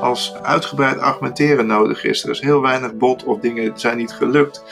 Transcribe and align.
als 0.00 0.34
uitgebreid 0.42 0.98
argumenteren 0.98 1.66
nodig 1.66 2.04
is. 2.04 2.24
Er 2.24 2.30
is 2.30 2.40
heel 2.40 2.60
weinig 2.60 2.94
bot 2.94 3.24
of 3.24 3.40
dingen 3.40 3.72
zijn 3.74 3.96
niet 3.96 4.12
gelukt. 4.12 4.64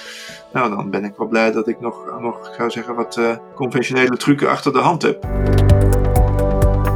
Nou, 0.53 0.71
dan 0.71 0.91
ben 0.91 1.05
ik 1.05 1.13
wel 1.17 1.27
blij 1.27 1.53
dat 1.53 1.69
ik 1.69 1.81
nog, 1.81 2.21
nog 2.21 2.53
zou 2.57 2.71
zeggen, 2.71 2.95
wat 2.95 3.17
uh, 3.17 3.31
conventionele 3.55 4.17
trucken 4.17 4.49
achter 4.49 4.73
de 4.73 4.79
hand 4.79 5.03
heb. 5.03 5.25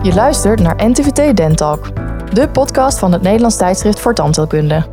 Je 0.02 0.14
luistert 0.14 0.60
naar 0.60 0.88
NTVT 0.88 1.36
Dentalk, 1.36 1.86
de 2.32 2.48
podcast 2.48 2.98
van 2.98 3.12
het 3.12 3.22
Nederlands 3.22 3.56
tijdschrift 3.56 4.00
voor 4.00 4.14
tandheelkunde. 4.14 4.86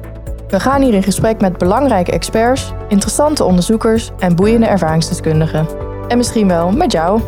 We 0.47 0.59
gaan 0.59 0.81
hier 0.81 0.93
in 0.93 1.03
gesprek 1.03 1.41
met 1.41 1.57
belangrijke 1.57 2.11
experts, 2.11 2.73
interessante 2.87 3.43
onderzoekers 3.43 4.11
en 4.19 4.35
boeiende 4.35 4.67
ervaringsdeskundigen. 4.67 5.67
En 6.07 6.17
misschien 6.17 6.47
wel 6.47 6.71
met 6.71 6.91
jou. 6.91 7.21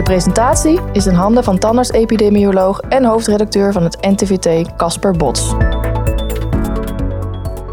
De 0.00 0.06
presentatie 0.06 0.80
is 0.92 1.06
in 1.06 1.14
handen 1.14 1.44
van 1.44 1.58
tandarts-epidemioloog 1.58 2.80
en 2.80 3.04
hoofdredacteur 3.04 3.72
van 3.72 3.82
het 3.82 4.00
NTVT, 4.00 4.76
Casper 4.76 5.16
Bots. 5.16 5.54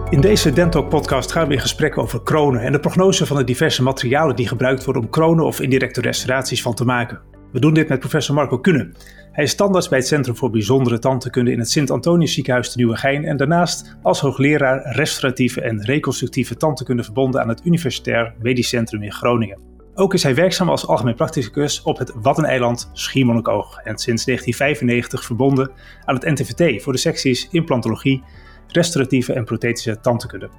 In 0.10 0.22
deze 0.22 0.52
Dentalk-podcast 0.52 1.32
gaan 1.32 1.48
we 1.48 1.54
in 1.54 1.60
gesprek 1.60 1.98
over 1.98 2.24
kronen 2.24 2.62
en 2.62 2.72
de 2.72 2.80
prognose 2.80 3.26
van 3.26 3.38
de 3.38 3.44
diverse 3.44 3.84
materialen 3.84 4.36
die 4.36 4.48
gebruikt 4.48 4.84
worden 4.84 5.04
om 5.04 5.10
kronen 5.10 5.46
of 5.46 5.60
indirecte 5.60 6.02
restauraties 6.02 6.62
van 6.62 6.74
te 6.74 6.86
maken. 6.86 7.22
We 7.52 7.60
doen 7.60 7.74
dit 7.74 7.90
met 7.90 8.00
professor 8.00 8.36
Marco 8.36 8.60
Kunne. 8.60 8.92
Hij 9.32 9.44
is 9.44 9.52
standaard 9.52 9.90
bij 9.90 9.98
het 9.98 10.08
Centrum 10.08 10.36
voor 10.36 10.50
Bijzondere 10.50 11.00
Tandheelkunde 11.00 11.52
in 11.52 11.60
het 11.60 11.70
Sint-Antonius 11.70 12.34
Ziekenhuis 12.34 12.72
te 12.72 12.78
Nieuwegein 12.78 13.26
en 13.26 13.38
daarnaast 13.38 13.98
als 14.02 14.20
hoogleraar 14.20 14.96
restauratieve 14.96 15.62
en 15.62 15.84
reconstructieve 15.84 16.58
tandheelkunde 16.58 17.04
verbonden 17.04 17.42
aan 17.42 17.50
het 17.50 17.66
Universitair 17.66 18.34
Medisch 18.42 18.70
Centrum 18.70 19.04
in 19.04 19.12
Groningen. 19.12 19.67
Ook 20.00 20.14
is 20.14 20.24
hij 20.24 20.36
werkzaam 20.36 20.70
als 20.70 20.88
algemeen 20.88 21.16
practicus 21.16 21.82
op 21.82 21.98
het 21.98 22.12
Waddeneiland 22.22 22.90
Schiermonnikoog 22.94 23.78
en 23.78 23.98
sinds 23.98 24.26
1995 24.26 25.26
verbonden 25.26 25.72
aan 26.06 26.16
het 26.16 26.24
NTVT 26.24 26.84
voor 26.84 26.94
de 26.94 27.00
secties 27.00 27.48
implantologie, 27.52 28.24
restauratieve 28.68 29.34
en 29.34 29.46
prothetische 29.46 30.00
tandheelkunde. 30.00 30.50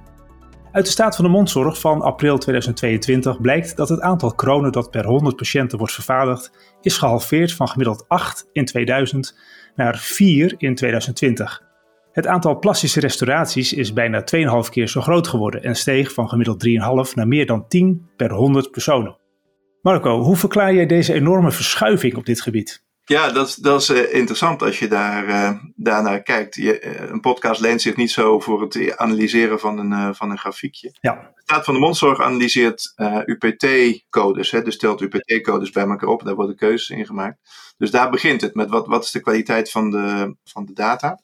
Uit 0.71 0.85
de 0.85 0.91
staat 0.91 1.15
van 1.15 1.25
de 1.25 1.31
mondzorg 1.31 1.79
van 1.79 2.01
april 2.01 2.37
2022 2.37 3.41
blijkt 3.41 3.77
dat 3.77 3.89
het 3.89 4.01
aantal 4.01 4.35
kronen 4.35 4.71
dat 4.71 4.91
per 4.91 5.05
100 5.05 5.35
patiënten 5.35 5.77
wordt 5.77 5.93
vervaardigd 5.93 6.51
is 6.81 6.97
gehalveerd 6.97 7.53
van 7.53 7.67
gemiddeld 7.67 8.05
8 8.07 8.49
in 8.51 8.65
2000 8.65 9.39
naar 9.75 9.97
4 9.97 10.55
in 10.57 10.75
2020. 10.75 11.63
Het 12.11 12.27
aantal 12.27 12.59
plastische 12.59 12.99
restauraties 12.99 13.73
is 13.73 13.93
bijna 13.93 14.23
2,5 14.63 14.69
keer 14.69 14.87
zo 14.87 15.01
groot 15.01 15.27
geworden 15.27 15.63
en 15.63 15.75
steeg 15.75 16.13
van 16.13 16.29
gemiddeld 16.29 16.67
3,5 17.09 17.13
naar 17.13 17.27
meer 17.27 17.45
dan 17.45 17.67
10 17.67 18.09
per 18.15 18.31
100 18.31 18.71
personen. 18.71 19.17
Marco, 19.81 20.21
hoe 20.21 20.35
verklaar 20.35 20.73
jij 20.73 20.85
deze 20.85 21.13
enorme 21.13 21.51
verschuiving 21.51 22.15
op 22.15 22.25
dit 22.25 22.41
gebied? 22.41 22.87
Ja, 23.03 23.31
dat, 23.31 23.57
dat 23.61 23.81
is 23.81 23.89
uh, 23.89 24.13
interessant 24.13 24.61
als 24.61 24.79
je 24.79 24.87
daar, 24.87 25.27
uh, 25.27 25.51
daarnaar 25.75 26.21
kijkt. 26.21 26.55
Je, 26.55 26.81
uh, 26.81 27.09
een 27.09 27.19
podcast 27.19 27.61
leent 27.61 27.81
zich 27.81 27.95
niet 27.95 28.11
zo 28.11 28.39
voor 28.39 28.61
het 28.61 28.97
analyseren 28.97 29.59
van 29.59 29.79
een, 29.79 30.15
van 30.15 30.31
een 30.31 30.37
grafiekje. 30.37 30.97
Ja. 31.01 31.13
De 31.35 31.41
Staat 31.41 31.65
van 31.65 31.73
de 31.73 31.79
Mondzorg 31.79 32.21
analyseert 32.21 32.93
UPT-codes, 33.25 34.49
dus 34.49 34.73
stelt 34.73 35.01
UPT-codes 35.01 35.69
bij 35.69 35.87
elkaar 35.87 36.09
op, 36.09 36.23
daar 36.23 36.35
worden 36.35 36.55
keuzes 36.55 36.97
in 36.97 37.05
gemaakt. 37.05 37.37
Dus 37.77 37.91
daar 37.91 38.09
begint 38.09 38.41
het 38.41 38.55
met 38.55 38.69
wat, 38.69 38.87
wat 38.87 39.03
is 39.03 39.11
de 39.11 39.21
kwaliteit 39.21 39.71
van 39.71 39.89
de, 39.91 40.35
van 40.43 40.65
de 40.65 40.73
data. 40.73 41.19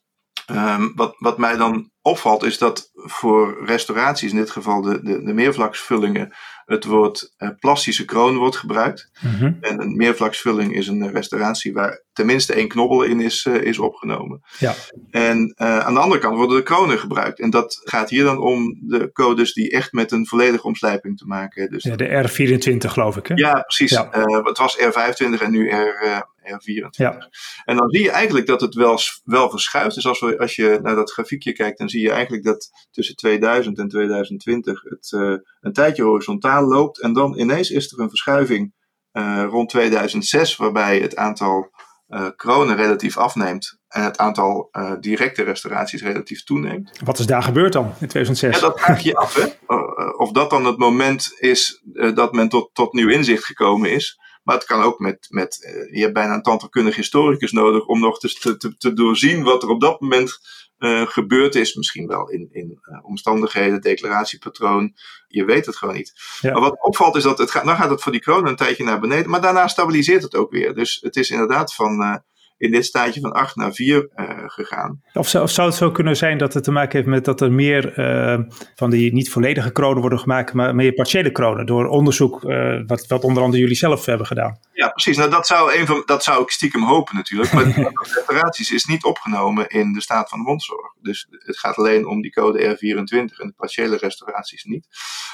Um, 0.52 0.92
wat, 0.96 1.16
wat 1.18 1.38
mij 1.38 1.58
dan 1.58 1.92
opvalt 2.02 2.44
is 2.44 2.58
dat 2.58 2.90
voor 2.94 3.66
restauraties, 3.66 4.32
in 4.32 4.38
dit 4.38 4.52
geval 4.52 4.82
de, 4.82 5.02
de, 5.04 5.24
de 5.24 5.34
meervlaksvullingen, 5.34 6.34
het 6.66 6.86
woord 6.86 7.34
uh, 7.38 7.50
plastische 7.60 8.06
kroon 8.06 8.38
wordt 8.38 8.56
gebruikt. 8.56 9.10
Mm-hmm. 9.22 9.58
En 9.62 9.82
een 9.82 9.96
meervlaksvulling 9.96 10.76
is 10.76 10.88
een 10.88 11.12
restauratie 11.12 11.74
waar 11.74 12.04
tenminste 12.14 12.54
één 12.54 12.68
knobbel 12.68 13.04
in 13.04 13.20
is, 13.20 13.46
uh, 13.46 13.62
is 13.62 13.80
opgenomen. 13.80 14.42
Ja. 14.60 14.74
En 15.12 15.54
uh, 15.58 15.80
aan 15.80 15.94
de 15.94 16.00
andere 16.00 16.22
kant 16.22 16.38
worden 16.38 16.58
de 16.58 16.64
kronen 16.64 17.00
gebruikt. 17.00 17.40
En 17.40 17.50
dat 17.50 17.82
gaat 17.84 18.10
hier 18.10 18.24
dan 18.24 18.40
om 18.40 18.78
de 18.82 19.10
codes 19.14 19.54
die 19.54 19.72
echt 19.72 19.92
met 19.92 20.12
een 20.12 20.28
volledige 20.28 20.64
omslijping 20.64 21.18
te 21.18 21.26
maken 21.26 21.62
hebben. 21.62 21.80
Dus 21.80 21.90
ja, 21.90 21.96
de 21.96 22.30
R24 22.30 22.92
geloof 22.92 23.18
ik 23.18 23.28
hè? 23.28 23.36
Ja, 23.36 23.60
precies. 23.62 23.92
Ja. 23.92 24.10
het 24.44 24.58
was 24.58 24.78
R25 24.80 25.42
en 25.42 25.52
nu 25.52 25.70
R, 25.70 26.26
R24. 26.48 26.90
Ja. 26.90 27.30
En 27.66 27.76
dan 27.76 27.90
zie 27.90 28.04
je 28.04 28.12
eigenlijk 28.12 28.48
dat 28.48 28.62
het 28.62 28.74
wel, 28.74 29.00
wel 29.24 29.50
verschuift. 29.50 29.96
Dus 29.96 30.08
als, 30.08 30.20
we, 30.20 30.38
als 30.40 30.56
je 30.56 30.80
naar 30.82 30.96
dat 30.96 31.12
grafiekje 31.12 31.54
kijkt, 31.54 31.78
dan 31.78 31.90
zie 31.90 32.02
je 32.02 32.12
eigenlijk 32.12 32.44
dat 32.44 32.70
tussen 32.92 33.16
2000 33.16 33.80
en 33.80 33.88
2020 33.88 34.82
het 34.84 35.12
uh, 35.16 35.36
een 35.62 35.74
tijdje 35.74 36.04
horizontaal 36.04 36.68
loopt. 36.68 37.02
En 37.02 37.14
dan 37.14 37.40
ineens 37.40 37.70
is 37.70 37.92
er 37.92 38.00
een 38.00 38.10
verschuiving 38.10 38.74
uh, 39.14 39.46
rond 39.50 39.70
2006, 39.70 40.56
waarbij 40.56 41.00
het 41.00 41.16
aantal 41.16 41.70
uh, 42.08 42.28
kronen 42.36 42.76
relatief 42.76 43.18
afneemt. 43.18 43.80
En 43.88 44.04
het 44.04 44.18
aantal 44.18 44.70
directe 45.00 45.44
restauraties 45.44 46.02
relatief 46.02 46.44
toeneemt. 46.44 47.00
Wat 47.04 47.20
is 47.20 47.26
daar 47.26 47.44
gebeurd 47.44 47.74
dan 47.74 47.86
in 47.86 48.08
2006? 48.08 48.56
Ja, 48.56 48.68
dat 48.68 48.80
vraag 48.80 49.02
je 49.02 49.16
af, 49.16 49.36
hè? 49.36 49.76
Of 50.18 50.32
dat 50.32 50.50
dan 50.50 50.66
het 50.66 50.78
moment 50.78 51.36
is 51.40 51.84
dat 52.14 52.34
men 52.34 52.50
tot, 52.50 52.70
tot 52.74 52.94
nieuw 52.94 53.10
inzicht 53.10 53.46
gekomen 53.46 53.92
is. 53.92 54.20
Maar 54.46 54.56
het 54.56 54.66
kan 54.66 54.82
ook 54.82 55.00
met, 55.00 55.28
met 55.30 55.58
uh, 55.62 55.96
je 55.96 56.02
hebt 56.02 56.14
bijna 56.14 56.34
een 56.34 56.42
tandheelkundig 56.42 56.96
historicus 56.96 57.52
nodig 57.52 57.86
om 57.86 58.00
nog 58.00 58.20
te, 58.20 58.58
te, 58.58 58.78
te 58.78 58.94
doorzien 58.94 59.44
wat 59.44 59.64
er 59.64 59.70
op 59.70 59.82
dat 59.82 60.02
moment 60.02 60.40
uh, 60.78 61.08
gebeurd 61.08 61.56
is. 61.56 61.76
Misschien 61.76 62.08
wel 62.08 62.30
in, 62.30 62.48
in 62.52 62.80
uh, 62.82 63.06
omstandigheden, 63.06 63.82
declaratiepatroon. 63.82 64.94
Je 65.28 65.46
weet 65.46 65.66
het 65.66 65.76
gewoon 65.76 65.96
niet. 65.96 66.14
Ja. 66.42 66.52
Maar 66.52 66.62
wat 66.62 66.84
opvalt 66.84 67.16
is 67.16 67.24
dat 67.24 67.38
het 67.38 67.52
gaat, 67.52 67.66
dan 67.66 67.76
gaat 67.76 67.90
het 67.90 68.02
voor 68.02 68.12
die 68.12 68.22
kroon 68.22 68.48
een 68.48 68.56
tijdje 68.56 68.84
naar 68.84 69.00
beneden. 69.00 69.30
Maar 69.30 69.42
daarna 69.42 69.68
stabiliseert 69.68 70.24
het 70.24 70.36
ook 70.36 70.52
weer. 70.52 70.74
Dus 70.74 70.98
het 71.02 71.16
is 71.16 71.30
inderdaad 71.30 71.74
van 71.74 72.24
in 72.58 72.72
dit 72.72 72.86
staatje 72.86 73.20
van 73.20 73.32
8 73.32 73.56
naar 73.56 73.74
4 73.74 74.10
uh, 74.16 74.30
gegaan. 74.46 75.02
Of 75.14 75.28
zou, 75.28 75.44
of 75.44 75.52
zou, 75.52 75.68
het 75.68 75.78
zo 75.78 75.92
kunnen 75.92 76.18
zijn 76.18 76.38
dat 76.38 76.54
het 76.54 76.64
te 76.64 76.72
maken 76.72 76.98
heeft 76.98 77.10
met 77.10 77.26
dat 77.26 77.42
er 77.42 77.52
meer 77.52 78.00
uh, 78.00 78.40
van 78.76 78.90
die 78.90 79.14
niet 79.14 79.30
volledige 79.30 79.72
kronen 79.72 80.02
worden 80.02 80.20
gemaakt, 80.20 80.54
maar 80.54 80.76
meer 80.76 80.94
partiële 80.94 81.32
kronen 81.32 81.66
door 81.66 81.88
onderzoek 81.88 82.44
uh, 82.44 82.80
wat, 82.86 83.08
wat 83.08 83.24
onder 83.24 83.44
andere 83.44 83.62
jullie 83.62 83.78
zelf 83.78 84.06
hebben 84.06 84.28
gedaan? 84.28 84.60
Ja, 84.74 84.88
precies. 84.88 85.18
Nou, 85.18 85.30
dat 85.30 85.48
zou, 85.48 85.80
een 85.80 85.86
van, 85.86 86.04
dat 86.06 86.24
zou 86.24 86.42
ik 86.42 86.50
stiekem 86.50 86.84
hopen 86.84 87.16
natuurlijk. 87.16 87.54
Maar 87.54 87.64
de 87.74 88.24
reparaties 88.26 88.72
is 88.72 88.86
niet 88.86 89.04
opgenomen 89.04 89.68
in 89.68 89.94
de 89.94 90.02
staat 90.02 90.30
van 90.30 90.40
de 90.40 90.46
mondzorg. 90.46 90.94
Dus 91.06 91.28
het 91.30 91.60
gaat 91.60 91.76
alleen 91.76 92.08
om 92.08 92.22
die 92.22 92.32
code 92.32 92.60
R24 92.76 93.40
en 93.40 93.48
de 93.48 93.54
partiële 93.56 93.98
restauraties 93.98 94.64
niet. 94.64 94.88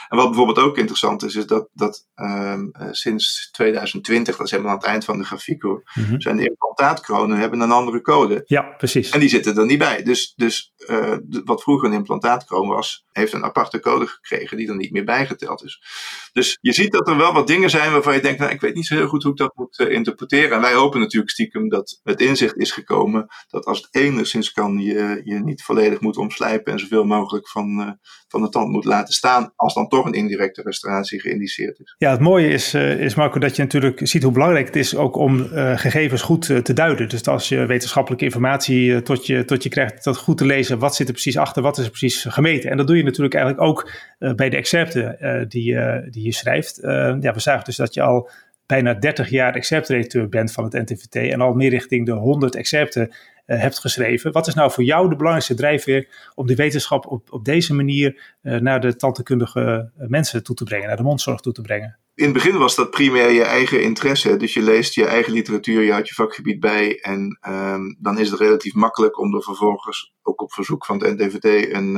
En 0.10 0.18
wat 0.18 0.28
bijvoorbeeld 0.28 0.60
ook 0.60 0.78
interessant 0.78 1.24
is, 1.24 1.36
is 1.36 1.46
dat, 1.46 1.70
dat 1.74 2.08
um, 2.16 2.72
sinds 2.92 3.50
2020, 3.52 4.36
dat 4.38 4.46
is 4.46 4.52
helemaal 4.52 4.72
aan 4.72 4.78
het 4.78 4.88
eind 4.88 5.06
van 5.06 5.18
de 5.18 5.24
grafiek 5.24 5.62
hoor, 5.62 5.84
Mhm. 5.94 6.20
zijn 6.20 6.38
de 6.38 6.48
implantaatkronen 6.48 7.38
hebben 7.38 7.60
een 7.60 7.72
andere 7.72 8.02
code. 8.02 8.44
Ja, 8.46 8.62
precies. 8.62 9.10
En 9.10 9.20
die 9.20 9.30
zitten 9.30 9.58
er 9.58 9.66
niet 9.66 9.78
bij. 9.80 10.04
Dus, 10.04 10.34
dus 10.36 10.74
uh, 10.78 11.18
wat 11.46 11.62
vroeger 11.62 11.88
een 11.90 11.96
implantaatkroon 11.96 12.68
was, 12.68 13.06
heeft 13.12 13.34
een 13.34 13.44
aparte 13.44 13.80
code 13.80 14.08
gekregen 14.08 14.58
die 14.58 14.68
er 14.70 14.76
niet 14.76 14.92
meer 14.92 15.04
bijgeteld 15.04 15.64
is. 15.64 15.82
Dus 16.34 16.58
je 16.62 16.74
ziet 16.74 16.92
dat 16.92 17.08
er 17.08 17.18
wel 17.18 17.34
wat 17.34 17.48
dingen 17.48 17.70
zijn 17.70 17.92
waarvan 17.92 18.14
je 18.14 18.22
denkt, 18.22 18.40
nou, 18.40 18.52
ik 18.52 18.62
weet 18.62 18.76
niet 18.76 18.86
zo 18.86 18.96
heel 18.96 19.08
goed 19.08 19.24
hoe 19.24 19.32
ik 19.32 19.38
dat 19.38 19.56
moet 19.56 19.80
uh, 19.80 19.92
interpreteren. 19.92 20.52
En 20.56 20.62
wij 20.62 20.74
hopen 20.74 21.00
natuurlijk 21.00 21.32
stiekem 21.32 21.70
dat 21.70 22.00
het 22.04 22.22
inzicht 22.22 22.58
is 22.58 22.72
gekomen 22.72 23.28
dat 23.48 23.66
als 23.66 23.78
het 23.78 23.96
enigszins 23.96 24.52
kan, 24.52 24.80
je 24.80 25.22
je 25.24 25.40
niet 25.40 25.61
volledig 25.64 26.02
moet 26.02 26.18
omslijpen 26.18 26.74
en 26.74 26.80
zoveel 26.80 27.04
mogelijk 27.04 27.50
van, 27.50 27.80
uh, 27.80 27.90
van 28.28 28.42
de 28.42 28.50
tand 28.50 28.70
moet 28.70 28.86
laten 28.86 29.14
staan, 29.14 29.54
als 29.56 29.74
dan 29.74 29.88
toch 29.88 30.06
een 30.06 30.14
indirecte 30.14 30.62
restauratie 30.62 31.20
geïndiceerd 31.20 31.80
is. 31.80 31.96
Ja, 31.98 32.12
het 32.12 32.20
mooie 32.20 32.48
is, 32.48 32.74
uh, 32.74 33.00
is 33.00 33.16
Marco, 33.16 33.40
dat 33.40 33.56
je 33.56 33.62
natuurlijk 33.62 34.00
ziet 34.04 34.24
hoe 34.24 34.32
belangrijk 34.32 34.66
het 34.66 34.76
is 34.76 34.96
ook 34.96 35.16
om 35.16 35.40
uh, 35.40 35.78
gegevens 35.78 36.22
goed 36.22 36.46
te 36.46 36.74
duiden. 36.74 37.10
Dus 37.10 37.28
als 37.28 37.50
je 37.50 37.66
wetenschappelijke 37.66 38.26
informatie 38.26 39.02
tot, 39.02 39.26
je, 39.26 39.46
tot 39.46 39.64
je 39.64 39.70
krijgt, 39.70 40.04
dat 40.04 40.18
goed 40.18 40.38
te 40.38 40.46
lezen, 40.46 40.80
wat 40.80 40.96
zit 40.96 41.08
er 41.08 41.14
precies 41.14 41.38
achter, 41.38 41.62
wat 41.62 41.78
is 41.78 41.84
er 41.84 41.90
precies 41.90 42.26
gemeten. 42.30 42.70
En 42.70 42.78
dat 42.78 42.88
doe 42.88 42.98
je 42.98 43.04
natuurlijk 43.04 43.34
eigenlijk 43.34 43.64
ook 43.64 43.92
bij 44.36 44.50
de 44.50 44.58
excerpten 44.58 45.18
die, 45.48 45.78
die 46.10 46.24
je 46.24 46.34
schrijft. 46.34 46.80
ja, 47.22 47.34
we 47.34 47.40
zagen 47.40 47.66
dus 47.66 47.76
dat 47.76 47.94
je 47.94 48.02
al 48.02 48.30
bijna 48.72 48.94
30 48.94 49.30
jaar 49.30 49.56
excerptredacteur 49.56 50.30
bent 50.30 50.52
van 50.52 50.64
het 50.64 50.74
NTVT 50.74 51.16
en 51.16 51.42
al 51.42 51.54
meer 51.54 51.70
richting 51.70 52.06
de 52.06 52.12
100 52.12 52.56
excerpten 52.56 53.12
hebt 53.46 53.80
geschreven. 53.80 54.32
Wat 54.32 54.48
is 54.48 54.54
nou 54.54 54.72
voor 54.72 54.84
jou 54.84 55.10
de 55.10 55.16
belangrijkste 55.16 55.56
drijfveer 55.56 56.32
om 56.36 56.48
die 56.48 56.56
wetenschap 56.56 57.06
op, 57.06 57.32
op 57.32 57.46
deze 57.46 57.74
manier 57.74 58.38
uh, 58.44 58.60
naar 58.60 58.80
de 58.80 58.96
tandheelkundige 58.96 59.92
mensen 59.96 60.44
toe 60.44 60.56
te 60.56 60.64
brengen, 60.64 60.88
naar 60.88 60.98
de 60.98 61.04
mondzorg 61.04 61.40
toe 61.40 61.54
te 61.54 61.62
brengen? 61.62 62.00
In 62.16 62.24
het 62.24 62.34
begin 62.34 62.58
was 62.58 62.76
dat 62.76 62.90
primair 62.90 63.32
je 63.32 63.44
eigen 63.44 63.84
interesse. 63.84 64.38
Dus 64.38 64.54
je 64.54 64.62
leest 64.62 64.94
je 64.94 65.06
eigen 65.06 65.34
literatuur, 65.34 65.82
je 65.82 65.92
houdt 65.92 66.08
je 66.08 66.14
vakgebied 66.14 66.60
bij. 66.60 67.00
En 67.00 67.40
um, 67.48 67.98
dan 68.00 68.20
is 68.20 68.30
het 68.30 68.40
relatief 68.40 68.74
makkelijk 68.74 69.20
om 69.20 69.36
er 69.36 69.44
vervolgens 69.44 70.14
ook 70.22 70.42
op 70.42 70.54
verzoek 70.54 70.86
van 70.86 71.04
het 71.04 71.18
NTVT 71.18 71.74
een, 71.74 71.96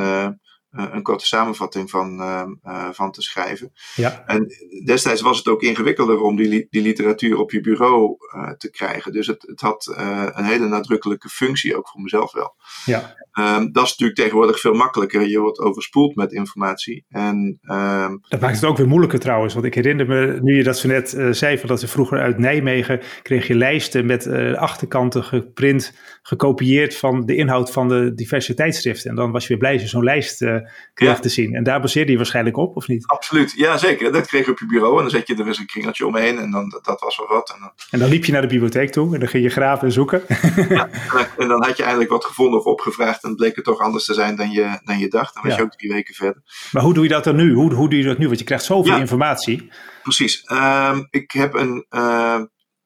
een 0.73 1.01
korte 1.01 1.25
samenvatting 1.25 1.89
van, 1.89 2.19
uh, 2.19 2.89
van 2.91 3.11
te 3.11 3.21
schrijven. 3.21 3.71
Ja. 3.95 4.23
En 4.25 4.47
destijds 4.85 5.21
was 5.21 5.37
het 5.37 5.47
ook 5.47 5.61
ingewikkelder 5.61 6.21
om 6.21 6.35
die, 6.35 6.67
die 6.69 6.81
literatuur 6.81 7.37
op 7.37 7.51
je 7.51 7.61
bureau 7.61 8.17
te 8.57 8.69
krijgen. 8.69 9.11
Dus 9.11 9.27
het, 9.27 9.41
het 9.47 9.61
had 9.61 9.93
een 10.33 10.43
hele 10.43 10.67
nadrukkelijke 10.67 11.29
functie, 11.29 11.77
ook 11.77 11.89
voor 11.89 12.01
mezelf 12.01 12.31
wel. 12.31 12.55
Ja. 12.85 13.15
Um, 13.39 13.71
dat 13.71 13.83
is 13.83 13.89
natuurlijk 13.89 14.19
tegenwoordig 14.19 14.59
veel 14.59 14.73
makkelijker. 14.73 15.27
Je 15.27 15.39
wordt 15.39 15.59
overspoeld 15.59 16.15
met 16.15 16.31
informatie. 16.31 17.05
En, 17.09 17.59
um, 17.61 18.21
dat 18.27 18.39
maakt 18.39 18.55
het 18.55 18.65
ook 18.65 18.77
weer 18.77 18.87
moeilijker 18.87 19.19
trouwens. 19.19 19.53
Want 19.53 19.65
ik 19.65 19.73
herinner 19.73 20.07
me, 20.07 20.39
nu 20.41 20.55
je 20.57 20.63
dat 20.63 20.77
zo 20.77 20.87
net 20.87 21.17
zei, 21.31 21.57
van 21.57 21.67
dat 21.67 21.79
ze 21.79 21.87
vroeger 21.87 22.19
uit 22.19 22.37
Nijmegen 22.37 23.01
kreeg 23.21 23.47
je 23.47 23.55
lijsten 23.55 24.05
met 24.05 24.27
achterkanten 24.55 25.23
geprint, 25.23 25.93
gekopieerd 26.25 26.97
van 26.97 27.25
de 27.25 27.35
inhoud 27.35 27.71
van 27.71 27.87
de 27.87 28.13
diverse 28.13 28.53
tijdschriften. 28.53 29.09
En 29.09 29.15
dan 29.15 29.31
was 29.31 29.41
je 29.41 29.47
weer 29.47 29.57
blij 29.57 29.73
als 29.73 29.81
je 29.81 29.87
zo'n 29.87 30.03
lijst 30.03 30.41
uh, 30.41 30.55
kreeg 30.93 31.09
ja. 31.09 31.19
te 31.19 31.29
zien. 31.29 31.55
En 31.55 31.63
daar 31.63 31.81
baseerde 31.81 32.11
je 32.11 32.17
waarschijnlijk 32.17 32.57
op, 32.57 32.75
of 32.75 32.87
niet? 32.87 33.07
Absoluut, 33.07 33.53
ja 33.55 33.77
zeker. 33.77 34.11
Dat 34.11 34.27
kreeg 34.27 34.45
je 34.45 34.51
op 34.51 34.59
je 34.59 34.65
bureau 34.65 34.95
en 34.95 35.01
dan 35.01 35.09
zet 35.09 35.27
je 35.27 35.35
er 35.35 35.47
eens 35.47 35.57
een 35.57 35.65
kringeltje 35.65 36.05
omheen 36.05 36.37
en 36.39 36.51
dan, 36.51 36.69
dat, 36.69 36.85
dat 36.85 37.01
was 37.01 37.17
wel 37.17 37.27
wat. 37.27 37.49
En 37.49 37.59
dan, 37.59 37.71
en 37.89 37.99
dan 37.99 38.09
liep 38.09 38.25
je 38.25 38.31
naar 38.31 38.41
de 38.41 38.47
bibliotheek 38.47 38.91
toe 38.91 39.13
en 39.13 39.19
dan 39.19 39.29
ging 39.29 39.43
je 39.43 39.49
graven 39.49 39.87
en 39.87 39.93
zoeken. 39.93 40.23
ja, 40.69 40.89
en 41.37 41.47
dan 41.47 41.63
had 41.63 41.77
je 41.77 41.81
eigenlijk 41.81 42.11
wat 42.11 42.25
gevonden 42.25 42.59
of 42.59 42.65
opgevraagd 42.65 43.23
en 43.23 43.35
bleek 43.35 43.55
het 43.55 43.65
toch 43.65 43.79
anders 43.79 44.05
te 44.05 44.13
zijn 44.13 44.35
dan 44.35 44.51
je, 44.51 44.79
dan 44.83 44.99
je 44.99 45.07
dacht. 45.07 45.33
Dan 45.33 45.43
was 45.43 45.51
Ja. 45.51 45.57
je 45.57 45.63
ook 45.63 45.71
drie 45.71 45.91
weken 45.91 46.13
verder. 46.13 46.41
Maar 46.71 46.83
hoe 46.83 46.93
doe 46.93 47.03
je 47.03 47.09
dat 47.09 47.23
dan 47.23 47.35
nu? 47.35 47.53
Hoe, 47.53 47.73
hoe 47.73 47.89
doe 47.89 47.99
je 47.99 48.05
dat 48.05 48.17
nu? 48.17 48.25
Want 48.25 48.39
je 48.39 48.45
krijgt 48.45 48.65
zoveel 48.65 48.97
informatie. 48.97 49.69
Precies. 50.03 50.43
Ehm, 50.43 51.03
ik 51.09 51.31
heb 51.31 51.53
een, 51.53 51.85
eh, 51.89 52.41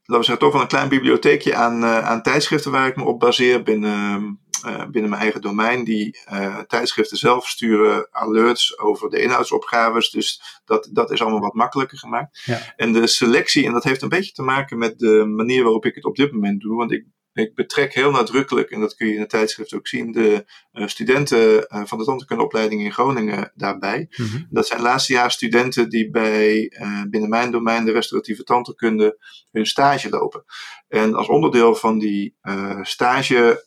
laten 0.07 0.19
we 0.19 0.23
zeggen, 0.23 0.39
toch 0.39 0.53
wel 0.53 0.61
een 0.61 0.67
klein 0.67 0.89
bibliotheekje 0.89 1.55
aan, 1.55 1.83
eh, 1.83 1.99
aan 1.99 2.21
tijdschriften 2.21 2.71
waar 2.71 2.87
ik 2.87 2.95
me 2.95 3.03
op 3.03 3.19
baseer 3.19 3.63
binnen, 3.63 4.39
eh, 4.63 4.85
binnen 4.85 5.09
mijn 5.09 5.21
eigen 5.21 5.41
domein. 5.41 5.83
Die 5.83 6.19
eh, 6.25 6.59
tijdschriften 6.59 7.17
zelf 7.17 7.47
sturen 7.47 8.07
alerts 8.11 8.79
over 8.79 9.09
de 9.09 9.21
inhoudsopgaves. 9.21 10.09
Dus 10.09 10.41
dat, 10.65 10.89
dat 10.91 11.11
is 11.11 11.21
allemaal 11.21 11.39
wat 11.39 11.53
makkelijker 11.53 11.97
gemaakt. 11.97 12.41
Ja. 12.45 12.73
En 12.75 12.93
de 12.93 13.07
selectie, 13.07 13.65
en 13.65 13.73
dat 13.73 13.83
heeft 13.83 14.01
een 14.01 14.09
beetje 14.09 14.31
te 14.31 14.43
maken 14.43 14.77
met 14.77 14.99
de 14.99 15.25
manier 15.25 15.63
waarop 15.63 15.85
ik 15.85 15.95
het 15.95 16.05
op 16.05 16.15
dit 16.15 16.31
moment 16.31 16.61
doe. 16.61 16.75
Want 16.75 16.91
ik, 16.91 17.05
ik 17.37 17.55
betrek 17.55 17.93
heel 17.93 18.11
nadrukkelijk, 18.11 18.69
en 18.69 18.79
dat 18.79 18.95
kun 18.95 19.07
je 19.07 19.13
in 19.13 19.19
het 19.19 19.29
tijdschrift 19.29 19.73
ook 19.73 19.87
zien, 19.87 20.11
de 20.11 20.45
eh, 20.71 20.87
studenten 20.87 21.67
eh, 21.67 21.81
van 21.85 21.97
de 21.97 22.03
tandheelkundeopleiding 22.03 22.81
in 22.81 22.91
Groningen 22.91 23.51
daarbij. 23.55 24.07
Mhm. 24.09 24.43
Dat 24.49 24.67
zijn 24.67 24.81
laatstejaars 24.81 25.33
studenten 25.33 25.89
die 25.89 26.09
bij, 26.09 26.67
eh, 26.67 27.01
binnen 27.09 27.29
mijn 27.29 27.51
domein, 27.51 27.85
de 27.85 27.91
restauratieve 27.91 28.43
tandheelkunde, 28.43 29.17
hun 29.51 29.65
stage 29.65 30.09
lopen. 30.09 30.43
En 30.87 31.13
als 31.15 31.27
onderdeel 31.27 31.75
van 31.75 31.99
die 31.99 32.35
stage 32.81 33.63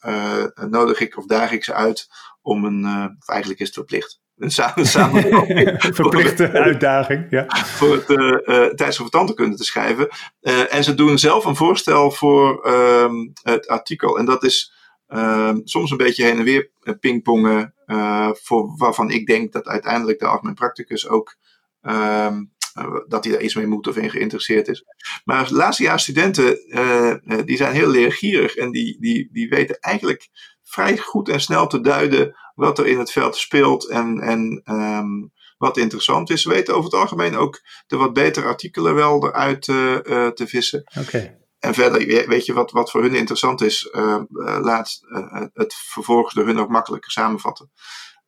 nodig 0.70 1.00
ik 1.00 1.16
of 1.16 1.26
daag 1.26 1.52
ik 1.52 1.64
ze 1.64 1.74
uit 1.74 2.08
om 2.42 2.64
een, 2.64 2.84
of 3.18 3.28
eigenlijk 3.28 3.60
is 3.60 3.66
het 3.66 3.76
verplicht, 3.76 4.20
samen, 4.48 4.86
samen 4.86 5.22
Verplichte 5.94 6.50
uitdaging. 6.50 7.26
Ja. 7.30 7.46
voor 7.48 7.92
het 7.92 8.10
uh, 8.10 8.36
tijdschrift 8.46 8.96
voor 8.96 9.10
tandheelkunde 9.10 9.56
te 9.56 9.64
schrijven. 9.64 10.08
Uh, 10.42 10.74
en 10.74 10.84
ze 10.84 10.94
doen 10.94 11.18
zelf 11.18 11.44
een 11.44 11.56
voorstel 11.56 12.10
voor 12.10 12.66
um, 12.68 13.32
het 13.42 13.68
artikel. 13.68 14.18
En 14.18 14.24
dat 14.24 14.44
is 14.44 14.72
um, 15.08 15.60
soms 15.64 15.90
een 15.90 15.96
beetje 15.96 16.24
heen 16.24 16.38
en 16.38 16.44
weer 16.44 16.70
pingpongen. 17.00 17.74
uh, 17.86 18.30
voor 18.32 18.76
waarvan 18.76 19.10
ik 19.10 19.26
denk 19.26 19.52
dat 19.52 19.66
uiteindelijk 19.66 20.18
de 20.18 20.26
algemeen 20.26 20.54
practicus 20.54 21.08
ook. 21.08 21.36
Um, 21.82 22.52
dat 23.08 23.24
hij 23.24 23.32
daar 23.32 23.42
iets 23.42 23.54
mee 23.54 23.66
moet 23.66 23.86
of 23.86 23.96
in 23.96 24.10
geïnteresseerd 24.10 24.68
is. 24.68 24.84
Maar 25.24 25.48
laatstejaars 25.50 26.02
studenten, 26.02 26.58
die 27.44 27.56
zijn 27.56 27.74
heel 27.74 27.88
leergierig 27.88 28.56
en 28.56 28.70
die, 28.70 28.96
die, 29.00 29.28
die 29.32 29.48
weten 29.48 29.78
eigenlijk 29.80 30.28
vrij 30.70 30.98
goed 30.98 31.28
en 31.28 31.40
snel 31.40 31.66
te 31.66 31.80
duiden 31.80 32.34
wat 32.54 32.78
er 32.78 32.86
in 32.86 32.98
het 32.98 33.12
veld 33.12 33.36
speelt 33.36 33.88
en, 33.88 34.20
en 34.20 34.62
um, 34.64 35.32
wat 35.58 35.76
interessant 35.76 36.30
is. 36.30 36.44
Weten 36.44 36.74
over 36.74 36.90
het 36.90 37.00
algemeen 37.00 37.36
ook 37.36 37.60
de 37.86 37.96
wat 37.96 38.12
betere 38.12 38.46
artikelen 38.46 38.94
wel 38.94 39.26
eruit 39.26 39.66
uh, 39.66 39.92
uh, 39.92 40.26
te 40.26 40.46
vissen. 40.46 40.84
Okay. 40.98 41.38
En 41.58 41.74
verder, 41.74 42.26
weet 42.28 42.46
je, 42.46 42.52
wat, 42.52 42.70
wat 42.70 42.90
voor 42.90 43.02
hun 43.02 43.14
interessant 43.14 43.62
is, 43.62 43.88
uh, 43.92 44.20
laat 44.60 44.98
het 45.52 45.74
vervolgens 45.74 46.34
door 46.34 46.46
hun 46.46 46.58
ook 46.58 46.68
makkelijker 46.68 47.10
samenvatten. 47.10 47.70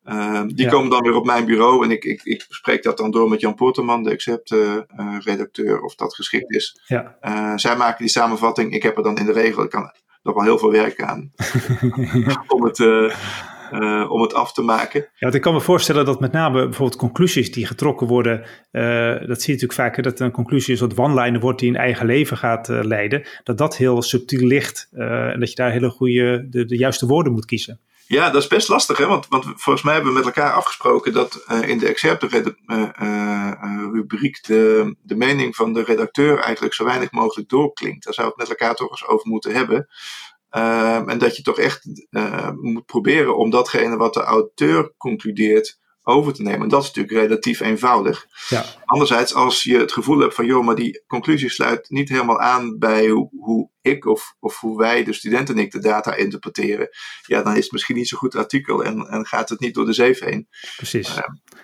Uh, 0.04 0.42
die 0.46 0.64
ja. 0.64 0.70
komen 0.70 0.90
dan 0.90 1.02
weer 1.02 1.14
op 1.14 1.26
mijn 1.26 1.44
bureau 1.44 1.84
en 1.84 1.90
ik, 1.90 2.04
ik, 2.04 2.22
ik 2.22 2.46
spreek 2.48 2.82
dat 2.82 2.96
dan 2.96 3.10
door 3.10 3.28
met 3.28 3.40
Jan 3.40 3.54
Poorterman, 3.54 4.02
de 4.02 4.10
Accept-redacteur, 4.10 5.80
of 5.80 5.94
dat 5.94 6.14
geschikt 6.14 6.50
is. 6.50 6.80
Ja. 6.86 7.16
Zij 7.58 7.76
maken 7.76 7.98
die 7.98 8.08
samenvatting. 8.12 8.72
Ik 8.72 8.82
heb 8.82 8.96
er 8.96 9.02
dan 9.02 9.16
in 9.16 9.26
de 9.26 9.32
regel, 9.32 9.62
ik 9.62 9.70
kan 9.70 9.92
nog 10.22 10.34
wel 10.34 10.44
heel 10.44 10.58
veel 10.58 10.70
werk 10.70 11.02
aan 11.02 11.32
om 12.54 12.64
het. 12.64 12.78
Uh, 12.78 13.14
uh, 13.72 14.10
om 14.10 14.22
het 14.22 14.34
af 14.34 14.52
te 14.52 14.62
maken. 14.62 15.00
Ja, 15.00 15.08
want 15.18 15.34
ik 15.34 15.40
kan 15.40 15.54
me 15.54 15.60
voorstellen 15.60 16.04
dat 16.04 16.20
met 16.20 16.32
name 16.32 16.62
bijvoorbeeld 16.62 17.00
conclusies 17.00 17.52
die 17.52 17.66
getrokken 17.66 18.06
worden, 18.06 18.38
uh, 18.40 18.82
dat 19.26 19.42
zie 19.42 19.54
je 19.54 19.60
natuurlijk 19.60 19.72
vaker, 19.72 20.02
dat 20.02 20.20
een 20.20 20.30
conclusie 20.30 20.72
een 20.72 20.78
soort 20.78 20.98
one-liner 20.98 21.40
wordt 21.40 21.60
die 21.60 21.68
een 21.68 21.76
eigen 21.76 22.06
leven 22.06 22.36
gaat 22.36 22.68
leiden, 22.68 23.26
dat 23.44 23.58
dat 23.58 23.76
heel 23.76 24.02
subtiel 24.02 24.46
ligt 24.46 24.88
en 24.92 25.40
dat 25.40 25.48
je 25.48 25.54
daar 25.54 25.70
hele 25.70 25.90
goede, 25.90 26.48
de, 26.48 26.64
de 26.64 26.76
juiste 26.76 27.06
woorden 27.06 27.32
moet 27.32 27.44
kiezen. 27.44 27.80
Ja, 28.12 28.30
dat 28.30 28.42
is 28.42 28.48
best 28.48 28.68
lastig, 28.68 28.98
hè? 28.98 29.06
Want, 29.06 29.26
want 29.28 29.44
volgens 29.44 29.84
mij 29.84 29.94
hebben 29.94 30.12
we 30.12 30.18
met 30.18 30.26
elkaar 30.26 30.52
afgesproken 30.52 31.12
dat 31.12 31.44
uh, 31.48 31.68
in 31.68 31.78
de 31.78 31.88
excerptenrubriek 31.88 34.36
uh, 34.36 34.42
de, 34.42 34.96
de 35.02 35.16
mening 35.16 35.56
van 35.56 35.72
de 35.72 35.82
redacteur 35.82 36.38
eigenlijk 36.38 36.74
zo 36.74 36.84
weinig 36.84 37.12
mogelijk 37.12 37.48
doorklinkt. 37.48 38.04
Daar 38.04 38.14
zou 38.14 38.28
het 38.28 38.36
met 38.36 38.48
elkaar 38.48 38.74
toch 38.74 38.90
eens 38.90 39.06
over 39.06 39.28
moeten 39.28 39.54
hebben. 39.54 39.88
Uh, 40.56 41.08
en 41.08 41.18
dat 41.18 41.36
je 41.36 41.42
toch 41.42 41.58
echt 41.58 41.88
moet 42.60 42.86
proberen 42.86 43.36
om 43.36 43.50
datgene 43.50 43.96
wat 43.96 44.14
de 44.14 44.22
auteur 44.22 44.92
concludeert 44.96 45.80
over 46.02 46.32
te 46.32 46.42
nemen. 46.42 46.62
En 46.62 46.68
dat 46.68 46.82
is 46.82 46.86
natuurlijk 46.86 47.26
relatief 47.26 47.60
eenvoudig. 47.60 48.26
Ja. 48.48 48.64
Anderzijds, 48.84 49.34
als 49.34 49.62
je 49.62 49.78
het 49.78 49.92
gevoel 49.92 50.18
hebt 50.18 50.34
van, 50.34 50.46
joh, 50.46 50.64
maar 50.64 50.74
die 50.74 51.04
conclusie 51.06 51.50
sluit 51.50 51.90
niet 51.90 52.08
helemaal 52.08 52.40
aan 52.40 52.78
bij 52.78 53.08
hoe, 53.08 53.28
hoe 53.38 53.70
ik 53.82 54.06
of, 54.06 54.36
of 54.40 54.60
hoe 54.60 54.78
wij, 54.78 55.04
de 55.04 55.12
studenten 55.12 55.54
en 55.54 55.60
ik, 55.60 55.70
de 55.70 55.78
data 55.78 56.14
interpreteren, 56.14 56.88
ja, 57.26 57.42
dan 57.42 57.56
is 57.56 57.62
het 57.62 57.72
misschien 57.72 57.96
niet 57.96 58.08
zo'n 58.08 58.18
goed 58.18 58.36
artikel 58.36 58.84
en, 58.84 59.06
en 59.06 59.26
gaat 59.26 59.48
het 59.48 59.60
niet 59.60 59.74
door 59.74 59.86
de 59.86 59.92
zeef 59.92 60.20
heen. 60.20 60.48
Precies. 60.76 61.08
Uh, 61.08 61.22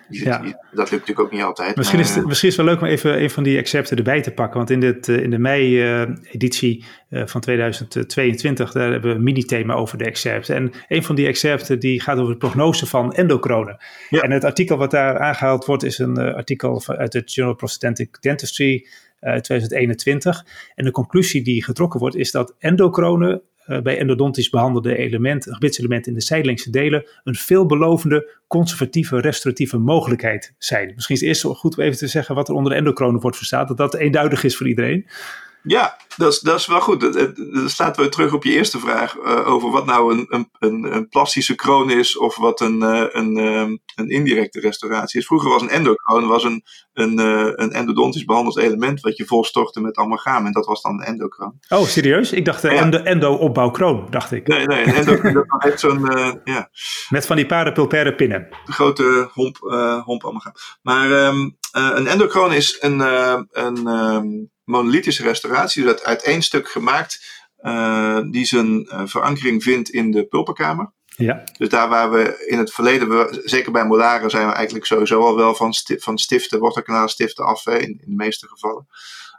je, 0.09 0.23
ja. 0.23 0.41
dat 0.41 0.51
lukt 0.73 0.91
natuurlijk 0.91 1.19
ook 1.19 1.31
niet 1.31 1.41
altijd. 1.41 1.75
Misschien, 1.75 1.99
is 1.99 2.15
het, 2.15 2.25
misschien 2.25 2.49
is 2.49 2.55
het 2.55 2.65
wel 2.65 2.75
leuk 2.75 2.83
om 2.83 2.89
even 2.89 3.21
een 3.21 3.29
van 3.29 3.43
die 3.43 3.57
accepten 3.57 3.97
erbij 3.97 4.21
te 4.21 4.31
pakken. 4.31 4.57
Want 4.57 4.69
in, 4.69 4.79
dit, 4.79 5.07
in 5.07 5.29
de 5.29 5.37
mei-editie 5.37 6.85
uh, 7.09 7.25
van 7.25 7.41
2022, 7.41 8.71
daar 8.71 8.91
hebben 8.91 9.09
we 9.09 9.15
een 9.15 9.23
mini-thema 9.23 9.73
over 9.73 9.97
de 9.97 10.05
excerpten. 10.05 10.55
En 10.55 10.71
een 10.87 11.03
van 11.03 11.15
die 11.15 11.27
excerpten 11.27 11.79
die 11.79 12.01
gaat 12.01 12.17
over 12.17 12.31
de 12.31 12.37
prognose 12.37 12.85
van 12.85 13.13
endocronen. 13.13 13.77
Ja. 14.09 14.21
En 14.21 14.31
het 14.31 14.43
artikel 14.43 14.77
wat 14.77 14.91
daar 14.91 15.19
aangehaald 15.19 15.65
wordt 15.65 15.83
is 15.83 15.97
een 15.97 16.17
artikel 16.17 16.83
uit 16.85 17.13
het 17.13 17.33
Journal 17.33 17.53
of 17.53 17.59
Prosthetic 17.59 18.17
Dentistry 18.21 18.87
2021. 19.19 20.45
En 20.75 20.85
de 20.85 20.91
conclusie 20.91 21.43
die 21.43 21.63
getrokken 21.63 21.99
wordt 21.99 22.15
is 22.15 22.31
dat 22.31 22.55
endocronen 22.59 23.41
uh, 23.67 23.81
bij 23.81 23.97
endodontisch 23.97 24.49
behandelde 24.49 24.97
elementen, 24.97 25.53
gebitselementen 25.53 26.11
in 26.11 26.17
de 26.17 26.23
zijdelingse 26.23 26.69
delen 26.69 27.05
een 27.23 27.35
veelbelovende, 27.35 28.29
conservatieve, 28.47 29.19
restauratieve 29.19 29.77
mogelijkheid 29.77 30.53
zijn. 30.57 30.91
Misschien 30.95 31.15
is 31.15 31.21
het 31.21 31.29
eerst 31.29 31.59
goed 31.59 31.77
om 31.77 31.83
even 31.83 31.97
te 31.97 32.07
zeggen 32.07 32.35
wat 32.35 32.49
er 32.49 32.55
onder 32.55 32.71
de 32.71 32.77
wordt 33.21 33.37
verstaan, 33.37 33.67
dat 33.67 33.77
dat 33.77 33.95
eenduidig 33.95 34.43
is 34.43 34.57
voor 34.57 34.67
iedereen. 34.67 35.05
Ja, 35.63 35.97
dat 36.17 36.33
is, 36.33 36.39
dat 36.39 36.59
is 36.59 36.67
wel 36.67 36.81
goed. 36.81 37.13
Dat 37.13 37.31
slaat 37.65 37.97
weer 37.97 38.09
terug 38.09 38.33
op 38.33 38.43
je 38.43 38.51
eerste 38.51 38.79
vraag 38.79 39.15
uh, 39.17 39.47
over 39.47 39.71
wat 39.71 39.85
nou 39.85 40.13
een, 40.13 40.25
een, 40.29 40.49
een, 40.59 40.95
een, 40.95 41.09
plastische 41.09 41.55
kroon 41.55 41.89
is 41.91 42.17
of 42.17 42.37
wat 42.37 42.59
een, 42.59 42.81
uh, 42.81 43.05
een, 43.11 43.37
um, 43.37 43.79
een 43.95 44.09
indirecte 44.09 44.59
restauratie 44.59 45.19
is. 45.19 45.25
Vroeger 45.25 45.49
was 45.49 45.61
een 45.61 45.69
endokroon 45.69 46.27
was 46.27 46.43
een, 46.43 46.63
een, 46.93 47.19
uh, 47.19 47.51
een 47.55 47.71
endodontisch 47.71 48.25
behandeld 48.25 48.57
element 48.57 49.01
wat 49.01 49.17
je 49.17 49.25
volstortte 49.25 49.81
met 49.81 49.97
amalgaam 49.97 50.45
en 50.45 50.51
dat 50.51 50.65
was 50.65 50.81
dan 50.81 50.93
een 50.93 51.05
endokroon. 51.05 51.59
Oh, 51.69 51.83
serieus? 51.83 52.31
Ik 52.31 52.45
dacht 52.45 52.61
de 52.61 52.71
ja. 52.71 52.89
endo-opbouwkroon, 52.89 54.07
dacht 54.09 54.31
ik. 54.31 54.47
Nee, 54.47 54.65
nee, 54.65 54.87
een 54.87 54.93
endokroon 54.93 55.45
heeft 55.57 55.79
zo'n, 55.85 56.09
ja. 56.43 56.69
Met 57.09 57.25
van 57.25 57.35
die 57.35 57.45
parapulpaire 57.45 58.15
pinnen. 58.15 58.47
De 58.65 58.71
grote 58.71 59.29
homp, 59.33 59.57
homp 60.05 60.25
amalgaam. 60.25 60.53
Maar 60.81 61.11
um, 61.11 61.57
een 61.71 62.07
endokroon 62.07 62.53
is 62.53 62.77
een, 62.79 62.99
een 63.51 63.87
um, 63.87 64.49
monolithische 64.69 65.23
restauratie, 65.23 65.83
dat 65.83 66.03
uit 66.03 66.23
één 66.23 66.41
stuk 66.41 66.69
gemaakt, 66.69 67.25
uh, 67.61 68.19
die 68.31 68.45
zijn 68.45 68.81
uh, 68.81 69.01
verankering 69.05 69.63
vindt 69.63 69.89
in 69.89 70.11
de 70.11 70.25
pulpenkamer. 70.25 70.91
Ja. 71.05 71.43
Dus 71.57 71.69
daar 71.69 71.89
waar 71.89 72.11
we 72.11 72.45
in 72.47 72.57
het 72.57 72.73
verleden, 72.73 73.09
we, 73.09 73.41
zeker 73.43 73.71
bij 73.71 73.85
molaren, 73.85 74.29
zijn 74.29 74.47
we 74.47 74.53
eigenlijk 74.53 74.85
sowieso 74.85 75.21
al 75.21 75.35
wel 75.35 75.55
van, 75.55 75.73
sti 75.73 75.99
van 75.99 76.17
stiften, 76.17 76.59
wortelkanaalstiften 76.59 77.45
af, 77.45 77.63
hè, 77.63 77.77
in, 77.77 77.89
in 77.89 78.05
de 78.05 78.23
meeste 78.23 78.47
gevallen. 78.47 78.87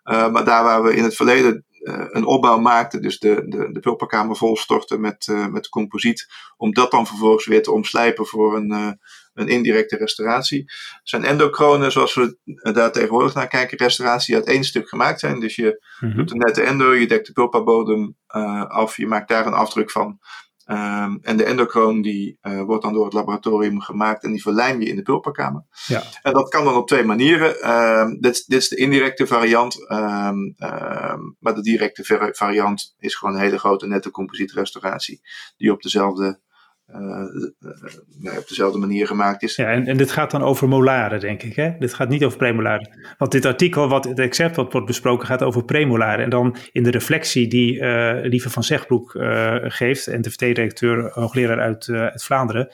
Uh, 0.05 0.31
maar 0.31 0.45
daar 0.45 0.65
waar 0.65 0.83
we 0.83 0.95
in 0.95 1.05
het 1.05 1.15
verleden 1.15 1.65
een 1.83 2.25
opbouw 2.25 2.59
maakten, 2.59 3.03
dus 3.03 3.19
de, 3.19 3.43
de, 3.47 3.73
de 3.73 3.81
pulpenkamer 3.81 4.37
volstorten 4.37 5.01
met, 5.01 5.27
met 5.51 5.69
composiet, 5.69 6.27
om 6.57 6.73
dat 6.73 6.91
dan 6.91 7.07
vervolgens 7.07 7.47
weer 7.47 7.63
te 7.63 7.73
omslijpen 7.73 8.27
voor 8.27 8.57
een, 8.57 8.99
een 9.33 9.49
indirecte 9.49 9.97
restauratie. 9.97 10.73
Zijn 11.03 11.25
endokronen, 11.25 11.93
zoals 11.93 12.15
we 12.15 12.39
daar 12.73 12.93
tegenwoordig 12.93 13.35
naar 13.35 13.49
kijken, 13.49 13.79
restauraties 13.79 14.27
die 14.27 14.37
uit 14.37 14.47
één 14.47 14.65
stuk 14.65 14.89
gemaakt 14.89 15.21
zijn. 15.21 15.41
Dus 15.41 15.57
je 15.57 15.89
Mhm. 16.01 16.17
doet 16.17 16.31
een 16.31 16.39
nette 16.39 16.63
endo, 16.63 16.93
je 16.93 17.07
dekt 17.07 17.27
de 17.27 17.33
pulpabodem 17.33 18.17
uh, 18.37 18.65
af, 18.65 18.97
je 18.97 19.07
maakt 19.07 19.29
daar 19.29 19.47
een 19.47 19.53
afdruk 19.53 19.91
van. 19.91 20.19
Ehm, 20.71 21.17
en 21.23 21.37
de 21.37 21.45
endokroon 21.45 22.03
die 22.03 22.39
uh, 22.43 22.63
wordt 22.63 22.83
dan 22.83 22.93
door 22.93 23.05
het 23.05 23.13
laboratorium 23.13 23.81
gemaakt 23.81 24.25
en 24.25 24.33
die 24.33 24.43
verlijm 24.43 24.81
je 24.81 24.89
in 24.89 24.97
de 24.97 25.03
pulperkamer. 25.03 25.65
Ja. 25.87 26.03
En 26.23 26.33
dat 26.33 26.49
kan 26.49 26.65
dan 26.65 26.75
op 26.75 26.87
twee 26.87 27.05
manieren. 27.05 27.61
Ehm, 27.61 28.09
dit, 28.11 28.45
dit, 28.47 28.61
is 28.63 28.69
de 28.69 28.77
indirecte 28.77 29.27
variant, 29.27 29.89
maar 31.39 31.55
de 31.55 31.63
directe 31.63 32.33
variant 32.33 32.95
is 32.99 33.15
gewoon 33.15 33.35
een 33.35 33.41
hele 33.41 33.59
grote 33.59 33.87
nette 33.87 34.11
composietrestauratie 34.11 35.21
die 35.57 35.73
op 35.73 35.83
dezelfde 35.83 36.41
uh, 36.95 38.39
op 38.39 38.49
dezelfde 38.49 38.79
manier 38.79 39.07
gemaakt 39.07 39.43
is. 39.43 39.57
Ja, 39.57 39.67
en, 39.67 39.87
en 39.87 39.97
dit 39.97 40.11
gaat 40.11 40.31
dan 40.31 40.43
over 40.43 40.69
molaren, 40.69 41.21
denk 41.21 41.43
ik. 41.43 41.57
Hè? 41.57 41.71
Dit 41.79 41.95
gaat 41.95 42.09
niet 42.09 42.25
over 42.25 42.39
premolaren. 42.39 42.91
Want 43.19 43.33
dit 43.33 43.45
artikel, 43.45 43.89
wat 43.89 44.05
het 44.05 44.19
except 44.19 44.57
wat 44.57 44.73
wordt 44.73 44.87
besproken, 44.87 45.27
gaat 45.27 45.43
over 45.43 45.65
premolaren. 45.65 46.25
En 46.25 46.31
dan 46.31 46.57
in 46.73 46.83
de 46.83 46.91
reflectie 46.91 47.49
die 47.49 47.75
uh, 47.75 48.13
Lieve 48.23 48.51
van 48.51 48.65
Zegbroek 48.65 49.11
geeft, 49.63 50.07
NTVT-directeur, 50.07 51.11
hoogleraar 51.15 51.61
uit, 51.61 51.89
uit 51.89 52.25
Vlaanderen. 52.25 52.69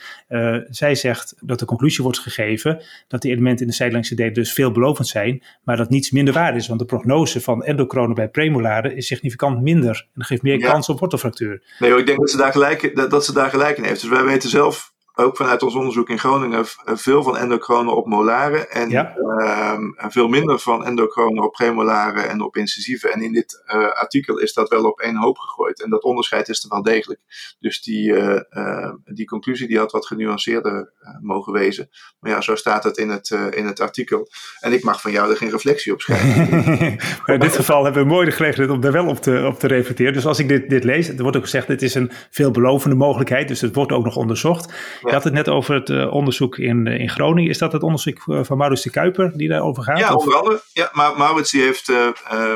zij 0.71 0.95
zegt 0.95 1.35
dat 1.41 1.59
de 1.59 1.65
conclusie 1.65 2.03
wordt 2.03 2.19
gegeven 2.19 2.83
dat 3.09 3.23
die 3.23 3.31
elementen 3.31 3.65
in 3.65 3.71
de 3.71 3.77
zijdelingse 3.77 4.15
delen 4.15 4.35
dus 4.35 4.53
veelbelovend 4.53 5.09
zijn, 5.09 5.43
maar 5.65 5.77
dat 5.77 5.91
niets 5.91 6.11
minder 6.11 6.35
waar 6.35 6.57
is. 6.57 6.69
Want 6.69 6.81
de 6.81 6.87
prognose 6.87 7.41
van 7.41 7.65
endocronen 7.65 8.15
bij 8.15 8.29
premolaren 8.29 8.97
is 8.97 9.07
significant 9.07 9.63
minder. 9.63 9.97
En 9.97 10.13
dat 10.15 10.27
geeft 10.27 10.43
meer 10.43 10.59
kans 10.59 10.89
op 10.89 10.99
wortelfractuur. 10.99 11.63
Nee, 11.79 11.97
ik 11.97 12.07
denk 12.07 12.19
dat 12.19 12.31
ze 12.31 12.37
daar 12.37 12.53
gelijk, 12.53 12.97
dat, 12.97 13.11
dat 13.11 13.25
ze 13.25 13.33
daar 13.33 13.51
gelijk 13.51 13.77
in 13.77 13.85
heeft. 13.85 14.06
Dus 14.07 14.15
wij 14.15 14.25
weten 14.25 14.49
zelf 14.49 14.93
ook 15.19 15.37
vanuit 15.37 15.63
ons 15.63 15.75
onderzoek 15.75 16.09
in 16.09 16.19
Groningen 16.19 16.65
veel 16.85 17.23
van 17.23 17.37
endocronen 17.37 17.97
op 17.97 18.07
molaren 18.07 18.71
en 18.71 18.91
ja. 18.91 19.17
uh, 19.17 19.79
veel 19.97 20.29
minder 20.29 20.59
van 20.59 20.85
endocronen 20.85 21.45
op 21.45 21.53
premolaren 21.53 22.29
en 22.29 22.41
op 22.41 22.57
incisieve. 22.57 23.11
En 23.11 23.23
in 23.23 23.33
dit 23.33 23.65
uh, 23.67 23.93
artikel 23.93 24.39
is 24.39 24.53
dat 24.53 24.69
wel 24.69 24.85
op 24.85 25.01
één 25.01 25.17
hoop 25.17 25.39
gegooid. 25.39 25.83
En 25.83 25.91
dat 25.91 26.03
onderscheid 26.03 26.49
is 26.49 26.63
er 26.63 26.69
wel 26.69 26.83
degelijk. 26.83 27.21
Dus 27.59 27.83
die, 27.83 28.13
uh, 28.13 28.91
die 29.05 29.27
conclusie 29.27 29.69
die 29.69 29.79
had 29.79 29.93
wat 29.93 30.07
genuanceerder 30.07 30.93
mogen 31.21 31.53
wezen. 31.53 31.89
Maar 32.21 32.31
ja, 32.31 32.41
zo 32.41 32.55
staat 32.55 32.85
het 32.85 32.97
in 32.97 33.09
het, 33.09 33.31
in 33.51 33.67
het 33.67 33.81
artikel. 33.81 34.29
En 34.61 34.73
ik 34.73 34.85
mag 34.85 35.01
van 35.01 35.13
jou 35.13 35.31
er 35.31 35.37
geen 35.37 35.51
reflectie 35.51 35.93
op 35.93 36.01
schrijven. 36.01 36.99
in 37.35 37.41
dit 37.41 37.57
geval 37.57 37.85
hebben 37.85 38.03
we 38.03 38.09
mooi 38.09 38.25
de 38.27 38.33
gelegenheid 38.33 38.71
om 38.71 38.81
daar 38.81 38.93
wel 38.93 39.07
op 39.07 39.21
te, 39.21 39.45
op 39.47 39.59
te 39.59 39.67
reflecteren. 39.67 40.13
Dus 40.13 40.27
als 40.27 40.39
ik 40.39 40.49
dit, 40.49 40.71
dit 40.71 40.85
lees, 40.85 41.09
er 41.09 41.23
wordt 41.23 41.37
ook 41.37 41.43
gezegd, 41.43 41.67
dit 41.67 41.83
is 41.83 41.95
een 41.95 42.11
veelbelovende 42.31 42.97
mogelijkheid. 42.97 43.49
Dus 43.49 43.61
het 43.61 43.75
wordt 43.75 43.93
ook 43.93 44.05
nog 44.05 44.17
onderzocht. 44.17 44.73
Je 45.07 45.13
had 45.13 45.25
het 45.25 45.33
net 45.33 45.49
over 45.49 45.75
het 45.75 45.89
uh, 45.89 46.13
onderzoek 46.13 46.59
in, 46.59 46.87
in 46.87 47.09
Groningen. 47.09 47.51
Is 47.51 47.59
dat 47.59 47.73
het 47.73 47.83
onderzoek 47.83 48.23
van 48.23 48.57
Maurits 48.57 48.83
de 48.83 48.91
Kuiper 48.91 49.33
die 49.37 49.49
daarover 49.49 49.83
gaat? 49.83 49.99
Ja, 49.99 50.15
onder 50.15 50.35
andere. 50.35 50.63
Ja, 50.73 50.89
maar 50.93 51.17
Maurits 51.17 51.51
die 51.51 51.63
heeft 51.63 51.93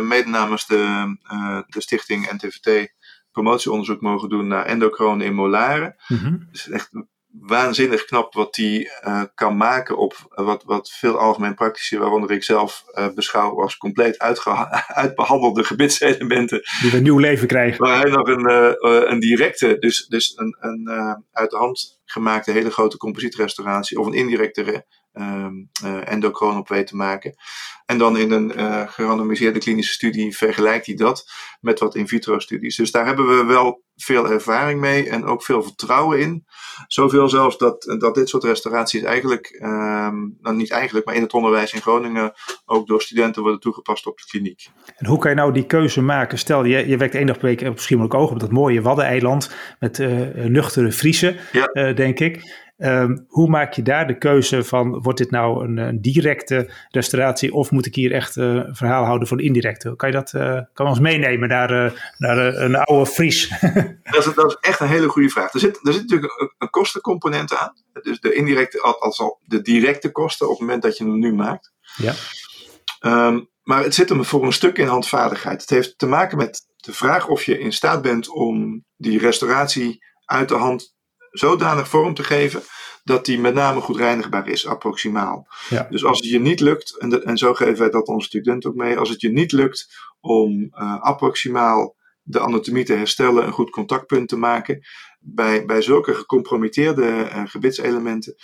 mede 0.02 0.28
namens 0.28 0.66
de, 0.66 1.16
de 1.66 1.80
stichting 1.80 2.30
NTVT 2.30 2.92
promotieonderzoek 3.32 4.00
mogen 4.00 4.28
doen 4.28 4.46
naar 4.46 4.64
endocronen 4.64 5.26
in 5.26 5.34
molaren. 5.34 5.96
Mm 6.08 6.18
-hmm. 6.18 6.48
Dus 6.50 6.68
echt 6.68 6.90
waanzinnig 7.32 8.04
knap 8.04 8.34
wat 8.34 8.54
die 8.54 8.90
uh, 9.06 9.22
kan 9.34 9.56
maken 9.56 9.96
op 9.96 10.14
wat, 10.28 10.62
wat 10.64 10.90
veel 10.90 11.18
algemeen 11.18 11.54
praktische, 11.54 11.98
waaronder 11.98 12.30
ik 12.30 12.44
zelf 12.44 12.84
uh, 12.94 13.08
beschouw 13.14 13.62
als 13.62 13.76
compleet 13.76 14.18
uitbehandelde 14.86 15.64
gebitselementen. 15.64 16.62
Die 16.82 16.96
een 16.96 17.02
nieuw 17.02 17.18
leven 17.18 17.46
krijgen. 17.46 17.84
Waar 17.84 18.00
hij 18.00 18.10
nog 18.10 18.28
een, 18.28 18.50
uh, 18.50 19.10
een 19.10 19.20
directe, 19.20 19.78
dus, 19.78 20.06
dus 20.06 20.32
een, 20.36 20.56
een 20.60 20.88
uit 21.32 21.50
de 21.50 21.56
hand 21.56 22.00
gemaakte 22.04 22.50
hele 22.50 22.70
grote 22.70 22.96
composietrestauratie 22.96 23.98
of 23.98 24.06
een 24.06 24.12
indirecte 24.12 24.62
um, 25.12 25.70
endocroon 26.04 26.56
op 26.56 26.68
weet 26.68 26.86
te 26.86 26.96
maken. 26.96 27.34
En 27.86 27.98
dan 27.98 28.18
in 28.18 28.30
een 28.30 28.52
uh, 28.56 28.88
gerandomiseerde 28.88 29.58
klinische 29.58 29.92
studie 29.92 30.36
vergelijkt 30.36 30.86
hij 30.86 30.94
dat 30.94 31.30
met 31.60 31.78
wat 31.80 31.94
in 31.94 32.08
vitro 32.08 32.38
studies. 32.38 32.76
Dus 32.76 32.90
daar 32.90 33.06
hebben 33.06 33.28
we 33.28 33.44
wel 33.44 33.82
veel 33.96 34.30
ervaring 34.30 34.80
mee 34.80 35.10
en 35.10 35.24
ook 35.24 35.42
veel 35.42 35.62
vertrouwen 35.62 36.20
in. 36.20 36.44
Zoveel 36.86 37.28
zelfs 37.28 37.58
dat, 37.58 37.96
dat 37.98 38.14
dit 38.14 38.28
soort 38.28 38.44
restauraties 38.44 39.02
eigenlijk, 39.02 39.58
um, 39.62 40.36
nou 40.40 40.56
niet 40.56 40.70
eigenlijk, 40.70 41.06
maar 41.06 41.14
in 41.14 41.22
het 41.22 41.32
onderwijs 41.32 41.72
in 41.72 41.80
Groningen 41.80 42.32
ook 42.64 42.86
door 42.86 43.02
studenten 43.02 43.42
worden 43.42 43.60
toegepast 43.60 44.06
op 44.06 44.18
de 44.18 44.24
kliniek. 44.26 44.68
En 44.96 45.06
hoe 45.06 45.18
kan 45.18 45.30
je 45.30 45.36
nou 45.36 45.52
die 45.52 45.66
keuze 45.66 46.02
maken? 46.02 46.38
Stel, 46.38 46.64
je, 46.64 46.88
je 46.88 46.96
werkt 46.96 47.14
één 47.14 47.26
dag 47.26 47.38
per 47.38 47.46
week 47.46 47.60
op 47.60 47.80
Schiermonnikoog 47.80 48.30
op 48.30 48.40
dat 48.40 48.50
mooie 48.52 48.82
Waddeneiland 48.82 49.54
met 49.78 49.98
uh, 49.98 50.08
nuchtere 50.34 50.92
Friese, 50.92 51.36
ja. 51.52 51.70
uh, 51.72 51.96
denk 51.96 52.20
ik. 52.20 52.68
Um, 52.82 53.24
hoe 53.28 53.48
maak 53.48 53.72
je 53.72 53.82
daar 53.82 54.06
de 54.06 54.18
keuze 54.18 54.64
van, 54.64 55.02
wordt 55.02 55.18
dit 55.18 55.30
nou 55.30 55.64
een, 55.64 55.76
een 55.76 56.00
directe 56.00 56.70
restauratie 56.90 57.52
of 57.52 57.70
moet 57.70 57.86
ik 57.86 57.94
hier 57.94 58.12
echt 58.12 58.36
uh, 58.36 58.62
verhaal 58.70 59.04
houden 59.04 59.28
voor 59.28 59.36
de 59.36 59.42
indirecte? 59.42 59.96
Kan 59.96 60.08
je 60.08 60.14
dat 60.14 60.32
uh, 60.32 60.60
kan 60.72 60.86
ons 60.86 60.98
meenemen 60.98 61.48
naar, 61.48 61.84
uh, 61.84 61.92
naar 62.18 62.38
een 62.38 62.76
oude 62.76 63.10
Fries? 63.10 63.48
dat, 64.02 64.26
is, 64.26 64.34
dat 64.34 64.50
is 64.50 64.56
echt 64.60 64.80
een 64.80 64.88
hele 64.88 65.08
goede 65.08 65.28
vraag. 65.28 65.52
Er 65.52 65.60
zit, 65.60 65.86
er 65.86 65.92
zit 65.92 66.02
natuurlijk 66.02 66.40
een, 66.40 66.52
een 66.58 66.70
kostencomponent 66.70 67.56
aan. 67.56 67.72
Dus 68.02 68.20
de 68.20 68.34
indirecte, 68.34 68.80
als 68.80 69.20
al 69.20 69.40
de 69.44 69.62
directe 69.62 70.10
kosten 70.10 70.46
op 70.46 70.52
het 70.52 70.60
moment 70.60 70.82
dat 70.82 70.96
je 70.96 71.04
hem 71.04 71.18
nu 71.18 71.34
maakt. 71.34 71.72
Ja. 71.96 72.14
Um, 73.26 73.48
maar 73.62 73.82
het 73.82 73.94
zit 73.94 74.08
hem 74.08 74.24
voor 74.24 74.44
een 74.44 74.52
stuk 74.52 74.78
in 74.78 74.86
handvaardigheid. 74.86 75.60
Het 75.60 75.70
heeft 75.70 75.98
te 75.98 76.06
maken 76.06 76.36
met 76.36 76.66
de 76.76 76.92
vraag 76.92 77.28
of 77.28 77.44
je 77.44 77.58
in 77.58 77.72
staat 77.72 78.02
bent 78.02 78.28
om 78.28 78.84
die 78.96 79.18
restauratie 79.18 80.04
uit 80.24 80.48
de 80.48 80.54
hand 80.54 80.94
zodanig 81.30 81.88
vorm 81.88 82.14
te 82.14 82.24
geven 82.24 82.62
dat 83.04 83.24
die 83.24 83.38
met 83.38 83.54
name 83.54 83.80
goed 83.80 83.96
reinigbaar 83.96 84.48
is, 84.48 84.66
approximaal. 84.66 85.46
Ja. 85.68 85.86
Dus 85.90 86.04
als 86.04 86.18
het 86.18 86.28
je 86.28 86.40
niet 86.40 86.60
lukt, 86.60 86.98
en, 86.98 87.08
de, 87.08 87.22
en 87.22 87.38
zo 87.38 87.54
geven 87.54 87.78
wij 87.78 87.90
dat 87.90 88.08
onze 88.08 88.26
studenten 88.26 88.70
ook 88.70 88.76
mee, 88.76 88.98
als 88.98 89.08
het 89.08 89.20
je 89.20 89.32
niet 89.32 89.52
lukt 89.52 89.88
om 90.20 90.60
uh, 90.60 91.00
approximaal 91.00 91.96
de 92.22 92.40
anatomie 92.40 92.84
te 92.84 92.94
herstellen, 92.94 93.46
een 93.46 93.52
goed 93.52 93.70
contactpunt 93.70 94.28
te 94.28 94.36
maken, 94.36 94.80
bij, 95.18 95.64
bij 95.64 95.82
zulke 95.82 96.14
gecompromitteerde 96.14 97.02
uh, 97.02 97.42
gebitselementen, 97.44 98.34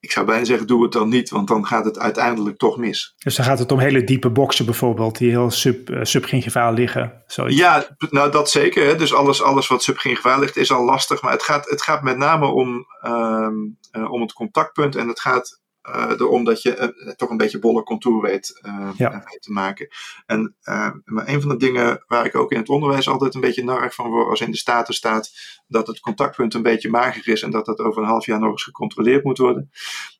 ik 0.00 0.12
zou 0.12 0.26
bijna 0.26 0.44
zeggen, 0.44 0.66
doe 0.66 0.82
het 0.82 0.92
dan 0.92 1.08
niet, 1.08 1.30
want 1.30 1.48
dan 1.48 1.66
gaat 1.66 1.84
het 1.84 1.98
uiteindelijk 1.98 2.58
toch 2.58 2.76
mis. 2.76 3.14
Dus 3.18 3.36
dan 3.36 3.44
gaat 3.44 3.58
het 3.58 3.72
om 3.72 3.78
hele 3.78 4.04
diepe 4.04 4.30
boksen 4.30 4.64
bijvoorbeeld, 4.64 5.18
die 5.18 5.30
heel 5.30 5.50
sub, 5.50 5.90
uh, 5.90 5.98
subgingivaal 6.02 6.72
liggen. 6.72 7.22
Zoiets. 7.26 7.56
Ja, 7.56 7.96
nou 8.10 8.30
dat 8.30 8.50
zeker. 8.50 8.86
Hè. 8.86 8.96
Dus 8.96 9.14
alles, 9.14 9.42
alles 9.42 9.68
wat 9.68 9.82
subgingivaal 9.82 10.40
ligt 10.40 10.56
is 10.56 10.72
al 10.72 10.84
lastig, 10.84 11.22
maar 11.22 11.32
het 11.32 11.42
gaat, 11.42 11.70
het 11.70 11.82
gaat 11.82 12.02
met 12.02 12.16
name 12.16 12.46
om, 12.46 12.86
um, 13.06 13.78
uh, 13.92 14.12
om 14.12 14.20
het 14.20 14.32
contactpunt 14.32 14.96
en 14.96 15.08
het 15.08 15.20
gaat 15.20 15.60
uh, 15.88 16.10
erom 16.10 16.44
dat 16.44 16.62
je 16.62 16.92
uh, 17.06 17.12
toch 17.12 17.30
een 17.30 17.36
beetje 17.36 17.58
bolle 17.58 17.82
contour 17.82 18.20
weet 18.20 18.60
uh, 18.66 18.90
ja. 18.96 19.24
te 19.40 19.52
maken. 19.52 19.88
En 20.26 20.56
maar 21.04 21.28
een 21.28 21.40
van 21.40 21.50
de 21.50 21.56
dingen 21.56 22.04
waar 22.06 22.26
ik 22.26 22.34
ook 22.34 22.52
in 22.52 22.58
het 22.58 22.68
onderwijs 22.68 23.08
altijd 23.08 23.34
een 23.34 23.40
beetje 23.40 23.64
narig 23.64 23.94
van 23.94 24.10
word, 24.10 24.28
als 24.28 24.40
in 24.40 24.50
de 24.50 24.56
staten 24.56 24.94
staat 24.94 25.30
dat 25.66 25.86
het 25.86 26.00
contactpunt 26.00 26.54
een 26.54 26.62
beetje 26.62 26.90
mager 26.90 27.28
is 27.28 27.42
en 27.42 27.50
dat 27.50 27.66
dat 27.66 27.78
over 27.78 28.02
een 28.02 28.08
half 28.08 28.26
jaar 28.26 28.38
nog 28.38 28.50
eens 28.50 28.62
gecontroleerd 28.62 29.24
moet 29.24 29.38
worden, 29.38 29.70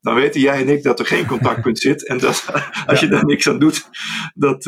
dan 0.00 0.14
weten 0.14 0.40
jij 0.40 0.61
en 0.61 0.69
ik 0.69 0.83
dat 0.83 0.99
er 0.99 1.07
geen 1.07 1.26
contactpunt 1.26 1.78
zit 1.88 2.07
en 2.07 2.19
dat 2.19 2.45
als 2.87 3.00
ja. 3.00 3.07
je 3.07 3.12
daar 3.12 3.25
niks 3.25 3.49
aan 3.49 3.59
doet, 3.59 3.88
dat, 4.35 4.62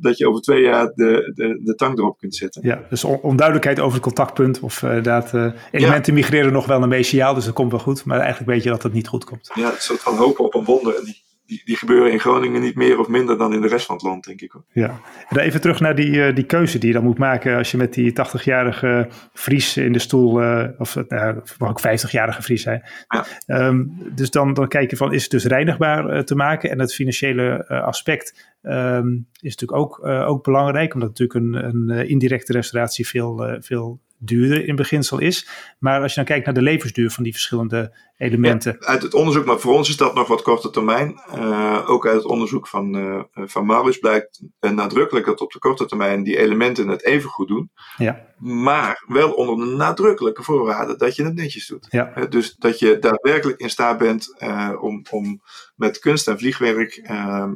dat 0.00 0.18
je 0.18 0.28
over 0.28 0.42
twee 0.42 0.62
jaar 0.62 0.92
de, 0.94 1.32
de, 1.34 1.60
de 1.64 1.74
tang 1.74 1.98
erop 1.98 2.18
kunt 2.18 2.34
zetten. 2.34 2.62
Ja, 2.66 2.84
dus 2.90 3.04
onduidelijkheid 3.04 3.80
over 3.80 3.92
het 3.92 4.02
contactpunt 4.02 4.60
of 4.60 4.82
inderdaad 4.82 5.32
elementen 5.70 6.14
ja. 6.14 6.20
migreren 6.20 6.52
nog 6.52 6.66
wel 6.66 6.82
een 6.82 6.88
meciaal, 6.88 7.34
dus 7.34 7.44
dat 7.44 7.54
komt 7.54 7.70
wel 7.70 7.80
goed, 7.80 8.04
maar 8.04 8.18
eigenlijk 8.18 8.50
weet 8.50 8.62
je 8.62 8.70
dat 8.70 8.82
het 8.82 8.92
niet 8.92 9.08
goed 9.08 9.24
komt. 9.24 9.50
Ja, 9.54 9.72
soort 9.88 10.02
van 10.02 10.16
hopen 10.16 10.44
op 10.44 10.54
een 10.54 10.64
wonder. 10.64 10.94
En 10.94 11.04
die, 11.04 11.22
die, 11.46 11.62
die, 11.64 11.76
gebeuren 11.76 12.12
in 12.12 12.20
Groningen 12.20 12.60
niet 12.60 12.74
meer 12.74 12.98
of 12.98 13.08
minder 13.08 13.38
dan 13.38 13.54
in 13.54 13.60
de 13.60 13.68
rest 13.68 13.86
van 13.86 13.94
het 13.94 14.04
land, 14.04 14.24
denk 14.24 14.40
ik. 14.40 14.52
Hoor. 14.52 14.64
Ja, 14.72 14.88
en 14.88 15.36
dan 15.36 15.44
even 15.44 15.60
terug 15.60 15.80
naar 15.80 15.94
die, 15.94 16.10
uh, 16.10 16.34
die 16.34 16.44
keuze 16.44 16.78
die 16.78 16.88
je 16.88 16.94
dan 16.94 17.04
moet 17.04 17.18
maken 17.18 17.56
als 17.56 17.70
je 17.70 17.76
met 17.76 17.94
die 17.94 18.12
80-jarige 18.12 19.08
Fries 19.32 19.76
in 19.76 19.92
de 19.92 19.98
stoel, 19.98 20.42
uh, 20.42 20.64
of 20.78 20.96
uh, 20.96 21.30
mag 21.58 21.68
ook 21.68 21.80
50-jarige 21.80 22.42
Fries 22.42 22.62
zijn. 22.62 22.82
Ja. 23.08 23.26
Um, 23.66 23.92
dus 24.14 24.30
dan, 24.30 24.54
dan 24.54 24.68
kijk 24.68 24.90
je 24.90 24.96
van, 24.96 25.12
is 25.12 25.22
het 25.22 25.30
dus 25.30 25.44
reinigbaar 25.44 26.24
te 26.24 26.34
maken? 26.34 26.70
En 26.70 26.80
het 26.80 26.94
financiële 26.94 27.66
aspect 27.68 28.56
um, 28.62 29.28
is 29.40 29.56
natuurlijk 29.56 29.80
ook, 29.80 30.06
ook 30.06 30.44
belangrijk, 30.44 30.94
omdat 30.94 31.08
natuurlijk 31.08 31.38
een, 31.38 31.64
een 31.64 32.08
indirecte 32.08 32.52
restauratie 32.52 33.08
veel, 33.08 33.56
veel 33.60 34.00
duurder 34.18 34.68
in 34.68 34.76
beginsel 34.76 35.18
is. 35.18 35.48
Maar 35.78 36.02
als 36.02 36.10
je 36.10 36.16
dan 36.16 36.24
kijkt 36.24 36.44
naar 36.44 36.54
de 36.54 36.62
levensduur 36.62 37.10
van 37.10 37.24
die 37.24 37.32
verschillende 37.32 37.96
elementen. 38.16 38.76
Ja, 38.80 38.86
uit 38.86 39.02
het 39.02 39.14
onderzoek, 39.14 39.44
maar 39.44 39.58
voor 39.58 39.74
ons 39.74 39.88
is 39.88 39.96
dat 39.96 40.14
nog 40.14 40.28
wat 40.28 40.42
korte 40.42 40.70
termijn. 40.70 41.20
Uh, 41.34 41.90
ook 41.90 42.06
uit 42.06 42.16
het 42.16 42.24
onderzoek 42.24 42.66
van, 42.66 42.96
uh, 42.96 43.22
van 43.32 43.66
Maurits 43.66 43.98
blijkt 43.98 44.42
uh, 44.60 44.70
nadrukkelijk 44.70 45.26
dat 45.26 45.40
op 45.40 45.52
de 45.52 45.58
korte 45.58 45.86
termijn 45.86 46.22
die 46.22 46.38
elementen 46.38 46.88
het 46.88 47.04
even 47.04 47.30
goed 47.30 47.48
doen. 47.48 47.70
Ja. 47.96 48.26
Maar 48.38 49.04
wel 49.06 49.32
onder 49.32 49.66
de 49.66 49.74
nadrukkelijke 49.76 50.42
voorwaarde 50.42 50.96
dat 50.96 51.16
je 51.16 51.24
het 51.24 51.34
netjes 51.34 51.66
doet. 51.66 51.86
Ja. 51.90 52.26
dus 52.28 52.56
dat 52.56 52.78
je 52.78 52.98
daadwerkelijk 52.98 53.60
in 53.60 53.70
staat 53.70 53.98
bent 53.98 54.36
om, 54.80 55.04
om 55.10 55.40
met 55.78 55.98
kunst 55.98 56.28
en 56.28 56.38
vliegwerk, 56.38 56.96
ehm, 56.96 57.54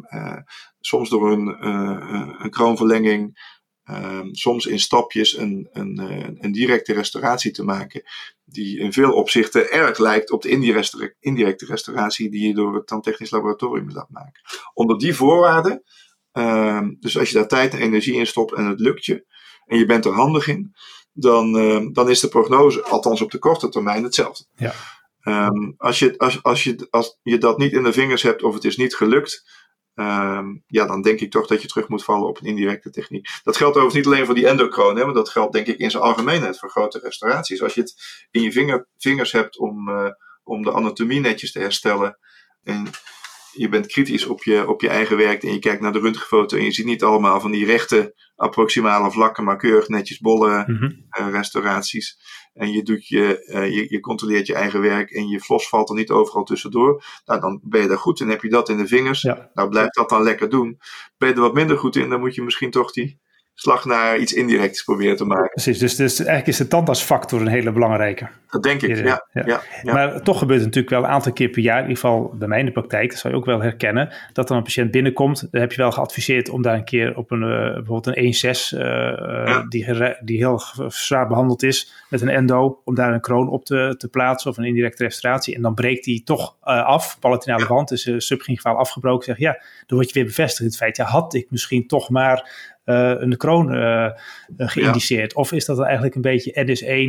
soms 0.81 1.09
door 1.09 1.33
een, 1.33 1.67
een 2.45 2.50
kroonverlenging. 2.50 3.50
Um, 3.91 4.35
soms 4.35 4.67
in 4.67 4.79
stapjes 4.79 5.37
een, 5.37 5.69
een, 5.73 5.99
een, 6.41 6.52
directe 6.52 6.93
restauratie 6.93 7.50
te 7.50 7.64
maken, 7.64 8.02
die 8.45 8.79
in 8.79 8.93
veel 8.93 9.12
opzichten 9.12 9.71
erg 9.71 9.99
lijkt 9.99 10.31
op 10.31 10.43
de 10.43 10.49
indirecte, 11.21 11.67
restauratie 11.67 12.31
die 12.31 12.47
je 12.47 12.55
door 12.55 12.75
het 12.75 12.87
tandtechnisch 12.87 13.31
laboratorium 13.31 13.91
laat 13.91 14.11
maken. 14.11 14.41
Onder 14.75 14.99
die 14.99 15.14
voorwaarden, 15.14 15.83
um, 16.33 16.97
dus 17.00 17.19
als 17.19 17.29
je 17.29 17.35
daar 17.35 17.49
tijd 17.49 17.73
en 17.73 17.81
energie 17.81 18.14
in 18.14 18.26
stopt 18.26 18.55
en 18.55 18.64
het 18.64 18.81
lukt 18.81 19.05
je, 19.05 19.26
en 19.64 19.79
je 19.79 19.87
bent 19.87 20.05
er 20.05 20.12
handig 20.12 20.49
in, 20.49 20.75
dan, 21.12 21.52
dan 21.93 22.11
is 22.11 22.21
de 22.21 22.29
prognose, 22.29 22.83
althans 22.83 23.23
op 23.23 23.31
de 23.31 23.38
korte 23.38 23.69
termijn, 23.69 24.05
hetzelfde. 24.05 24.45
Ja. 24.57 24.75
Ehm, 25.23 25.73
als, 25.76 25.99
je, 25.99 26.19
als, 26.19 26.43
als, 26.43 26.64
je, 26.64 26.87
als 26.91 27.19
je 27.23 27.38
dat 27.38 27.59
niet 27.59 27.73
in 27.73 27.83
de 27.83 27.93
vingers 27.93 28.23
hebt 28.23 28.43
of 28.43 28.55
het 28.55 28.64
is 28.64 28.76
niet 28.76 28.95
gelukt, 28.95 29.50
ehm, 29.95 30.47
ja, 30.67 30.87
dan 30.87 31.02
denk 31.02 31.21
ik 31.21 31.31
toch 31.31 31.47
dat 31.47 31.62
je 31.62 31.69
terug 31.69 31.88
moet 31.88 32.05
vallen 32.05 32.29
op 32.29 32.41
een 32.41 32.47
indirecte 32.47 32.91
techniek. 32.91 33.29
Dat 33.43 33.57
geldt 33.57 33.76
overigens 33.76 34.05
niet 34.05 34.14
alleen 34.14 34.26
voor 34.26 34.35
die 34.35 34.49
endocroon, 34.49 34.95
maar 34.95 35.14
dat 35.14 35.29
geldt 35.29 35.52
denk 35.52 35.67
ik 35.67 35.79
in 35.79 35.91
zijn 35.91 36.02
algemeenheid 36.02 36.59
voor 36.59 36.71
grote 36.71 36.99
restauraties. 36.99 37.62
Als 37.62 37.75
je 37.75 37.81
het 37.81 37.95
in 38.31 38.43
je 38.43 38.52
vinger, 38.52 38.88
vingers 38.97 39.33
hebt 39.33 39.59
om, 39.59 39.88
uh, 39.88 40.11
om 40.45 40.62
de 40.62 40.73
anatomie 40.73 41.21
netjes 41.21 41.52
te 41.52 41.59
herstellen 41.59 42.19
en 42.62 42.91
je 43.53 43.69
bent 43.69 43.87
kritisch 43.87 44.27
op 44.27 44.43
je, 44.45 44.69
op 44.69 44.81
je 44.81 44.89
eigen 44.89 45.17
werk 45.17 45.43
en 45.43 45.53
je 45.53 45.59
kijkt 45.59 45.81
naar 45.81 45.93
de 45.93 45.99
röntgenfoto 45.99 46.57
en 46.57 46.65
je 46.65 46.73
ziet 46.73 46.87
niet 46.87 47.03
allemaal 47.03 47.41
van 47.41 47.51
die 47.51 47.65
rechte 47.67 48.15
approximale 48.37 49.11
vlakken, 49.11 49.45
maar 49.45 49.57
keurig 49.57 49.89
netjes 49.89 50.19
bolle 50.19 50.65
Mhm. 50.67 50.91
eh, 51.09 51.29
restauraties. 51.31 52.19
En 52.53 52.73
je, 52.73 52.83
doet 52.83 53.07
je, 53.09 53.45
eh, 53.45 53.75
je, 53.75 53.87
je 53.89 54.01
controleert 54.01 54.47
je 54.47 54.55
eigen 54.55 54.81
werk 54.81 55.11
en 55.11 55.29
je 55.29 55.41
flos 55.41 55.69
valt 55.69 55.89
er 55.89 55.95
niet 55.95 56.11
overal 56.11 56.45
tussendoor. 56.45 57.05
Nou, 57.25 57.41
dan 57.41 57.61
ben 57.65 57.81
je 57.83 57.89
daar 57.89 57.99
goed 57.99 58.21
in. 58.21 58.29
Heb 58.29 58.43
je 58.43 58.49
dat 58.49 58.69
in 58.69 58.77
de 58.77 58.87
vingers? 58.87 59.23
Ja. 59.23 59.51
Nou, 59.55 59.69
blijf 59.69 59.89
dat 59.89 60.09
dan 60.09 60.23
lekker 60.23 60.49
doen. 60.49 60.79
Ben 61.19 61.29
je 61.29 61.35
er 61.35 61.41
wat 61.41 61.55
minder 61.55 61.79
goed 61.79 61.97
in, 61.97 62.09
dan 62.09 62.21
moet 62.21 62.35
je 62.35 62.43
misschien 62.43 62.71
toch 62.71 62.93
die 62.93 63.21
slag 63.55 63.85
naar 63.85 64.19
iets 64.19 64.33
indirects 64.33 64.85
proberen 64.85 65.17
te 65.17 65.25
maken. 65.25 65.51
Precies, 65.51 65.79
dus, 65.79 65.97
dus 65.97 66.19
eigenlijk 66.19 66.49
is 66.49 66.57
de 66.57 66.69
tandartsfactor 66.69 67.41
een 67.41 67.47
hele 67.47 67.73
belangrijke. 67.73 68.29
Dat 68.49 68.63
denk 68.63 68.83
ik, 68.83 68.97
Ja, 68.97 69.05
ja. 69.05 69.27
ja. 69.33 69.43
ja, 69.47 69.61
ja. 69.83 69.93
Maar 69.93 70.23
toch 70.23 70.39
gebeurt 70.39 70.61
het 70.61 70.69
natuurlijk 70.69 70.95
wel 70.95 71.05
een 71.05 71.15
aantal 71.15 71.33
keer 71.33 71.49
per 71.49 71.63
jaar, 71.63 71.77
in 71.77 71.89
ieder 71.89 71.99
geval 71.99 72.35
bij 72.39 72.49
mij 72.49 72.59
in 72.59 72.65
de 72.65 72.73
praktijk, 72.73 73.11
dat 73.11 73.19
zou 73.19 73.33
je 73.33 73.39
ook 73.39 73.47
wel 73.47 73.61
herkennen, 73.61 74.13
dat 74.33 74.49
dan 74.49 74.57
een 74.57 74.63
patiënt 74.63 74.91
binnenkomt. 74.91 75.49
Dan 75.51 75.61
heb 75.61 75.73
je 75.73 75.83
wel 75.83 75.93
geadviseerd 75.93 76.49
om 76.49 76.63
daar 76.63 76.75
een 76.75 76.85
keer 76.85 77.17
op 77.17 77.31
een, 77.31 77.43
eh, 77.43 77.75
bijvoorbeeld 77.75 78.07
een 78.07 78.25
1-6, 78.25 78.73
eh, 78.73 79.49
eh, 79.49 79.69
die, 79.69 80.17
die 80.25 80.39
heel 80.39 80.63
zwaar 80.89 81.29
behandeld 81.29 81.63
is, 81.63 81.93
met 82.09 82.21
een 82.21 82.29
endo, 82.29 82.81
om 82.85 82.95
daar 82.95 83.13
een 83.13 83.21
kroon 83.21 83.49
op 83.49 83.65
te, 83.65 83.95
te 83.99 84.09
plaatsen 84.09 84.51
of 84.51 84.57
een 84.57 84.65
indirecte 84.65 85.05
restauratie. 85.05 85.55
En 85.55 85.63
dan 85.63 85.75
breekt 85.75 86.05
die 86.05 86.23
toch 86.23 86.57
af, 86.61 87.19
palatinale 87.21 87.67
wand 87.67 87.91
is 87.91 88.07
uh, 88.07 88.19
subgingivaal 88.19 88.77
afgebroken. 88.77 89.25
Zeg 89.25 89.39
ja, 89.39 89.53
dan 89.87 89.99
word 89.99 90.09
je 90.09 90.15
weer 90.15 90.25
bevestigd 90.25 90.61
in 90.61 90.67
het 90.67 90.77
feit, 90.77 90.97
ja, 90.97 91.05
had 91.05 91.35
ik 91.35 91.47
misschien 91.51 91.87
toch 91.87 92.11
maar 92.11 92.51
een 92.85 93.37
kroon 93.37 93.73
eh, 93.75 94.05
eh, 94.05 94.12
geïndiceerd? 94.57 95.35
Of 95.35 95.53
is 95.53 95.65
dat 95.65 95.77
dan 95.77 95.85
eigenlijk 95.85 96.15
een 96.15 96.21
beetje 96.21 96.53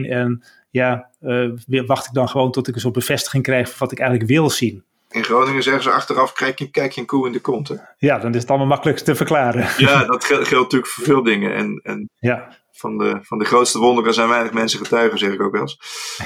NS1 0.05 0.09
en 0.09 0.43
ja, 0.69 1.09
eh, 1.19 1.49
weer 1.67 1.85
wacht 1.85 2.05
ik 2.05 2.13
dan 2.13 2.29
gewoon 2.29 2.51
tot 2.51 2.67
ik 2.67 2.75
een 2.75 2.81
soort 2.81 2.93
bevestiging 2.93 3.43
krijg 3.43 3.67
van 3.69 3.77
wat 3.79 3.91
ik 3.91 3.99
eigenlijk 3.99 4.29
wil 4.29 4.49
zien? 4.49 4.83
In 5.09 5.23
Groningen 5.23 5.63
zeggen 5.63 5.83
ze 5.83 5.91
achteraf, 5.91 6.33
kijk 6.33 6.59
je, 6.59 6.69
kijk 6.69 6.91
je 6.91 7.01
een 7.01 7.07
koe 7.07 7.25
in 7.27 7.31
de 7.33 7.39
kont. 7.39 7.67
hè. 7.67 7.75
Ja, 7.97 8.19
dan 8.19 8.33
is 8.33 8.41
het 8.41 8.49
allemaal 8.49 8.67
makkelijk 8.67 8.99
te 8.99 9.15
verklaren. 9.15 9.67
Ja, 9.77 10.05
dat 10.05 10.23
geldt, 10.25 10.47
geldt 10.47 10.63
natuurlijk 10.63 10.91
voor 10.91 11.03
veel 11.03 11.23
dingen. 11.23 11.55
En, 11.55 11.79
en 11.83 12.09
Ja, 12.19 12.57
van, 12.71 12.97
de, 12.97 13.17
van 13.21 13.37
de 13.37 13.45
grootste 13.45 13.79
wonderen 13.79 14.13
zijn 14.13 14.29
weinig 14.29 14.53
mensen 14.53 14.79
getuigen, 14.79 15.17
zeg 15.19 15.31
ik 15.33 15.41
ook 15.41 15.51
wel 15.51 15.61
eens. 15.61 15.77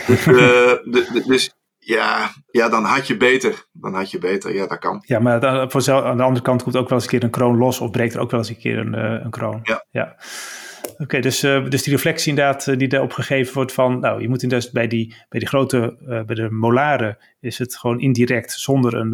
Dus, 0.08 0.26
eh, 0.28 0.34
de- 0.34 0.84
de- 1.14 1.24
dus 1.28 1.54
ja, 1.96 2.30
ja, 2.52 2.70
dan 2.70 2.84
had 2.84 3.08
je 3.08 3.18
beter. 3.18 3.68
Dan 3.72 3.94
had 3.94 4.12
je 4.12 4.18
beter, 4.20 4.54
ja, 4.54 4.68
dat 4.68 4.80
kan. 4.80 5.04
ja 5.06 5.20
maar 5.20 5.40
dan, 5.40 5.72
voor 5.72 5.82
zel- 5.82 6.06
aan 6.06 6.18
de 6.18 6.24
andere 6.24 6.46
kant 6.46 6.64
komt 6.64 6.76
ook 6.76 6.90
wel 6.90 6.98
eens 6.98 7.04
een 7.08 7.12
keer 7.20 7.24
een 7.24 7.30
kroon 7.30 7.58
los 7.58 7.80
of 7.80 7.92
breekt 7.92 8.14
er 8.14 8.20
ook 8.20 8.32
wel 8.32 8.40
eens 8.40 8.50
een 8.50 8.58
keer 8.58 8.78
een, 8.78 8.96
eh, 8.96 9.24
een 9.24 9.30
kroon. 9.30 9.60
Ja. 9.92 10.16
Oké, 10.98 11.20
dus, 11.20 11.44
eh, 11.44 11.70
dus 11.70 11.84
die 11.84 11.94
reflectie 11.94 12.30
inderdaad 12.30 12.68
eh, 12.68 12.78
die 12.78 12.88
daarop 12.88 13.12
gegeven 13.12 13.54
wordt 13.54 13.74
van, 13.74 14.00
nou, 14.00 14.22
je 14.22 14.30
moet 14.30 14.44
inderdaad 14.44 14.72
bij 14.72 14.88
die, 14.88 15.16
bij 15.30 15.40
die 15.40 15.48
grote, 15.50 15.98
bij 16.26 16.36
de 16.36 16.50
molaren 16.52 17.18
is 17.40 17.58
het 17.58 17.78
gewoon 17.78 18.00
indirect 18.00 18.52
zonder 18.52 18.94
een, 18.94 19.14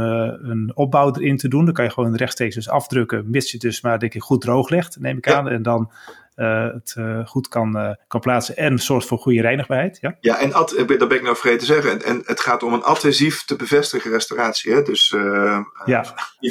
een 0.49 0.71
opbouw 0.73 1.13
erin 1.15 1.37
te 1.37 1.47
doen. 1.47 1.65
Dan 1.65 1.73
kan 1.73 1.85
je 1.85 1.91
gewoon 1.91 2.15
rechtstreeks 2.15 2.55
dus 2.55 2.69
afdrukken, 2.69 3.29
mits 3.29 3.45
je 3.51 3.57
het 3.57 3.61
dus 3.61 3.81
maar 3.81 3.99
denk 3.99 4.13
ik 4.13 4.21
goed 4.21 4.41
droog 4.41 4.69
legt, 4.69 4.99
neem 4.99 5.17
ik 5.17 5.27
Ja. 5.27 5.35
aan. 5.37 5.47
En 5.49 5.61
dan 5.63 5.91
het 6.35 6.93
eh, 6.97 7.25
goed 7.25 7.47
kan, 7.47 7.77
eh, 7.77 7.89
kan 8.07 8.19
plaatsen 8.19 8.55
en 8.57 8.79
zorgt 8.79 9.07
voor 9.07 9.17
goede 9.17 9.41
reinigbaarheid. 9.41 9.97
Ja? 10.01 10.17
Ja, 10.19 10.39
en 10.39 10.53
ad, 10.53 10.71
eh, 10.71 10.87
dat 10.87 11.07
ben 11.07 11.17
ik 11.17 11.23
nou 11.23 11.35
vergeten 11.35 11.59
te 11.59 11.73
zeggen. 11.73 11.91
En, 11.91 12.03
en 12.03 12.21
het 12.25 12.39
gaat 12.39 12.63
om 12.63 12.73
een 12.73 12.83
adhesief 12.83 13.43
te 13.45 13.55
bevestigen 13.55 14.11
restauratie. 14.11 14.73
Hè? 14.73 14.81
Dus 14.81 15.11
eh, 15.11 15.59
Ja. 15.85 16.01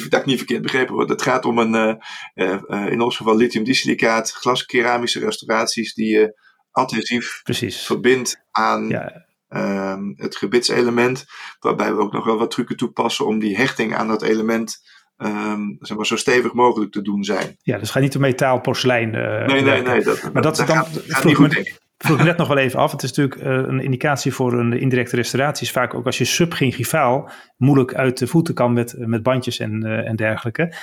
dat 0.09 0.21
ik 0.21 0.27
niet 0.27 0.37
verkeerd 0.39 0.63
begrepen 0.63 0.95
word. 0.95 1.09
Het 1.09 1.23
gaat 1.23 1.45
om 1.45 1.59
een, 1.59 1.75
eh, 1.75 1.95
eh, 2.35 2.63
eh, 2.69 2.93
in 2.93 3.01
ons 3.01 3.17
geval 3.17 3.37
lithium-disilicaat, 3.37 4.31
glaskeramische 4.33 5.19
restauraties 5.21 5.95
die 5.95 6.13
je 6.19 6.41
adhesief 6.71 7.41
Precies. 7.43 7.87
verbindt 7.87 8.43
aan 8.51 8.89
Ja, 8.89 9.27
ehm, 9.49 10.13
het 10.17 10.37
gebitselement. 10.37 11.25
Waarbij 11.61 11.95
we 11.95 12.01
ook 12.01 12.13
nog 12.13 12.25
wel 12.25 12.39
wat 12.39 12.51
trucken 12.51 12.77
toepassen 12.77 13.27
om 13.27 13.39
die 13.39 13.57
hechting 13.57 13.95
aan 13.95 14.09
dat 14.09 14.23
element 14.23 14.81
ehm, 15.23 15.61
zeg 15.81 15.97
maar, 15.97 16.07
zo 16.07 16.17
stevig 16.17 16.53
mogelijk 16.53 16.93
te 16.93 17.03
doen 17.03 17.25
zijn. 17.25 17.57
ja, 17.63 17.79
dus 17.79 17.91
gaat 17.91 18.03
niet 18.03 18.15
om 18.15 18.21
metaal, 18.21 18.61
porselein. 18.61 19.15
eh, 19.15 19.47
Nee, 19.47 19.63
nee, 19.63 19.83
nee. 19.83 20.03
Dat, 20.03 20.33
Maar 20.33 20.43
dat 20.43 20.59
is 20.61 20.67
dan- 20.67 20.77
gaat, 20.77 20.89
gaat 21.07 21.21
vroeg 21.21 21.39
me- 21.39 21.77
vroeg 21.99 22.25
net 22.31 22.37
nog 22.37 22.49
wel 22.49 22.57
even 22.59 22.79
af. 22.79 22.93
Het 22.93 23.03
is 23.03 23.13
natuurlijk 23.13 23.41
eh, 23.41 23.73
een 23.73 23.81
indicatie 23.81 24.33
voor 24.35 24.53
een 24.53 24.73
indirecte 24.81 25.17
restauratie. 25.17 25.67
Is 25.67 25.73
vaak 25.73 25.95
ook 25.95 26.07
als 26.07 26.19
je 26.19 26.25
subgingivaal 26.25 27.31
moeilijk 27.57 27.95
uit 27.95 28.19
de 28.19 28.27
voeten 28.27 28.55
kan 28.55 28.73
met, 28.73 28.95
met 28.99 29.23
bandjes 29.23 29.59
en, 29.59 29.83
eh, 29.83 30.09
en 30.09 30.17
dergelijke. 30.17 30.75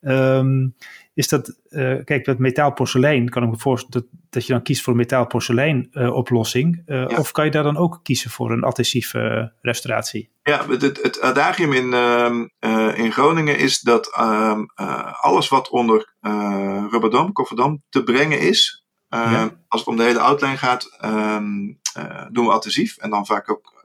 Ehm, 0.00 0.66
is 1.18 1.28
dat, 1.28 1.58
eh, 1.68 1.94
kijk, 2.04 2.26
met 2.26 2.38
metaal 2.38 2.72
porselein 2.72 3.28
kan 3.28 3.42
ik 3.42 3.50
me 3.50 3.58
voorstellen 3.58 4.08
dat, 4.10 4.20
dat 4.30 4.46
je 4.46 4.52
dan 4.52 4.62
kiest 4.62 4.82
voor 4.82 4.92
een 4.92 4.98
metaal 4.98 5.26
porselein 5.26 5.88
eh, 5.92 6.14
oplossing. 6.14 6.82
Eh, 6.86 6.96
Ja. 7.08 7.16
Of 7.16 7.32
kan 7.32 7.44
je 7.44 7.50
daar 7.50 7.62
dan 7.62 7.76
ook 7.76 8.00
kiezen 8.02 8.30
voor 8.30 8.50
een 8.52 8.62
adhesieve 8.62 9.52
restauratie? 9.60 10.30
Ja, 10.42 10.66
het, 10.68 10.82
het, 10.82 11.20
adagium 11.20 11.72
in, 11.72 11.92
ehm, 11.92 12.46
eh, 12.58 12.98
in 12.98 13.12
Groningen 13.12 13.58
is 13.58 13.80
dat 13.80 14.14
ehm, 14.16 14.64
eh, 14.74 15.12
alles 15.24 15.48
wat 15.48 15.68
onder 15.68 16.14
rubberdam, 16.90 17.32
kofferdam 17.32 17.82
te 17.88 18.02
brengen 18.02 18.40
is, 18.40 18.86
ehm, 19.08 19.32
Ja. 19.32 19.50
als 19.68 19.80
het 19.80 19.88
om 19.90 19.96
de 19.96 20.02
hele 20.02 20.18
outline 20.20 20.56
gaat, 20.56 20.96
doen 22.30 22.44
we 22.46 22.52
adhesief 22.52 22.96
en 22.96 23.10
dan 23.10 23.26
vaak 23.26 23.50
ook 23.50 23.76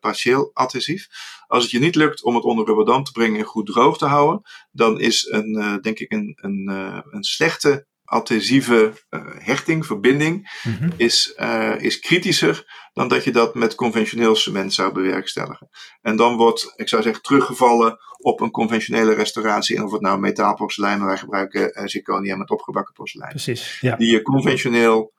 partieel 0.00 0.50
adhesief. 0.54 1.08
Als 1.52 1.62
het 1.62 1.72
je 1.72 1.78
niet 1.78 1.94
lukt 1.94 2.22
om 2.22 2.34
het 2.34 2.44
onder 2.44 2.66
rubberdam 2.66 3.04
te 3.04 3.12
brengen 3.12 3.38
en 3.38 3.44
goed 3.44 3.66
droog 3.66 3.98
te 3.98 4.06
houden, 4.06 4.42
dan 4.70 5.00
is 5.00 5.26
een, 5.30 5.56
eh, 5.56 5.76
denk 5.76 5.98
ik 5.98 6.12
een, 6.12 6.38
een, 6.40 6.68
eh, 6.68 6.98
een 7.10 7.24
slechte 7.24 7.86
adhesieve 8.04 8.92
eh, 9.08 9.20
hechting, 9.38 9.86
verbinding, 9.86 10.60
Mhm. 10.62 10.90
is, 10.96 11.34
is 11.78 11.98
kritischer 11.98 12.88
dan 12.92 13.08
dat 13.08 13.24
je 13.24 13.30
dat 13.30 13.54
met 13.54 13.74
conventioneel 13.74 14.34
cement 14.34 14.74
zou 14.74 14.92
bewerkstelligen. 14.92 15.68
En 16.00 16.16
dan 16.16 16.36
wordt, 16.36 16.72
ik 16.76 16.88
zou 16.88 17.02
zeggen, 17.02 17.22
teruggevallen 17.22 17.98
op 18.18 18.40
een 18.40 18.50
conventionele 18.50 19.14
restauratie. 19.14 19.76
En 19.76 19.84
of 19.84 19.92
het 19.92 20.00
nou 20.00 20.18
metaalporselein, 20.18 20.98
maar 20.98 21.08
wij 21.08 21.18
gebruiken 21.18 21.88
zirconia 21.88 22.36
met 22.36 22.50
opgebakken 22.50 22.94
porselein. 22.94 23.30
Precies. 23.30 23.78
Ja. 23.80 23.96
Die 23.96 24.10
je 24.10 24.22
conventioneel 24.22 25.12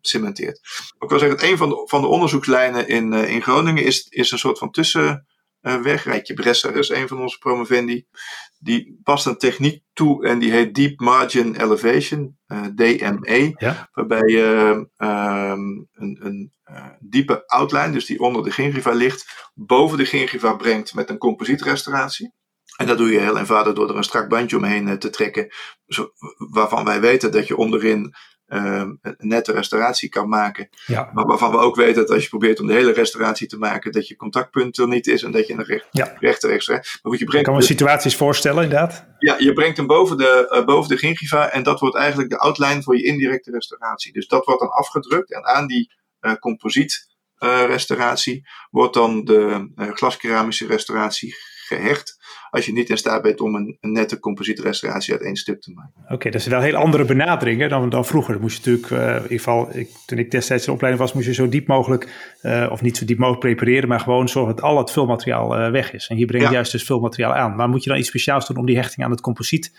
cementeert. 0.00 0.60
Ik 0.98 1.08
wil 1.08 1.18
zeggen, 1.18 1.38
dat 1.38 1.48
een 1.48 1.56
van 1.56 1.68
de, 1.68 1.82
van 1.84 2.00
de 2.00 2.06
onderzoekslijnen 2.06 2.88
in, 2.88 3.12
in 3.12 3.42
Groningen 3.42 3.84
is, 3.84 4.06
is 4.08 4.30
een 4.30 4.38
soort 4.38 4.58
van 4.58 4.70
tussenweg. 5.68 6.04
Rijtje 6.04 6.34
Bresser 6.34 6.76
is 6.76 6.88
een 6.88 7.08
van 7.08 7.20
onze 7.20 7.38
promovendi. 7.38 8.06
Die 8.58 9.00
past 9.02 9.26
een 9.26 9.38
techniek 9.38 9.82
toe 9.92 10.26
en 10.26 10.38
die 10.38 10.50
heet 10.50 10.74
Deep 10.74 11.00
Margin 11.00 11.54
Elevation, 11.54 12.38
eh, 12.46 12.62
DME. 12.74 13.52
Ja. 13.54 13.88
Waarbij 13.92 14.28
je 14.28 14.86
ehm, 14.96 15.60
een, 15.92 16.18
een 16.20 16.52
eh, 16.62 16.86
diepe 16.98 17.46
outline, 17.46 17.92
dus 17.92 18.06
die 18.06 18.20
onder 18.20 18.42
de 18.42 18.50
gingiva 18.50 18.90
ligt, 18.90 19.50
boven 19.54 19.98
de 19.98 20.06
gingiva 20.06 20.52
brengt 20.54 20.94
met 20.94 21.10
een 21.10 21.18
composietrestauratie. 21.18 22.32
En 22.76 22.86
dat 22.86 22.98
doe 22.98 23.10
je 23.10 23.18
heel 23.18 23.38
eenvoudig 23.38 23.74
door 23.74 23.88
er 23.88 23.96
een 23.96 24.04
strak 24.04 24.28
bandje 24.28 24.56
omheen 24.56 24.88
eh, 24.88 24.94
te 24.94 25.10
trekken, 25.10 25.48
zo, 25.86 26.10
waarvan 26.50 26.84
wij 26.84 27.00
weten 27.00 27.32
dat 27.32 27.46
je 27.46 27.56
onderin 27.56 28.14
een 28.48 28.98
nette 29.18 29.52
restauratie 29.52 30.08
kan 30.08 30.28
maken. 30.28 30.68
Ja. 30.86 31.10
Maar 31.12 31.26
waarvan 31.26 31.50
we 31.50 31.56
ook 31.56 31.76
weten 31.76 31.94
dat 31.94 32.10
als 32.10 32.22
je 32.22 32.28
probeert 32.28 32.60
om 32.60 32.66
de 32.66 32.72
hele 32.72 32.92
restauratie 32.92 33.46
te 33.46 33.58
maken, 33.58 33.92
dat 33.92 34.08
je 34.08 34.16
contactpunt 34.16 34.78
er 34.78 34.88
niet 34.88 35.06
is 35.06 35.22
en 35.22 35.30
dat 35.30 35.46
je 35.46 35.52
een 35.52 35.64
recht, 35.64 35.86
Ja. 35.90 36.16
rechter 36.18 36.50
extra. 36.50 36.74
Maar 36.74 36.84
goed, 37.02 37.18
je 37.18 37.24
Ik 37.24 37.26
brengt, 37.30 37.46
kan 37.46 37.56
me 37.56 37.62
situaties 37.62 38.16
voorstellen, 38.16 38.62
inderdaad. 38.62 39.04
ja, 39.18 39.36
je 39.38 39.52
brengt 39.52 39.76
hem 39.76 39.86
boven 39.86 40.16
de, 40.16 40.48
eh, 40.50 40.64
boven 40.64 40.88
de 40.88 40.96
gingiva 40.96 41.50
en 41.50 41.62
dat 41.62 41.80
wordt 41.80 41.96
eigenlijk 41.96 42.30
de 42.30 42.38
outline 42.38 42.82
voor 42.82 42.96
je 42.96 43.04
indirecte 43.04 43.50
restauratie. 43.50 44.12
Dus 44.12 44.26
dat 44.26 44.44
wordt 44.44 44.60
dan 44.60 44.70
afgedrukt 44.70 45.32
en 45.32 45.44
aan 45.44 45.66
die 45.66 45.96
eh 46.20 46.32
composiet 46.34 47.06
eh, 47.38 47.64
restauratie 47.66 48.48
wordt 48.70 48.94
dan 48.94 49.24
de 49.24 49.70
glaskeramische 49.94 50.66
restauratie 50.66 51.34
gehecht. 51.66 52.17
Als 52.50 52.66
je 52.66 52.72
niet 52.72 52.90
in 52.90 52.96
staat 52.96 53.22
bent 53.22 53.40
om 53.40 53.54
een, 53.54 53.76
een 53.80 53.92
nette 53.92 54.18
composietrestauratie 54.18 55.12
uit 55.12 55.22
één 55.22 55.36
stuk 55.36 55.60
te 55.60 55.72
maken. 55.74 55.92
Oké, 56.08 56.30
dat 56.30 56.40
is 56.40 56.46
wel 56.46 56.60
heel 56.60 56.74
andere 56.74 57.04
benaderingen 57.04 57.68
dan, 57.68 57.88
dan 57.90 58.04
vroeger. 58.06 58.40
Moest 58.40 58.64
je 58.64 58.70
natuurlijk, 58.70 59.02
eh, 59.02 59.16
in 59.16 59.22
ieder 59.22 59.38
geval, 59.38 59.68
ik, 59.76 59.88
toen 60.06 60.18
ik 60.18 60.30
destijds 60.30 60.62
in 60.62 60.68
de 60.68 60.74
opleiding 60.74 61.04
was, 61.04 61.14
moest 61.14 61.26
je 61.26 61.34
zo 61.34 61.48
diep 61.48 61.66
mogelijk, 61.66 62.34
eh, 62.40 62.68
of 62.70 62.82
niet 62.82 62.96
zo 62.96 63.04
diep 63.04 63.18
mogelijk 63.18 63.44
prepareren, 63.44 63.88
maar 63.88 64.00
gewoon 64.00 64.28
zorgen 64.28 64.54
dat 64.56 64.64
al 64.64 64.78
het 64.78 64.90
vulmateriaal 64.90 65.56
eh, 65.56 65.70
weg 65.70 65.92
is. 65.92 66.06
En 66.08 66.16
hier 66.16 66.26
breng 66.26 66.42
je 66.42 66.48
Ja. 66.48 66.54
juist 66.54 66.72
dus 66.72 66.84
vulmateriaal 66.84 67.34
aan. 67.34 67.56
Maar 67.56 67.68
moet 67.68 67.82
je 67.84 67.90
dan 67.90 67.98
iets 67.98 68.08
speciaals 68.08 68.46
doen 68.46 68.56
om 68.56 68.66
die 68.66 68.76
hechting 68.76 69.04
aan 69.04 69.10
het 69.10 69.20
composiet 69.20 69.72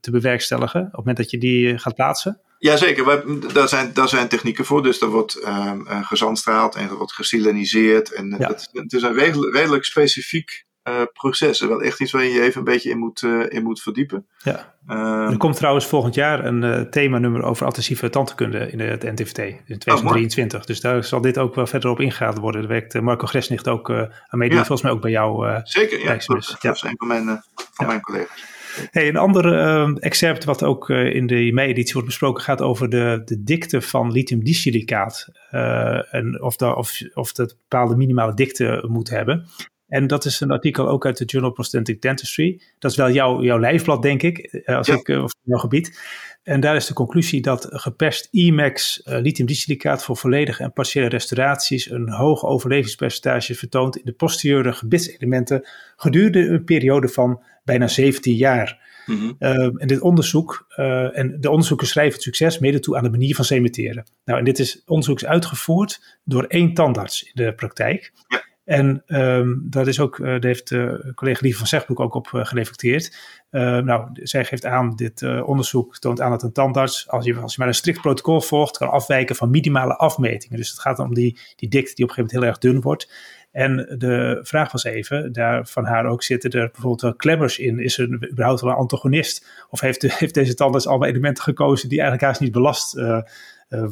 te 0.00 0.10
bewerkstelligen, 0.10 0.80
op 0.80 0.86
het 0.86 0.96
moment 0.96 1.16
dat 1.16 1.30
je 1.30 1.38
die 1.38 1.78
gaat 1.78 1.94
plaatsen? 1.94 2.40
Jazeker, 2.58 3.24
daar, 3.52 3.68
zijn, 3.68 3.90
daar 3.94 4.08
zijn 4.08 4.28
technieken 4.28 4.64
voor. 4.64 4.82
Dus 4.82 5.00
er 5.00 5.08
wordt 5.08 5.34
eh, 5.34 5.72
gezandstraald 6.02 6.74
en 6.74 6.88
er 6.88 6.96
wordt 6.96 7.12
gesileniseerd. 7.12 8.12
En 8.12 8.28
Ja. 8.38 8.46
dat, 8.48 8.68
het 8.72 8.92
is 8.92 9.02
een 9.02 9.14
redelijk, 9.14 9.54
redelijk 9.54 9.84
specifiek 9.84 10.64
uh, 10.88 11.02
processen. 11.12 11.68
Wel 11.68 11.82
echt 11.82 12.00
iets 12.00 12.12
waar 12.12 12.22
je 12.22 12.30
je 12.30 12.42
even 12.42 12.58
een 12.58 12.64
beetje 12.64 12.90
in 12.90 12.98
moet, 12.98 13.22
uh, 13.22 13.44
in 13.48 13.62
moet 13.62 13.82
verdiepen. 13.82 14.26
Ja. 14.38 14.74
Uh, 14.88 15.30
er 15.30 15.36
komt 15.36 15.56
trouwens 15.56 15.86
volgend 15.86 16.14
jaar 16.14 16.44
een 16.44 16.62
uh, 16.62 16.80
themanummer 16.80 17.42
over 17.42 17.66
adhesieve 17.66 18.10
tandheelkunde 18.10 18.70
in 18.70 18.80
het 18.80 19.02
NTVT 19.02 19.38
in 19.38 19.78
2023. 19.78 20.60
Oh, 20.60 20.66
dus 20.66 20.80
daar 20.80 21.04
zal 21.04 21.20
dit 21.20 21.38
ook 21.38 21.54
wel 21.54 21.66
verder 21.66 21.90
op 21.90 22.00
ingegaan 22.00 22.38
worden. 22.38 22.60
Daar 22.60 22.70
werkt 22.70 23.00
Marco 23.00 23.26
Gresnicht 23.26 23.68
ook 23.68 23.90
aan 23.90 24.10
mee. 24.38 24.50
Ja. 24.50 24.56
Volgens 24.56 24.82
mij 24.82 24.92
ook 24.92 25.00
bij 25.00 25.10
jou. 25.10 25.60
Zeker, 25.62 25.98
ja. 25.98 26.06
Dat, 26.26 26.56
dat 26.60 26.76
is 26.76 26.82
een 26.82 26.94
van 26.96 27.08
mijn, 27.08 27.24
van 27.24 27.42
ja. 27.76 27.86
mijn 27.86 28.00
collega's. 28.00 28.58
Hey, 28.90 29.08
een 29.08 29.16
ander 29.16 29.46
uh, 29.46 29.96
excerpt 29.98 30.44
wat 30.44 30.62
ook 30.62 30.88
uh, 30.88 31.14
in 31.14 31.26
de 31.26 31.50
mei-editie 31.52 31.92
wordt 31.92 32.08
besproken 32.08 32.42
gaat 32.42 32.62
over 32.62 32.88
de, 32.88 33.22
de 33.24 33.42
dikte 33.42 33.82
van 33.82 34.12
lithiumdisilicaat. 34.12 35.28
Uh, 35.50 36.14
en 36.14 36.42
of, 36.42 36.56
dat, 36.56 36.76
of, 36.76 36.98
of 37.14 37.32
dat 37.32 37.56
bepaalde 37.68 37.96
minimale 37.96 38.34
dikte 38.34 38.84
moet 38.88 39.10
hebben. 39.10 39.46
En 39.90 40.06
dat 40.06 40.24
is 40.24 40.40
een 40.40 40.50
artikel 40.50 40.88
ook 40.88 41.06
uit 41.06 41.18
de 41.18 41.24
Journal 41.24 41.52
Prosthetic 41.52 42.02
Dentistry. 42.02 42.60
Dat 42.78 42.90
is 42.90 42.96
wel 42.96 43.10
jouw, 43.10 43.42
jouw 43.42 43.58
lijfblad, 43.58 44.02
denk 44.02 44.22
ik, 44.22 44.62
als 44.64 44.86
ja. 44.86 44.94
ik, 44.94 45.08
of 45.08 45.32
jouw 45.42 45.58
gebied. 45.58 45.98
En 46.42 46.60
daar 46.60 46.76
is 46.76 46.86
de 46.86 46.94
conclusie 46.94 47.40
dat 47.40 47.66
geperst 47.70 48.28
IMAX 48.30 49.02
uh, 49.04 49.20
lithiumdisilicaat 49.20 50.04
voor 50.04 50.16
volledige 50.16 50.62
en 50.62 50.72
partiële 50.72 51.08
restauraties 51.08 51.90
een 51.90 52.10
hoog 52.10 52.44
overlevingspercentage 52.44 53.54
vertoont 53.54 53.96
in 53.96 54.04
de 54.04 54.12
posteriore 54.12 54.72
gebitselementen 54.72 55.68
gedurende 55.96 56.46
een 56.46 56.64
periode 56.64 57.08
van 57.08 57.42
bijna 57.64 57.88
17 57.88 58.34
jaar. 58.34 58.88
Mm 59.06 59.16
-hmm. 59.16 59.36
uh, 59.38 59.82
en 59.82 59.86
dit 59.86 60.00
onderzoek, 60.00 60.66
uh, 60.76 61.18
en 61.18 61.40
de 61.40 61.50
onderzoekers 61.50 61.90
schrijven 61.90 62.14
het 62.14 62.22
succes 62.22 62.58
mede 62.58 62.80
toe 62.80 62.96
aan 62.96 63.02
de 63.02 63.10
manier 63.10 63.34
van 63.34 63.44
cementeren. 63.44 64.04
Nou, 64.24 64.38
en 64.38 64.44
dit 64.44 64.58
is 64.58 64.82
onderzoek 64.86 65.16
is 65.16 65.26
uitgevoerd 65.26 66.18
door 66.24 66.44
één 66.44 66.74
tandarts 66.74 67.22
in 67.22 67.32
de 67.34 67.54
praktijk. 67.54 68.12
Ja. 68.28 68.48
En 68.70 69.02
um, 69.06 69.66
dat 69.70 69.86
is 69.86 70.00
ook, 70.00 70.18
uh, 70.18 70.26
daar 70.26 70.44
heeft 70.44 70.70
uh, 70.70 70.94
collega 71.14 71.40
Lieve 71.42 71.58
van 71.58 71.66
Zegbroek 71.66 72.00
ook 72.00 72.14
op 72.14 72.30
uh, 72.34 72.44
gereflecteerd. 72.44 73.16
nou, 73.50 74.08
zij 74.12 74.44
geeft 74.44 74.64
aan, 74.64 74.96
dit 74.96 75.22
onderzoek 75.42 75.98
toont 75.98 76.20
aan 76.20 76.30
dat 76.30 76.42
een 76.42 76.52
tandarts, 76.52 77.08
als 77.08 77.24
je, 77.24 77.36
als 77.36 77.52
je 77.52 77.58
maar 77.58 77.68
een 77.68 77.74
strikt 77.74 78.00
protocol 78.00 78.40
volgt, 78.40 78.76
kan 78.76 78.90
afwijken 78.90 79.36
van 79.36 79.50
minimale 79.50 79.96
afmetingen. 79.96 80.56
Dus 80.56 80.70
het 80.70 80.78
gaat 80.78 80.98
om 80.98 81.14
die, 81.14 81.38
die 81.56 81.68
dikte 81.68 81.94
die 81.94 82.04
op 82.04 82.10
een 82.10 82.16
gegeven 82.16 82.16
moment 82.16 82.32
heel 82.32 82.44
erg 82.44 82.58
dun 82.58 82.80
wordt. 82.80 83.12
En 83.52 83.94
de 83.98 84.38
vraag 84.42 84.72
was 84.72 84.84
even, 84.84 85.32
daar 85.32 85.66
van 85.66 85.84
haar 85.84 86.06
ook, 86.06 86.22
zitten 86.22 86.50
er 86.50 86.66
bijvoorbeeld 86.66 87.00
wel 87.00 87.14
klemmers 87.14 87.58
in? 87.58 87.78
Is 87.78 87.98
er 87.98 88.30
überhaupt 88.30 88.60
wel 88.60 88.70
een 88.70 88.76
antagonist? 88.76 89.66
Of 89.70 89.80
heeft, 89.80 90.00
de, 90.00 90.14
heeft 90.18 90.34
deze 90.34 90.54
tandarts 90.54 90.86
allemaal 90.86 91.08
elementen 91.08 91.44
gekozen 91.44 91.88
die 91.88 92.00
eigenlijk 92.00 92.28
haast 92.28 92.40
niet 92.40 92.52
belast 92.52 93.00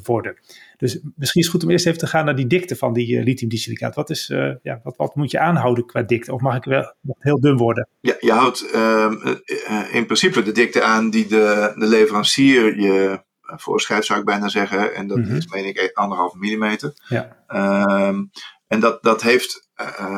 worden? 0.03 0.37
Dus 0.79 1.01
misschien 1.17 1.41
is 1.41 1.47
het 1.47 1.55
goed 1.55 1.65
om 1.65 1.71
eerst 1.71 1.87
even 1.87 1.99
te 1.99 2.07
gaan 2.07 2.25
naar 2.25 2.37
die 2.37 2.47
dikte 2.47 2.77
van 2.77 2.93
die 2.93 3.17
uh, 3.17 3.25
lithiumdisilicaat. 3.25 3.95
Wat, 3.95 4.11
is, 4.11 4.29
uh, 4.29 4.55
ja, 4.63 4.81
wat, 4.83 4.97
wat 4.97 5.15
moet 5.15 5.31
je 5.31 5.39
aanhouden 5.39 5.87
qua 5.87 6.03
dikte? 6.03 6.33
Of 6.33 6.41
mag 6.41 6.57
ik 6.57 6.65
wel 6.65 6.95
heel 7.19 7.41
dun 7.41 7.57
worden? 7.57 7.89
Ja, 8.01 8.17
je 8.21 8.33
houdt 8.33 8.75
uh, 8.75 9.13
in 9.93 10.07
principe 10.07 10.43
de 10.43 10.53
dikte 10.53 10.83
aan 10.83 11.11
die 11.11 11.27
de, 11.27 11.73
de 11.79 11.87
leverancier 11.87 12.81
je 12.81 13.23
voorschrijft, 13.41 14.07
zou 14.07 14.19
ik 14.19 14.25
bijna 14.25 14.49
zeggen. 14.49 14.95
En 14.95 15.07
dat 15.07 15.17
mm 15.17 15.25
-hmm. 15.25 15.37
is, 15.37 15.47
meen 15.47 15.67
ik, 15.67 15.91
anderhalve 15.93 16.39
millimeter. 16.39 16.93
Ja. 17.09 17.37
Um, 18.09 18.31
en 18.67 18.81
dat, 18.81 19.03
dat 19.03 19.23
heeft 19.23 19.69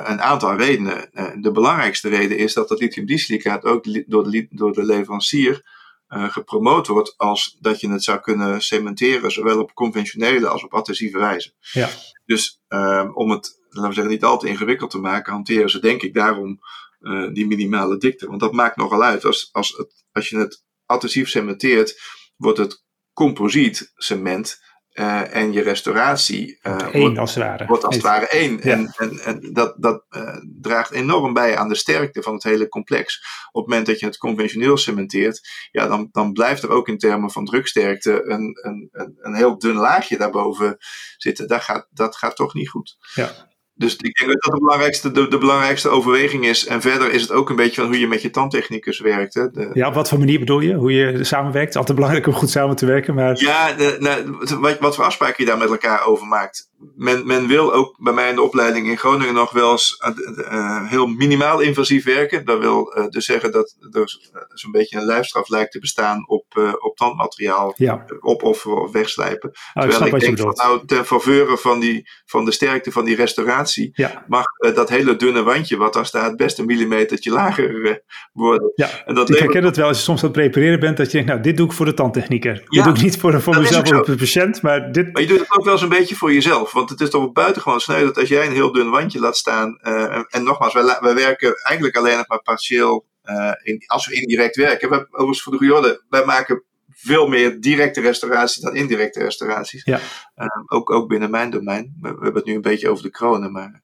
een 0.06 0.20
aantal 0.20 0.56
redenen. 0.56 1.10
de 1.40 1.50
belangrijkste 1.52 2.08
reden 2.08 2.38
is 2.38 2.54
dat 2.54 2.68
dat 2.68 2.80
lithiumdisilicaat 2.80 3.64
ook 3.64 3.84
door 4.06 4.30
de, 4.30 4.46
door 4.50 4.72
de 4.72 4.84
leverancier 4.84 5.62
gepromoot 6.10 6.86
wordt 6.86 7.14
als 7.16 7.56
dat 7.60 7.80
je 7.80 7.90
het 7.90 8.04
zou 8.04 8.20
kunnen 8.20 8.60
cementeren, 8.60 9.32
zowel 9.32 9.60
op 9.60 9.74
conventionele 9.74 10.48
als 10.48 10.64
op 10.64 10.74
adhesieve 10.74 11.18
wijze. 11.18 11.54
Ja. 11.72 11.88
Dus 12.24 12.62
um, 12.68 13.14
om 13.14 13.30
het, 13.30 13.60
laten 13.68 13.88
we 13.88 13.94
zeggen, 13.94 14.12
niet 14.12 14.24
al 14.24 14.38
te 14.38 14.48
ingewikkeld 14.48 14.90
te 14.90 14.98
maken, 14.98 15.32
hanteren 15.32 15.70
ze 15.70 15.80
denk 15.80 16.02
ik 16.02 16.14
daarom 16.14 16.60
uh, 17.00 17.32
die 17.32 17.46
minimale 17.46 17.96
dikte. 17.96 18.26
Want 18.26 18.40
dat 18.40 18.52
maakt 18.52 18.76
nogal 18.76 19.02
uit. 19.02 19.24
Als, 19.24 19.48
als, 19.52 19.74
het, 19.76 20.04
als 20.12 20.28
je 20.28 20.38
het 20.38 20.64
adhesief 20.86 21.28
cementeert, 21.28 22.00
wordt 22.36 22.58
het 22.58 22.84
composiet 23.12 23.92
cement 23.94 24.60
uh, 24.94 25.34
en 25.34 25.52
je 25.52 25.62
restauratie 25.62 26.58
uh, 26.62 26.76
Eén, 26.92 27.00
wordt, 27.00 27.18
als 27.18 27.34
het 27.34 27.44
ware. 27.44 27.66
wordt 27.66 27.84
als 27.84 27.94
het 27.94 28.04
ware 28.04 28.28
één. 28.28 28.60
Ja. 28.62 28.72
En, 28.72 28.94
en, 28.96 29.18
en, 29.18 29.52
dat, 29.52 29.74
dat 29.78 30.04
uh, 30.10 30.36
draagt 30.60 30.90
enorm 30.90 31.32
bij 31.32 31.56
aan 31.56 31.68
de 31.68 31.74
sterkte 31.74 32.22
van 32.22 32.34
het 32.34 32.42
hele 32.42 32.68
complex. 32.68 33.24
Op 33.52 33.60
het 33.60 33.70
moment 33.70 33.86
dat 33.86 34.00
je 34.00 34.06
het 34.06 34.16
conventioneel 34.16 34.76
cementeert, 34.76 35.48
ja, 35.70 35.86
dan, 35.86 36.08
dan 36.12 36.32
blijft 36.32 36.62
er 36.62 36.70
ook 36.70 36.88
in 36.88 36.98
termen 36.98 37.30
van 37.30 37.44
druksterkte 37.44 38.22
een, 38.24 38.58
een, 38.62 38.88
een, 38.92 39.18
een 39.20 39.34
heel 39.34 39.58
dun 39.58 39.76
laagje 39.76 40.16
daarboven 40.16 40.76
zitten. 41.16 41.48
Dat 41.48 41.62
gaat, 41.62 41.86
dat 41.90 42.16
gaat 42.16 42.36
toch 42.36 42.54
niet 42.54 42.68
goed. 42.68 42.96
Ja. 43.14 43.48
Dus 43.80 43.96
ik 43.96 44.14
denk 44.14 44.30
dat 44.30 44.42
dat 44.42 44.52
de 44.52 44.60
belangrijkste, 44.60 45.10
de, 45.10 45.28
de, 45.28 45.38
belangrijkste 45.38 45.88
overweging 45.88 46.46
is. 46.46 46.66
En 46.66 46.80
verder 46.80 47.12
is 47.12 47.22
het 47.22 47.32
ook 47.32 47.50
een 47.50 47.56
beetje 47.56 47.80
van 47.80 47.90
hoe 47.90 48.00
je 48.00 48.06
met 48.06 48.22
je 48.22 48.30
tandtechnicus 48.30 49.00
werkt. 49.00 49.34
Hè. 49.34 49.50
De, 49.50 49.70
ja, 49.72 49.88
op 49.88 49.94
wat 49.94 50.08
voor 50.08 50.18
manier 50.18 50.38
bedoel 50.38 50.60
je? 50.60 50.74
Hoe 50.74 50.92
je 50.92 51.24
samenwerkt? 51.24 51.76
Altijd 51.76 51.96
belangrijk 51.96 52.26
om 52.26 52.32
goed 52.32 52.50
samen 52.50 52.76
te 52.76 52.86
werken. 52.86 53.14
Maar... 53.14 53.40
Ja, 53.40 53.72
de, 53.72 53.96
nou, 53.98 54.36
wat, 54.60 54.78
wat 54.78 54.94
voor 54.94 55.04
afspraken 55.04 55.44
je 55.44 55.50
daar 55.50 55.58
met 55.58 55.70
elkaar 55.70 56.06
over 56.06 56.26
maakt. 56.26 56.69
Men, 56.96 57.26
men 57.26 57.46
wil 57.46 57.72
ook 57.72 57.96
bij 57.98 58.12
mij 58.12 58.28
in 58.28 58.34
de 58.34 58.42
opleiding 58.42 58.86
in 58.86 58.98
Groningen 58.98 59.34
nog 59.34 59.52
wel 59.52 59.70
eens 59.70 60.02
uh, 60.06 60.36
uh, 60.52 60.88
heel 60.88 61.06
minimaal 61.06 61.60
invasief 61.60 62.04
werken. 62.04 62.44
Dat 62.44 62.58
wil 62.58 62.96
uh, 62.96 63.06
dus 63.08 63.24
zeggen 63.24 63.52
dat 63.52 63.76
er 63.90 64.18
zo'n 64.48 64.70
beetje 64.70 64.98
een 64.98 65.04
lijfstraf 65.04 65.48
lijkt 65.48 65.72
te 65.72 65.78
bestaan 65.78 66.28
op, 66.28 66.76
op 66.80 66.96
tandmateriaal. 66.96 67.74
Ja. 67.76 68.04
Opofferen 68.20 68.82
of 68.82 68.92
wegslijpen. 68.92 69.50
Oh, 69.74 69.82
Terwijl 69.82 70.06
ik, 70.06 70.14
ik 70.14 70.20
denk 70.20 70.38
van 70.38 70.66
nou, 70.66 70.86
ten 70.86 71.06
faveur 71.06 71.58
van, 71.58 71.80
die, 71.80 72.08
van 72.24 72.44
de 72.44 72.52
sterkte 72.52 72.92
van 72.92 73.04
die 73.04 73.16
restauratie 73.16 73.90
ja. 73.92 74.24
mag 74.28 74.44
uh, 74.58 74.74
dat 74.74 74.88
hele 74.88 75.16
dunne 75.16 75.42
wandje 75.42 75.76
wat 75.76 75.92
daar 75.92 76.06
staat 76.06 76.36
best 76.36 76.58
een 76.58 76.66
millimetertje 76.66 77.30
lager 77.30 77.70
uh, 77.70 77.94
worden. 78.32 78.72
Ja, 78.74 78.88
en 79.04 79.14
dat 79.14 79.30
ik 79.30 79.38
herken 79.38 79.64
het 79.64 79.76
wel 79.76 79.88
als 79.88 79.96
je 79.96 80.02
soms 80.02 80.18
aan 80.22 80.28
het 80.28 80.36
prepareren 80.36 80.80
bent, 80.80 80.96
dat 80.96 81.06
je 81.06 81.12
denkt, 81.12 81.28
nou 81.28 81.42
dit 81.42 81.56
doe 81.56 81.66
ik 81.66 81.72
voor 81.72 81.86
de 81.86 81.94
tandtechnieker. 81.94 82.54
Ja, 82.54 82.64
dit 82.68 82.84
doe 82.84 82.94
ik 82.94 83.02
niet 83.02 83.18
voor, 83.18 83.40
voor 83.40 83.58
mezelf 83.58 83.92
of 83.92 84.06
de 84.06 84.16
patiënt, 84.16 84.62
maar 84.62 84.92
dit... 84.92 85.12
Maar 85.12 85.22
je 85.22 85.28
doet 85.28 85.38
het 85.38 85.52
ook 85.52 85.64
wel 85.64 85.72
eens 85.72 85.82
een 85.82 85.88
beetje 85.88 86.16
voor 86.16 86.32
jezelf, 86.32 86.69
want 86.72 86.90
het 86.90 87.00
is 87.00 87.10
toch 87.10 87.32
buitengewoon 87.32 87.80
sneu 87.80 88.04
dat 88.04 88.18
als 88.18 88.28
jij 88.28 88.46
een 88.46 88.52
heel 88.52 88.72
dun 88.72 88.90
wandje 88.90 89.20
laat 89.20 89.36
staan, 89.36 89.78
uh, 89.82 90.14
en, 90.14 90.26
en, 90.28 90.42
nogmaals, 90.42 90.72
wij, 90.72 90.98
wij 91.00 91.14
werken 91.14 91.54
eigenlijk 91.62 91.96
alleen 91.96 92.16
nog 92.16 92.28
maar 92.28 92.42
partieel 92.42 93.06
uh, 93.24 93.52
in, 93.62 93.82
als 93.86 94.06
we 94.06 94.14
indirect 94.14 94.56
werken. 94.56 94.90
We, 94.90 95.06
overigens 95.10 95.42
voor 95.42 95.52
de 95.52 95.58
goede 95.58 96.04
wij 96.08 96.24
maken 96.24 96.64
veel 96.88 97.28
meer 97.28 97.60
directe 97.60 98.00
restauraties 98.00 98.62
dan 98.62 98.76
indirecte 98.76 99.22
restauraties. 99.22 99.84
Ja. 99.84 100.00
Um, 100.36 100.64
ook, 100.66 100.90
ook 100.90 101.08
binnen 101.08 101.30
mijn 101.30 101.50
domein. 101.50 101.96
We, 102.00 102.08
we, 102.08 102.14
hebben 102.14 102.34
het 102.34 102.44
nu 102.44 102.54
een 102.54 102.60
beetje 102.60 102.88
over 102.88 103.02
de 103.02 103.10
kronen, 103.10 103.52
maar 103.52 103.82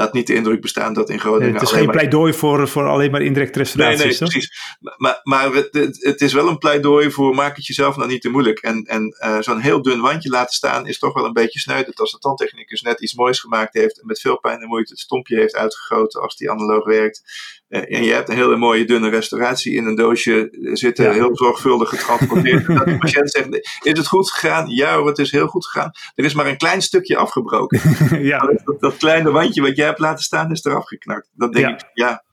laat 0.00 0.12
niet 0.12 0.26
de 0.26 0.34
indruk 0.34 0.60
bestaan 0.60 0.92
dat 0.92 1.10
in 1.10 1.20
Groningen. 1.20 1.44
Nee, 1.44 1.52
het 1.52 1.62
is 1.62 1.72
geen 1.72 1.84
maar... 1.84 1.94
pleidooi 1.94 2.32
voor, 2.32 2.68
voor 2.68 2.86
alleen 2.88 3.10
maar 3.10 3.22
indirecte 3.22 3.58
restauraties. 3.58 3.98
Nee, 3.98 4.08
nee, 4.08 4.18
toch? 4.18 4.28
precies. 4.28 4.76
Maar, 4.96 5.20
maar 5.22 5.52
het, 5.52 5.98
het, 6.00 6.20
is 6.20 6.32
wel 6.32 6.48
een 6.48 6.58
pleidooi 6.58 7.10
voor 7.10 7.34
maak 7.34 7.56
het 7.56 7.66
jezelf 7.66 7.96
nou 7.96 8.08
niet 8.08 8.22
te 8.22 8.28
moeilijk. 8.28 8.58
En, 8.58 8.84
en 8.84 9.16
uh, 9.24 9.40
zo'n 9.40 9.60
heel 9.60 9.82
dun 9.82 10.00
wandje 10.00 10.30
laten 10.30 10.54
staan 10.54 10.86
is 10.86 10.98
toch 10.98 11.14
wel 11.14 11.24
een 11.24 11.32
beetje 11.32 11.58
sneu. 11.58 11.84
Dat 11.84 12.00
als 12.00 12.10
de 12.10 12.18
tandtechnicus 12.18 12.80
net 12.80 13.00
iets 13.00 13.14
moois 13.14 13.40
gemaakt 13.40 13.74
heeft 13.74 14.00
en 14.00 14.06
met 14.06 14.20
veel 14.20 14.38
pijn 14.38 14.60
en 14.60 14.68
moeite 14.68 14.92
het 14.92 15.00
stompje 15.00 15.36
heeft 15.36 15.56
uitgegoten 15.56 16.20
als 16.20 16.36
die 16.36 16.50
analoog 16.50 16.84
werkt. 16.84 17.22
Uh, 17.70 17.96
en 17.96 18.04
je 18.04 18.12
hebt 18.12 18.28
een 18.28 18.36
hele 18.36 18.56
mooie 18.56 18.84
dunne 18.84 19.08
restauratie 19.08 19.74
in 19.74 19.86
een 19.86 19.94
doosje 19.94 20.48
zitten, 20.72 21.04
ja. 21.04 21.12
heel 21.12 21.36
zorgvuldig 21.36 21.88
getransporteerd. 21.88 22.66
dat 22.76 22.84
de 22.84 22.98
patiënt 22.98 23.30
zegt, 23.30 23.48
is 23.82 23.98
het 23.98 24.06
goed 24.06 24.30
gegaan? 24.30 24.68
Ja 24.68 24.96
hoor, 24.96 25.06
het 25.06 25.18
is 25.18 25.30
heel 25.30 25.46
goed 25.46 25.66
gegaan. 25.66 25.90
Er 26.14 26.24
is 26.24 26.34
maar 26.34 26.46
een 26.46 26.56
klein 26.56 26.82
stukje 26.82 27.16
afgebroken. 27.16 27.80
ja. 28.32 28.38
dat, 28.64 28.80
dat 28.80 28.96
kleine 28.96 29.30
wandje 29.30 29.62
wat 29.62 29.76
jij 29.76 29.89
hebt 29.90 30.02
laten 30.02 30.24
staan 30.24 30.50
is 30.50 30.64
eraf 30.64 30.86
geknakt. 30.86 31.30
Dan 31.32 31.50
denk 31.50 31.66
ja. 31.66 31.72
ik, 31.72 31.90
ja, 31.92 32.24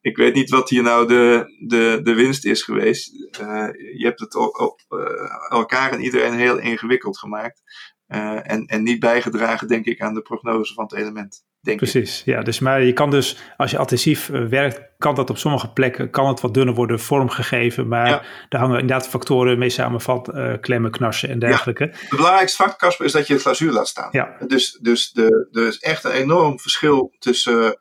ik 0.00 0.16
weet 0.16 0.34
niet 0.34 0.50
wat 0.50 0.68
hier 0.68 0.82
nou 0.82 1.06
de, 1.06 1.44
de, 1.66 2.00
de 2.02 2.14
winst 2.14 2.44
is 2.44 2.62
geweest. 2.62 3.14
Uh, 3.40 3.68
je 3.98 4.04
hebt 4.04 4.20
het 4.20 4.34
op, 4.34 4.60
op 4.60 4.80
uh, 4.88 5.48
elkaar 5.48 5.92
en 5.92 6.00
iedereen 6.00 6.34
heel 6.34 6.58
ingewikkeld 6.58 7.18
gemaakt. 7.18 7.62
Uh, 8.08 8.50
en, 8.50 8.66
en 8.66 8.82
niet 8.82 9.00
bijgedragen, 9.00 9.68
denk 9.68 9.84
ik, 9.84 10.00
aan 10.00 10.14
de 10.14 10.22
prognose 10.22 10.74
van 10.74 10.84
het 10.84 10.94
element. 10.94 11.44
Denk 11.66 11.78
Precies, 11.78 12.20
ik. 12.20 12.24
ja. 12.24 12.42
Dus, 12.42 12.58
maar 12.58 12.82
je 12.82 12.92
kan 12.92 13.10
dus, 13.10 13.36
als 13.56 13.70
je 13.70 13.78
adhesief 13.78 14.26
werkt, 14.26 14.80
kan 14.98 15.14
dat 15.14 15.30
op 15.30 15.38
sommige 15.38 15.72
plekken, 15.72 16.10
kan 16.10 16.28
het 16.28 16.40
wat 16.40 16.54
dunner 16.54 16.74
worden 16.74 17.00
vormgegeven. 17.00 17.88
Maar 17.88 18.08
ja. 18.08 18.22
daar 18.48 18.60
hangen 18.60 18.80
inderdaad 18.80 19.08
factoren 19.08 19.58
mee 19.58 19.70
samen 19.70 20.00
van, 20.00 20.26
klemmen, 20.60 20.90
knarsen 20.90 21.28
en 21.28 21.38
dergelijke. 21.38 21.84
Ja. 21.84 21.90
Het 21.90 22.08
belangrijkste 22.08 22.62
factor, 22.62 22.78
Casper, 22.78 23.06
is 23.06 23.12
dat 23.12 23.26
je 23.26 23.32
het 23.32 23.42
glazuur 23.42 23.72
laat 23.72 23.88
staan. 23.88 24.08
Ja. 24.10 24.36
Dus, 24.46 24.78
dus 24.82 25.10
de, 25.10 25.48
er 25.52 25.66
is 25.66 25.78
echt 25.78 26.04
een 26.04 26.10
enorm 26.10 26.60
verschil 26.60 27.14
tussen 27.18 27.80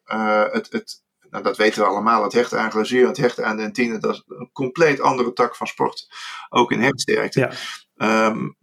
het, 0.52 0.68
het 0.72 1.04
nou, 1.30 1.48
dat 1.48 1.58
weten 1.58 1.82
we 1.82 1.88
allemaal. 1.88 2.24
Het 2.24 2.34
hechten 2.34 2.60
aan 2.60 2.72
glazuur 2.72 3.02
en 3.02 3.08
het 3.08 3.18
hechten 3.18 3.46
aan 3.46 3.58
dentine, 3.58 3.98
dat 3.98 4.14
is 4.14 4.24
een 4.28 4.50
compleet 4.54 5.00
andere 5.02 5.34
tak 5.34 5.56
van 5.56 5.68
sport. 5.68 6.08
Ook 6.50 6.72
in 6.72 6.82
hechtsterkte. 6.82 7.40
Ja. 7.40 7.52
Um, 7.98 8.56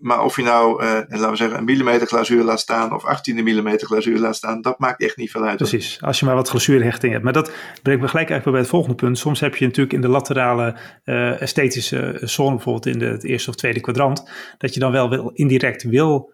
maar 0.00 0.24
of 0.24 0.36
je 0.36 0.42
nou, 0.42 0.82
uh, 0.82 0.88
laten 0.88 1.30
we 1.30 1.36
zeggen, 1.36 1.58
een 1.58 1.64
millimeter 1.64 2.06
glazuur 2.06 2.42
laat 2.42 2.60
staan 2.60 2.94
of 2.94 3.04
18 3.04 3.44
millimeter 3.44 3.86
glazuur 3.86 4.18
laat 4.18 4.36
staan, 4.36 4.62
dat 4.62 4.78
maakt 4.78 5.02
echt 5.02 5.16
niet 5.16 5.30
veel 5.30 5.44
uit. 5.44 5.56
Precies, 5.56 5.98
als 6.00 6.20
je 6.20 6.26
maar 6.26 6.34
wat 6.34 6.48
glazuurhechting 6.48 7.12
hebt. 7.12 7.24
Maar 7.24 7.32
dat 7.32 7.52
brengt 7.82 8.02
me 8.02 8.08
gelijk 8.08 8.30
eigenlijk 8.30 8.50
bij 8.50 8.60
het 8.60 8.68
volgende 8.68 8.96
punt. 8.96 9.18
Soms 9.18 9.40
heb 9.40 9.56
je 9.56 9.64
natuurlijk 9.64 9.94
in 9.94 10.00
de 10.00 10.08
laterale 10.08 10.76
uh, 11.04 11.40
esthetische 11.42 12.20
zone, 12.20 12.54
bijvoorbeeld 12.54 12.86
in 12.86 12.98
de, 12.98 13.06
het 13.06 13.24
eerste 13.24 13.50
of 13.50 13.56
tweede 13.56 13.80
kwadrant, 13.80 14.30
dat 14.58 14.74
je 14.74 14.80
dan 14.80 14.92
wel 14.92 15.30
indirect 15.32 15.82
wil 15.82 16.33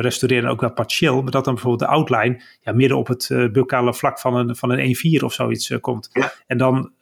restaureren, 0.00 0.50
ook 0.50 0.60
wel 0.60 0.72
partieel, 0.72 1.22
maar 1.22 1.30
dat 1.30 1.44
dan 1.44 1.54
bijvoorbeeld 1.54 1.90
de 1.90 1.96
outline 1.96 2.42
ja, 2.60 2.72
midden 2.72 2.98
op 2.98 3.06
het 3.06 3.28
uh, 3.32 3.50
buccale 3.50 3.94
vlak 3.94 4.18
van 4.18 4.34
een, 4.34 4.56
van 4.56 4.70
een 4.70 4.96
1-4 5.20 5.24
of 5.24 5.32
zoiets 5.32 5.80
komt. 5.80 6.08
Ja. 6.12 6.32
En 6.46 6.58
dan 6.58 6.92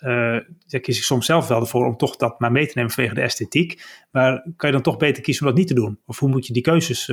kies 0.68 0.96
ik 0.96 1.02
soms 1.02 1.26
zelf 1.26 1.48
wel 1.48 1.60
ervoor 1.60 1.86
om 1.86 1.96
toch 1.96 2.16
dat 2.16 2.40
maar 2.40 2.52
mee 2.52 2.66
te 2.66 2.72
nemen 2.74 2.90
vanwege 2.90 3.14
de 3.14 3.20
esthetiek. 3.20 3.82
Maar 4.10 4.42
kan 4.56 4.68
je 4.68 4.74
dan 4.74 4.82
toch 4.82 4.96
beter 4.96 5.22
kiezen 5.22 5.42
om 5.42 5.48
dat 5.48 5.58
niet 5.58 5.68
te 5.68 5.74
doen? 5.74 5.98
Of 6.06 6.18
hoe 6.18 6.28
moet 6.28 6.46
je 6.46 6.52
die 6.52 6.62
keuzes 6.62 7.12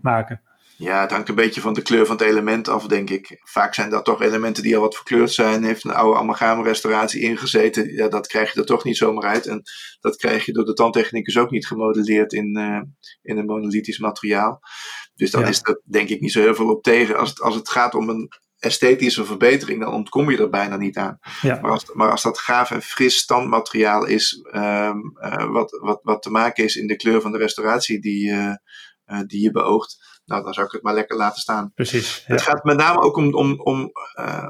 maken? 0.00 0.40
Ja, 0.78 1.00
het 1.00 1.10
hangt 1.10 1.28
een 1.28 1.34
beetje 1.34 1.60
van 1.60 1.74
de 1.74 1.82
kleur 1.82 2.06
van 2.06 2.16
het 2.16 2.24
element 2.24 2.68
af, 2.68 2.86
denk 2.86 3.10
ik. 3.10 3.40
Vaak 3.42 3.74
zijn 3.74 3.90
dat 3.90 4.04
toch 4.04 4.22
elementen 4.22 4.62
die 4.62 4.76
al 4.76 4.82
wat 4.82 4.94
verkleurd 4.94 5.32
zijn. 5.32 5.64
Heeft 5.64 5.84
een 5.84 5.94
oude 5.94 6.18
amalgaamrestauratie 6.18 7.20
ingezeten. 7.20 7.92
Ja, 7.92 8.08
dat 8.08 8.26
krijg 8.26 8.52
je 8.52 8.60
er 8.60 8.66
toch 8.66 8.84
niet 8.84 8.96
zomaar 8.96 9.30
uit. 9.30 9.46
En 9.46 9.62
dat 10.00 10.16
krijg 10.16 10.44
je 10.44 10.52
door 10.52 10.64
de 10.64 10.72
tandtechnicus 10.72 11.38
ook 11.38 11.50
niet 11.50 11.66
gemodelleerd 11.66 12.32
in, 12.32 12.58
uh, 12.58 12.80
in 13.22 13.38
een 13.38 13.44
monolithisch 13.44 13.98
materiaal. 13.98 14.60
Dus 15.14 15.30
dan 15.30 15.46
is 15.46 15.60
er 15.62 15.80
denk 15.84 16.08
ik 16.08 16.20
niet 16.20 16.32
zo 16.32 16.40
heel 16.40 16.54
veel 16.54 16.70
op 16.70 16.82
tegen. 16.82 17.16
Als 17.16 17.28
het, 17.28 17.40
als 17.40 17.54
het 17.54 17.68
gaat 17.68 17.94
om 17.94 18.08
een 18.08 18.28
esthetische 18.58 19.24
verbetering, 19.24 19.80
dan 19.80 19.94
ontkom 19.94 20.30
je 20.30 20.38
er 20.38 20.48
bijna 20.48 20.76
niet 20.76 20.96
aan. 20.96 21.18
Ja. 21.40 21.60
Maar, 21.60 21.70
als, 21.70 21.92
maar 21.92 22.10
als 22.10 22.22
dat 22.22 22.38
gaaf 22.38 22.70
en 22.70 22.82
fris 22.82 23.16
standmateriaal 23.16 24.06
is, 24.06 24.44
um, 24.52 25.16
uh, 25.20 25.50
wat, 25.50 25.78
wat, 25.80 26.00
wat 26.02 26.22
te 26.22 26.30
maken 26.30 26.64
is 26.64 26.76
in 26.76 26.86
de 26.86 26.96
kleur 26.96 27.20
van 27.20 27.32
de 27.32 27.38
restauratie 27.38 28.00
die, 28.00 28.30
uh, 28.30 28.54
die 29.26 29.42
je 29.42 29.50
beoogt 29.50 30.15
nou, 30.26 30.42
dan 30.44 30.52
zou 30.54 30.66
ik 30.66 30.72
het 30.72 30.82
maar 30.82 30.94
lekker 30.94 31.16
laten 31.16 31.40
staan. 31.40 31.72
Precies. 31.74 32.22
Het 32.26 32.42
gaat 32.42 32.64
met 32.64 32.76
name 32.76 33.00
ook 33.00 33.16
om, 33.16 33.34
om, 33.34 33.60
om 33.60 33.90
uh, 34.20 34.48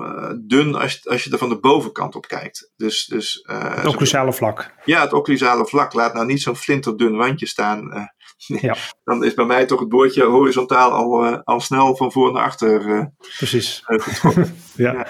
uh, 0.00 0.30
dun 0.40 0.74
als 0.74 0.92
je, 0.92 1.10
als 1.10 1.24
je 1.24 1.30
er 1.30 1.38
van 1.38 1.48
de 1.48 1.58
bovenkant 1.58 2.14
op 2.14 2.26
kijkt. 2.26 2.72
Dus, 2.76 3.06
dus, 3.06 3.46
uh, 3.50 3.74
het 3.74 3.86
occlusale 3.86 4.32
vlak. 4.32 4.74
Ja, 4.84 5.00
het 5.00 5.12
occlusale 5.12 5.66
vlak. 5.66 5.92
Laat 5.92 6.14
nou 6.14 6.26
niet 6.26 6.42
zo'n 6.42 6.56
flinterdun 6.56 7.16
wandje 7.16 7.46
staan. 7.46 8.10
ja. 8.60 8.76
Dan 9.04 9.24
is 9.24 9.34
bij 9.34 9.44
mij 9.44 9.66
toch 9.66 9.80
het 9.80 9.88
boordje 9.88 10.24
horizontaal 10.24 10.90
al, 10.90 11.42
al 11.44 11.60
snel 11.60 11.96
van 11.96 12.12
voor 12.12 12.32
naar 12.32 12.42
achter 12.42 13.10
Precies. 13.36 13.82
getrokken. 13.84 14.54
ja. 14.76 14.92
ja. 14.92 15.06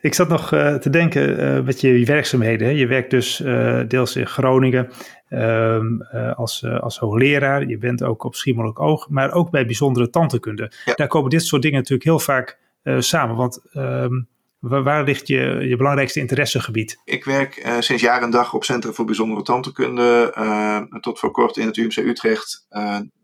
Ik 0.00 0.14
zat 0.14 0.28
nog 0.28 0.48
te 0.48 0.90
denken 0.90 1.64
met 1.64 1.80
je 1.80 2.04
werkzaamheden. 2.04 2.76
Je 2.76 2.86
werkt 2.86 3.10
dus 3.10 3.42
deels 3.88 4.16
in 4.16 4.26
Groningen. 4.26 4.90
Um, 5.34 6.06
uh, 6.14 6.34
als, 6.34 6.62
uh, 6.62 6.80
als 6.80 6.98
hoogleraar. 6.98 7.66
Je 7.66 7.78
bent 7.78 8.02
ook 8.02 8.24
op 8.24 8.34
Schiemelijk 8.34 8.80
Oog, 8.80 9.08
maar 9.08 9.32
ook 9.32 9.50
bij 9.50 9.64
bijzondere 9.64 10.10
tandheelkunde. 10.10 10.72
Ja. 10.84 10.94
Daar 10.94 11.08
komen 11.08 11.30
dit 11.30 11.44
soort 11.44 11.62
dingen 11.62 11.78
natuurlijk 11.78 12.04
heel 12.04 12.18
vaak 12.18 12.58
uh, 12.82 13.00
samen. 13.00 13.36
Want 13.36 13.60
um, 13.72 14.28
waar, 14.68 14.82
waar, 14.82 15.04
ligt 15.04 15.26
je, 15.26 15.66
je 15.68 15.76
belangrijkste 15.76 16.20
interessegebied? 16.20 17.00
Ik 17.04 17.24
werk 17.24 17.76
sinds 17.78 18.02
jaar 18.02 18.22
en 18.22 18.30
dag 18.30 18.54
op 18.54 18.64
Centrum 18.64 18.94
voor 18.94 19.04
Bijzondere 19.04 19.42
Tandheelkunde. 19.42 20.98
tot 21.00 21.18
voor 21.18 21.30
kort 21.30 21.56
in 21.56 21.66
het 21.66 21.76
UMC 21.76 21.96
Utrecht. 21.96 22.66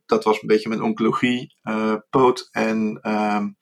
dat 0.07 0.25
was 0.25 0.43
een 0.43 0.49
beetje 0.49 0.69
mijn 0.69 0.83
oncologie, 0.83 1.57
poot 2.11 2.49
en 2.51 3.01
um, 3.03 3.57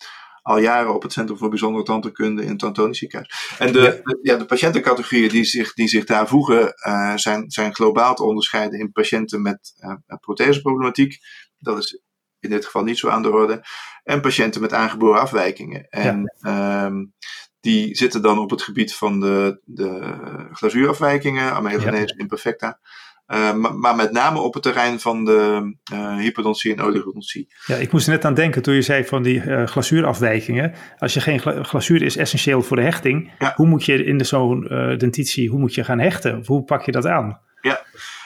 al 0.49 0.59
jaren 0.59 0.95
op 0.95 1.03
het 1.03 1.13
Centrum 1.13 1.39
voor 1.39 1.49
Bijzondere 1.49 1.85
Tandheelkunde 1.85 2.43
in 2.43 2.51
het 2.51 2.63
Antonisch 2.63 2.99
ziekenhuis. 2.99 3.55
En 3.59 3.73
de, 3.73 3.81
ja. 3.81 3.91
de, 3.91 4.19
ja, 4.23 4.37
de 4.37 4.45
patiëntencategorieën 4.45 5.29
die 5.29 5.45
zich, 5.45 5.75
die 5.75 5.89
zich 5.89 6.05
daar 6.05 6.29
voegen 6.29 6.75
uh, 6.89 7.17
zijn, 7.17 7.51
zijn 7.51 7.75
globaal 7.75 8.15
te 8.15 8.25
onderscheiden 8.25 8.79
in 8.79 8.93
patiënten 8.93 9.43
met 9.43 9.75
uh, 9.81 10.17
protheseproblematiek. 10.21 11.19
Dat 11.59 11.79
is 11.79 12.03
in 12.41 12.51
dit 12.51 12.65
geval 12.65 12.83
niet 12.83 12.99
zo 12.99 13.09
aan 13.09 13.23
de 13.23 13.31
orde. 13.31 13.65
En 14.03 14.21
patiënten 14.21 14.61
met 14.61 14.73
aangeboren 14.73 15.21
afwijkingen. 15.21 15.87
En 15.89 16.35
ja. 16.39 16.85
um, 16.85 17.15
die 17.69 17.97
zitten 17.97 18.23
dan 18.23 18.39
op 18.39 18.51
het 18.51 18.63
gebied 18.63 18.95
van 18.95 19.21
de, 19.21 19.61
de 19.65 20.15
glazuurafwijkingen, 20.53 21.53
amelogenese 21.53 22.15
ja. 22.17 22.21
imperfecta. 22.23 22.79
Uh, 23.29 23.55
maar, 23.55 23.75
maar, 23.75 23.97
met 23.97 24.13
name 24.13 24.41
op 24.41 24.55
het 24.55 24.63
terrein 24.63 25.01
van 25.01 25.25
de 25.25 25.73
uh, 25.93 26.17
hypodontie 26.17 26.73
en 26.75 26.81
oligodontie. 26.81 27.49
Ja, 27.67 27.77
ik 27.77 27.93
moest 27.93 28.07
er 28.07 28.13
net 28.13 28.25
aan 28.25 28.35
denken 28.35 28.63
toen 28.63 28.75
je 28.75 28.83
zei 28.83 29.05
van 29.05 29.23
die 29.23 29.43
uh, 29.43 29.67
glazuurafwijkingen. 29.67 30.75
Als 30.99 31.15
je 31.15 31.21
geen 31.21 31.41
gla 31.41 31.63
glazuur 31.63 32.03
is 32.03 32.17
essentieel 32.17 32.63
voor 32.63 32.77
de 32.77 32.83
hechting. 32.83 33.33
Ja. 33.39 33.53
Hoe 33.57 33.67
moet 33.67 33.85
je 33.85 34.05
in 34.05 34.25
zo'n 34.25 34.61
dentitie, 34.99 35.49
hoe 35.49 35.59
moet 35.59 35.75
je 35.75 35.85
gaan 35.85 35.99
hechten? 35.99 36.39
Of 36.39 36.47
hoe 36.47 36.65
pak 36.65 36.83
je 36.83 36.93
dat 36.93 37.07
aan? 37.07 37.41
Ja, 37.61 37.85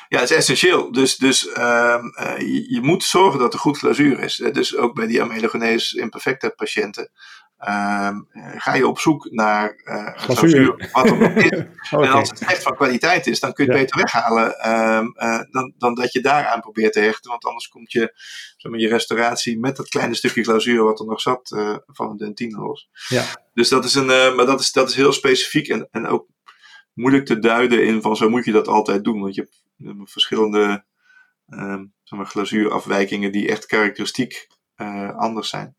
ja 0.09 0.19
het 0.21 0.31
is 0.31 0.37
essentieel. 0.37 0.93
Dus, 0.93 1.17
dus 1.17 1.41
je, 1.43 2.65
je, 2.69 2.81
moet 2.83 3.05
zorgen 3.05 3.39
dat 3.39 3.53
er 3.53 3.59
goed 3.59 3.79
glazuur 3.79 4.19
is. 4.19 4.37
Dus 4.53 4.77
ook 4.77 4.95
bij 4.95 5.07
die 5.07 5.23
amelogenese 5.23 6.01
imperfecta 6.01 6.49
patiënten. 6.49 7.11
Um, 7.69 8.29
ga 8.57 8.75
je 8.75 8.87
op 8.87 8.99
zoek 8.99 9.31
naar 9.31 9.81
uh, 9.85 10.17
glazuur, 10.17 10.89
wat 10.93 11.07
er 11.07 11.19
nog 11.19 11.33
is. 11.33 11.65
okay. 11.91 12.07
En 12.07 12.13
als 12.13 12.29
het 12.29 12.45
echt 12.45 12.63
van 12.63 12.75
kwaliteit 12.75 13.27
is, 13.27 13.41
dan 13.41 13.53
kun 13.53 13.65
je 13.65 13.71
het 13.71 13.81
ja. 13.81 13.85
beter 13.85 14.03
weghalen 14.03 14.71
um, 14.99 15.15
uh, 15.17 15.41
dan, 15.51 15.73
dan 15.79 15.95
dat 15.95 16.13
je 16.13 16.21
daaraan 16.21 16.61
probeert 16.61 16.93
te 16.93 17.01
hechten. 17.01 17.31
Want 17.31 17.45
anders 17.45 17.69
komt 17.69 17.93
je, 17.93 18.13
zeg 18.57 18.73
maar, 18.73 18.81
je 18.81 18.89
restauratie 18.89 19.59
met 19.59 19.77
dat 19.77 19.89
kleine 19.89 20.15
stukje 20.15 20.45
glazuur 20.45 20.85
wat 20.85 21.01
er 21.01 21.07
nog 21.07 21.21
zat 21.21 21.51
uh, 21.51 21.77
van 21.87 22.11
een 22.11 22.17
dentine 22.17 22.59
los. 22.59 22.89
Ja. 23.09 23.25
Dus 23.53 23.69
dat 23.69 23.85
is, 23.85 23.95
een, 23.95 24.07
maar 24.07 24.47
dat 24.47 24.61
is, 24.61 24.73
dat 24.73 24.89
is 24.89 24.95
heel 24.95 25.13
specifiek 25.13 25.69
en, 25.69 25.89
en 25.91 26.07
ook 26.07 26.27
moeilijk 26.95 27.27
te 27.27 27.39
duiden 27.39 27.85
in 27.85 28.03
van 28.03 28.17
zo 28.17 28.31
moet 28.31 28.45
je 28.45 28.53
dat 28.53 28.69
altijd 28.69 29.05
doen. 29.05 29.21
Want 29.21 29.35
je 29.35 29.41
hebt 29.41 30.11
verschillende 30.11 30.85
um, 31.47 31.95
zeg 32.03 32.19
maar, 32.19 32.29
glazuurafwijkingen 32.29 33.33
die 33.33 33.49
echt 33.49 33.67
karakteristiek 33.67 34.47
uh, 34.77 35.17
anders 35.17 35.49
zijn. 35.49 35.77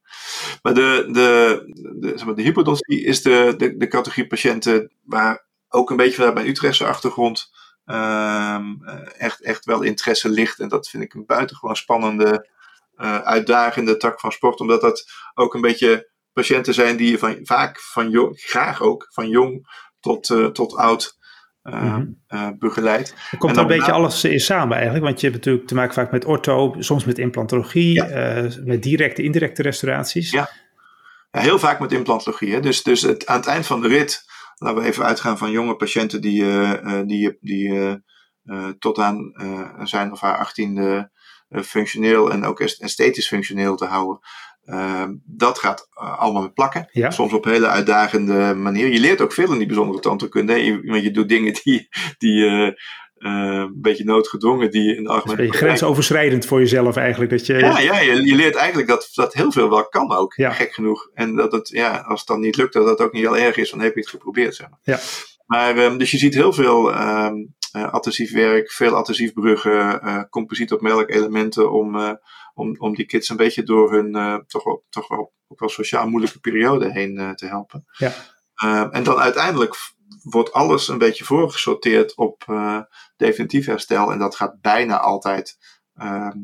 Maar 0.62 0.74
de, 0.74 1.08
de, 1.12 1.62
de, 2.00 2.08
zeg 2.08 2.26
maar, 2.26 2.36
de 2.36 2.42
hypodontie 2.42 3.04
is 3.04 3.22
de, 3.22 3.54
de, 3.58 3.78
de 3.78 3.88
categorie 3.88 4.28
patiënten 4.28 4.92
waar 5.04 5.46
ook 5.70 5.90
een 5.90 5.98
beetje 5.98 6.16
vanuit 6.16 6.34
mijn 6.34 6.48
Utrechtse 6.48 6.86
achtergrond 6.86 7.52
um, 7.86 8.84
echt, 9.18 9.42
echt 9.42 9.66
wel 9.66 9.82
interesse 9.82 10.30
ligt. 10.30 10.60
En 10.60 10.68
dat 10.68 10.90
vind 10.90 11.04
ik 11.04 11.14
een 11.14 11.26
buitengewoon 11.26 11.76
spannende, 11.76 12.50
uh, 12.98 13.18
uitdagende 13.20 13.98
tak 13.98 14.20
van 14.20 14.32
sport. 14.32 14.60
Omdat 14.60 14.82
dat 14.82 15.12
ook 15.34 15.54
een 15.54 15.62
beetje 15.62 16.12
patiënten 16.34 16.74
zijn 16.74 16.98
die 16.98 17.12
je 17.12 17.18
van, 17.18 17.40
vaak 17.42 17.80
van 17.80 18.10
jong, 18.10 18.40
graag 18.40 18.82
ook, 18.82 19.08
van 19.10 19.28
jong 19.28 19.68
tot, 20.00 20.54
tot 20.54 20.76
oud 20.76 21.18
uh, 21.64 21.84
mm-hmm. 21.84 22.24
uh, 22.30 22.48
begeleid. 22.60 23.16
Er 23.32 23.38
komt 23.38 23.56
er 23.56 23.62
een 23.62 23.68
beetje 23.68 23.92
alles 23.92 24.24
in 24.24 24.40
samen 24.40 24.76
eigenlijk, 24.76 25.06
want 25.06 25.20
je 25.20 25.28
hebt 25.28 25.38
natuurlijk 25.38 25.68
te 25.68 25.76
maken 25.76 25.94
vaak 25.94 26.12
met 26.12 26.26
ortho, 26.26 26.76
soms 26.80 27.06
met 27.06 27.18
implantologie, 27.18 27.94
ja. 27.94 28.50
met 28.64 28.84
directe, 28.84 29.24
indirecte 29.24 29.62
restauraties. 29.62 30.32
Ja, 30.32 30.50
ja 31.32 31.40
heel 31.40 31.60
vaak 31.60 31.80
met 31.80 31.92
implantologie. 31.92 32.54
Hè. 32.54 32.60
Dus, 32.60 32.84
dus 32.84 33.02
het, 33.02 33.26
aan 33.26 33.38
het 33.38 33.48
eind 33.48 33.66
van 33.66 33.82
de 33.82 33.88
rit, 33.88 34.24
laten 34.56 34.82
we 34.82 34.88
even 34.88 35.06
uitgaan 35.06 35.38
van 35.38 35.52
jonge 35.52 35.76
patiënten 35.76 36.22
die, 36.22 36.46
die, 37.06 37.38
die 37.42 38.02
tot 38.80 39.00
aan 39.00 39.34
zijn 39.84 40.12
of 40.12 40.22
haar 40.22 40.38
achttiende 40.38 41.12
functioneel 41.62 42.32
en 42.32 42.46
ook 42.46 42.60
esthetisch 42.60 43.28
functioneel 43.28 43.76
te 43.76 43.86
houden. 43.86 44.20
Uh, 44.66 45.04
dat 45.26 45.60
gaat 45.60 45.88
uh, 46.02 46.20
allemaal 46.20 46.42
met 46.42 46.54
plakken. 46.54 46.90
Ja. 46.92 47.12
Soms 47.12 47.34
op 47.34 47.44
hele 47.44 47.68
uitdagende 47.68 48.54
manier. 48.54 48.88
Je 48.88 49.00
leert 49.00 49.22
ook 49.22 49.34
veel 49.34 49.52
in 49.52 49.58
die 49.58 49.68
bijzondere 49.68 50.00
tandheelkunde. 50.00 50.54
Je, 50.54 50.82
want 50.84 51.04
je 51.04 51.12
doet 51.12 51.30
dingen 51.30 51.54
die, 51.64 51.88
die 52.18 52.44
uh, 52.46 52.72
een 53.18 53.82
beetje 53.82 54.04
noodgedwongen, 54.04 54.72
die 54.72 54.96
in 54.96 55.04
de. 55.04 55.44
Je 55.44 55.52
grensoverschrijdend 55.52 56.46
voor 56.46 56.60
jezelf 56.60 56.96
eigenlijk. 56.96 57.32
Dat 57.32 57.46
je... 57.46 57.54
Ja, 57.54 57.80
ja 57.80 58.00
je, 58.00 58.26
je 58.26 58.36
leert 58.36 58.56
eigenlijk 58.56 58.88
dat, 58.88 59.10
dat 59.14 59.34
heel 59.34 59.52
veel 59.52 59.70
wel 59.70 59.88
kan 59.88 60.12
ook. 60.12 60.34
Ja. 60.34 60.52
Gek 60.52 60.74
genoeg. 60.74 61.10
En 61.14 61.36
dat 61.36 61.52
het, 61.52 61.70
ja, 61.70 61.98
als 62.08 62.20
het 62.20 62.28
dan 62.28 62.40
niet 62.40 62.58
lukt, 62.58 62.74
dat 62.74 62.86
dat 62.86 63.02
ook 63.02 63.14
niet 63.14 63.24
heel 63.24 63.38
erg 63.38 63.58
is, 63.58 63.70
dan 63.70 63.80
heb 63.80 63.94
je 63.94 64.00
het 64.00 64.10
geprobeerd. 64.10 64.56
Zeg 64.56 64.70
maar. 64.70 64.80
Ja. 64.84 65.00
Maar 65.46 65.78
um, 65.78 65.98
dus 65.98 66.12
je 66.12 66.18
ziet 66.18 66.34
heel 66.34 66.54
veel 66.54 66.94
um, 66.94 67.56
adhesief 67.72 68.34
werk, 68.34 68.72
veel 68.72 68.96
adhesiefbruggen, 68.96 70.28
composiet 70.30 70.72
op 70.72 70.82
melk 70.82 71.10
elementen 71.10 71.72
om 71.72 72.20
om, 72.54 72.76
om 72.78 72.96
die 72.96 73.06
kids 73.06 73.30
een 73.30 73.38
beetje 73.38 73.64
door 73.64 73.92
hun 73.92 74.16
uh, 74.16 74.38
toch, 74.48 74.64
wel, 74.64 74.86
toch 74.90 75.08
wel, 75.08 75.34
ook 75.48 75.60
wel 75.60 75.70
sociaal 75.70 76.08
moeilijke 76.08 76.40
periode 76.40 76.92
heen 76.92 77.20
uh, 77.20 77.32
te 77.32 77.46
helpen. 77.46 77.86
Ja. 77.98 78.14
Uh, 78.64 78.88
en 78.92 79.04
dan 79.04 79.18
uiteindelijk 79.18 79.76
wordt 80.24 80.54
alles 80.54 80.88
een 80.88 80.98
beetje 80.98 81.24
voorgesorteerd 81.24 82.16
op 82.16 82.46
definitief 83.18 83.66
herstel. 83.66 84.12
En 84.12 84.20
dat 84.20 84.36
gaat 84.36 84.62
bijna 84.62 85.00
altijd 85.00 85.58
ehm, 85.94 86.38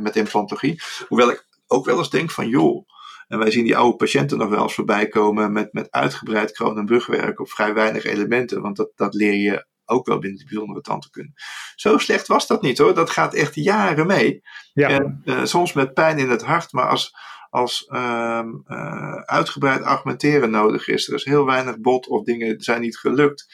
met 0.00 0.16
implantologie. 0.16 0.82
Hoewel 1.08 1.30
ik 1.30 1.46
ook 1.66 1.84
wel 1.84 1.98
eens 1.98 2.10
denk 2.10 2.30
van 2.30 2.48
joh. 2.48 2.88
En 3.28 3.38
wij 3.38 3.50
zien 3.50 3.64
die 3.64 3.76
oude 3.76 3.96
patiënten 3.96 4.38
nog 4.38 4.48
wel 4.48 4.62
eens 4.62 4.74
voorbij 4.74 5.08
komen 5.08 5.52
met, 5.52 5.72
met 5.72 5.90
uitgebreid 5.90 6.52
kroon- 6.52 6.78
en 6.78 6.84
brugwerk 6.84 7.40
op 7.40 7.50
vrij 7.50 7.74
weinig 7.74 8.04
elementen. 8.04 8.62
Want 8.62 8.76
dat, 8.76 8.90
dat 8.94 9.14
leer 9.14 9.34
je 9.34 9.66
ook 9.84 10.06
wel 10.06 10.18
binnen 10.18 10.38
de 10.38 10.44
bijzondere 10.44 10.80
tandheelkunde. 10.80 11.32
Zo 11.74 11.98
slecht 11.98 12.26
was 12.26 12.46
dat 12.46 12.62
niet 12.62 12.78
hoor. 12.78 12.94
Dat 12.94 13.10
gaat 13.10 13.34
echt 13.34 13.54
jaren 13.54 14.06
mee. 14.06 14.42
Ja. 14.72 14.88
En 14.88 15.22
uh, 15.24 15.44
soms 15.44 15.72
met 15.72 15.94
pijn 15.94 16.18
in 16.18 16.30
het 16.30 16.42
hart, 16.42 16.72
maar 16.72 16.88
als, 16.88 17.16
als 17.50 17.88
um, 17.92 18.64
uh, 18.66 19.14
uitgebreid 19.14 19.82
argumenteren 19.82 20.50
nodig 20.50 20.88
is, 20.88 21.08
er 21.08 21.14
is 21.14 21.24
heel 21.24 21.44
weinig 21.44 21.80
bot 21.80 22.08
of 22.08 22.24
dingen 22.24 22.60
zijn 22.60 22.80
niet 22.80 22.98
gelukt. 22.98 23.46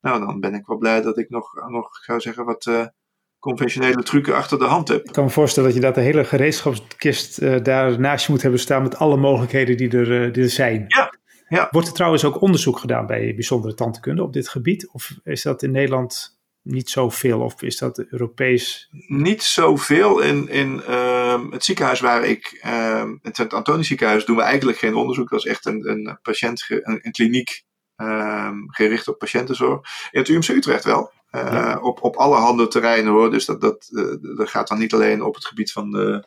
Nou, 0.00 0.20
dan 0.26 0.40
ben 0.40 0.54
ik 0.54 0.66
wel 0.66 0.78
blij 0.78 1.02
dat 1.02 1.18
ik 1.18 1.28
nog, 1.30 1.68
nog 1.68 1.88
zou 2.04 2.20
zeggen, 2.20 2.44
wat 2.44 2.66
uh, 2.66 2.86
conventionele 3.38 4.02
trucken 4.02 4.34
achter 4.34 4.58
de 4.58 4.64
hand 4.64 4.88
heb. 4.88 5.04
Ik 5.06 5.12
kan 5.12 5.24
me 5.24 5.30
voorstellen 5.30 5.68
dat 5.68 5.78
je 5.78 5.84
dat 5.84 5.94
de 5.94 6.00
hele 6.00 6.24
gereedschapskist 6.24 7.64
daar 7.64 8.00
naast 8.00 8.26
je 8.26 8.32
moet 8.32 8.42
hebben 8.42 8.60
staan 8.60 8.82
met 8.82 8.96
alle 8.96 9.16
mogelijkheden 9.16 9.76
die 9.76 9.90
er, 9.90 10.32
die 10.32 10.42
er 10.42 10.50
zijn. 10.50 10.84
Ja, 10.86 11.17
ja. 11.48 11.68
Wordt 11.70 11.88
er 11.88 11.94
trouwens 11.94 12.24
ook 12.24 12.40
onderzoek 12.40 12.78
gedaan 12.78 13.06
bij 13.06 13.34
bijzondere 13.34 13.74
tandheelkunde 13.74 14.22
op 14.22 14.32
dit 14.32 14.48
gebied? 14.48 14.88
Of 14.92 15.14
is 15.24 15.42
dat 15.42 15.62
in 15.62 15.70
Nederland 15.70 16.38
niet 16.62 16.90
zoveel? 16.90 17.40
Of 17.40 17.62
is 17.62 17.78
dat 17.78 17.98
Europees? 17.98 18.88
Niet 19.06 19.42
zoveel. 19.42 20.20
In, 20.20 20.48
in 20.48 20.82
ehm, 20.82 21.50
het 21.50 21.64
ziekenhuis 21.64 22.00
waar 22.00 22.24
ik, 22.24 22.60
uh, 22.66 23.10
het 23.22 23.36
Sint 23.36 23.52
Antonisch 23.52 23.86
ziekenhuis, 23.86 24.24
doen 24.24 24.36
we 24.36 24.42
eigenlijk 24.42 24.78
geen 24.78 24.94
onderzoek. 24.94 25.30
Dat 25.30 25.38
is 25.38 25.50
echt 25.50 25.66
een, 25.66 25.88
een, 25.90 26.18
patiënt, 26.22 26.64
een, 26.68 26.98
een 27.02 27.12
kliniek 27.12 27.66
gericht 28.66 29.08
op 29.08 29.18
patiëntenzorg. 29.18 29.80
In 30.10 30.20
het 30.20 30.28
UMC 30.28 30.48
Utrecht 30.48 30.84
wel. 30.84 31.12
Uh, 31.30 31.76
op, 31.80 32.02
op 32.02 32.16
allerhande 32.16 32.68
terreinen 32.68 33.12
hoor. 33.12 33.30
Dus 33.30 33.44
dat, 33.44 33.60
dat, 33.60 33.88
dat 34.36 34.48
gaat 34.48 34.68
dan 34.68 34.78
niet 34.78 34.92
alleen 34.92 35.22
op 35.22 35.34
het 35.34 35.46
gebied 35.46 35.72
van 35.72 35.90
de 35.90 36.24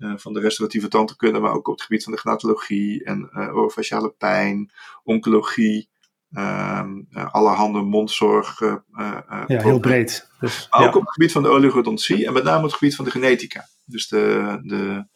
uh, 0.00 0.12
van 0.16 0.32
de 0.32 0.40
restauratieve 0.40 0.88
tandheelkunde, 0.88 1.40
maar 1.40 1.52
ook 1.52 1.68
op 1.68 1.74
het 1.74 1.82
gebied 1.82 2.04
van 2.04 2.12
de 2.12 2.18
gnatologie 2.18 3.04
en 3.04 3.30
uh, 3.32 3.56
orofaciale 3.56 4.10
pijn, 4.10 4.72
oncologie, 5.02 5.88
um, 6.30 7.06
uh, 7.10 7.34
allerhande 7.34 7.80
mondzorg. 7.80 8.60
ja, 8.60 9.44
heel 9.46 9.78
breed. 9.78 10.28
Dus, 10.40 10.66
maar 10.70 10.88
ook 10.88 10.94
op 10.94 11.02
het 11.02 11.12
gebied 11.12 11.32
van 11.32 11.42
de 11.42 11.48
oligodontie 11.48 12.26
en 12.26 12.32
met 12.32 12.44
name 12.44 12.58
op 12.58 12.64
het 12.64 12.72
gebied 12.72 12.96
van 12.96 13.04
de 13.04 13.10
genetica. 13.10 13.68
Dus 13.84 14.08
de, 14.08 14.58
de, 14.62 15.06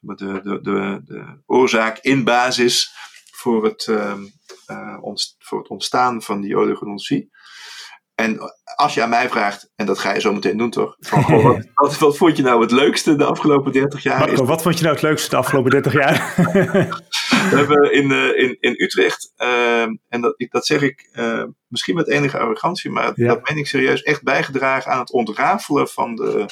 de, 0.00 0.40
de, 0.42 0.60
de, 0.62 1.00
de 1.04 1.42
oorzaak 1.46 1.98
in 1.98 2.24
basis 2.24 2.92
voor 3.30 3.64
het, 3.64 3.90
ontst 5.00 5.36
voor 5.38 5.58
het 5.58 5.68
ontstaan 5.68 6.22
van 6.22 6.40
die 6.40 6.56
oligodontie. 6.56 7.30
En 8.16 8.38
als 8.76 8.94
je 8.94 9.02
aan 9.02 9.08
mij 9.08 9.28
vraagt, 9.28 9.70
en 9.74 9.86
dat 9.86 9.98
ga 9.98 10.14
je 10.14 10.20
zo 10.20 10.32
meteen 10.32 10.56
doen 10.56 10.70
toch? 10.70 10.96
Van, 11.00 11.22
goh, 11.22 11.44
wat, 11.44 11.66
wat, 11.74 11.98
wat, 11.98 12.16
vond 12.16 12.36
je 12.36 12.42
nou 12.42 12.60
het 12.60 12.70
leukste 12.70 13.16
de 13.16 13.24
afgelopen 13.24 13.72
30 13.72 14.02
jaar? 14.02 14.18
Marco, 14.18 14.44
wat 14.44 14.62
vond 14.62 14.76
je 14.76 14.82
nou 14.82 14.94
het 14.94 15.04
leukste 15.04 15.30
de 15.30 15.36
afgelopen 15.36 15.70
30 15.70 15.92
jaar? 15.92 16.34
We 17.50 17.56
hebben 17.56 17.92
in, 17.92 18.10
uh, 18.10 18.38
in, 18.38 18.56
in 18.60 18.74
Utrecht, 18.76 19.32
uh, 19.36 19.82
en 19.82 20.20
dat, 20.20 20.46
dat 20.50 20.66
zeg 20.66 20.82
ik 20.82 21.08
uh, 21.12 21.44
misschien 21.68 21.94
met 21.94 22.08
enige 22.08 22.38
arrogantie, 22.38 22.90
maar 22.90 23.12
ja. 23.14 23.26
dat 23.26 23.48
meen 23.48 23.58
ik 23.58 23.66
serieus, 23.66 24.02
echt 24.02 24.22
bijgedragen 24.22 24.92
aan 24.92 24.98
het 24.98 25.12
ontrafelen 25.12 25.88
van 25.88 26.14
de, 26.14 26.46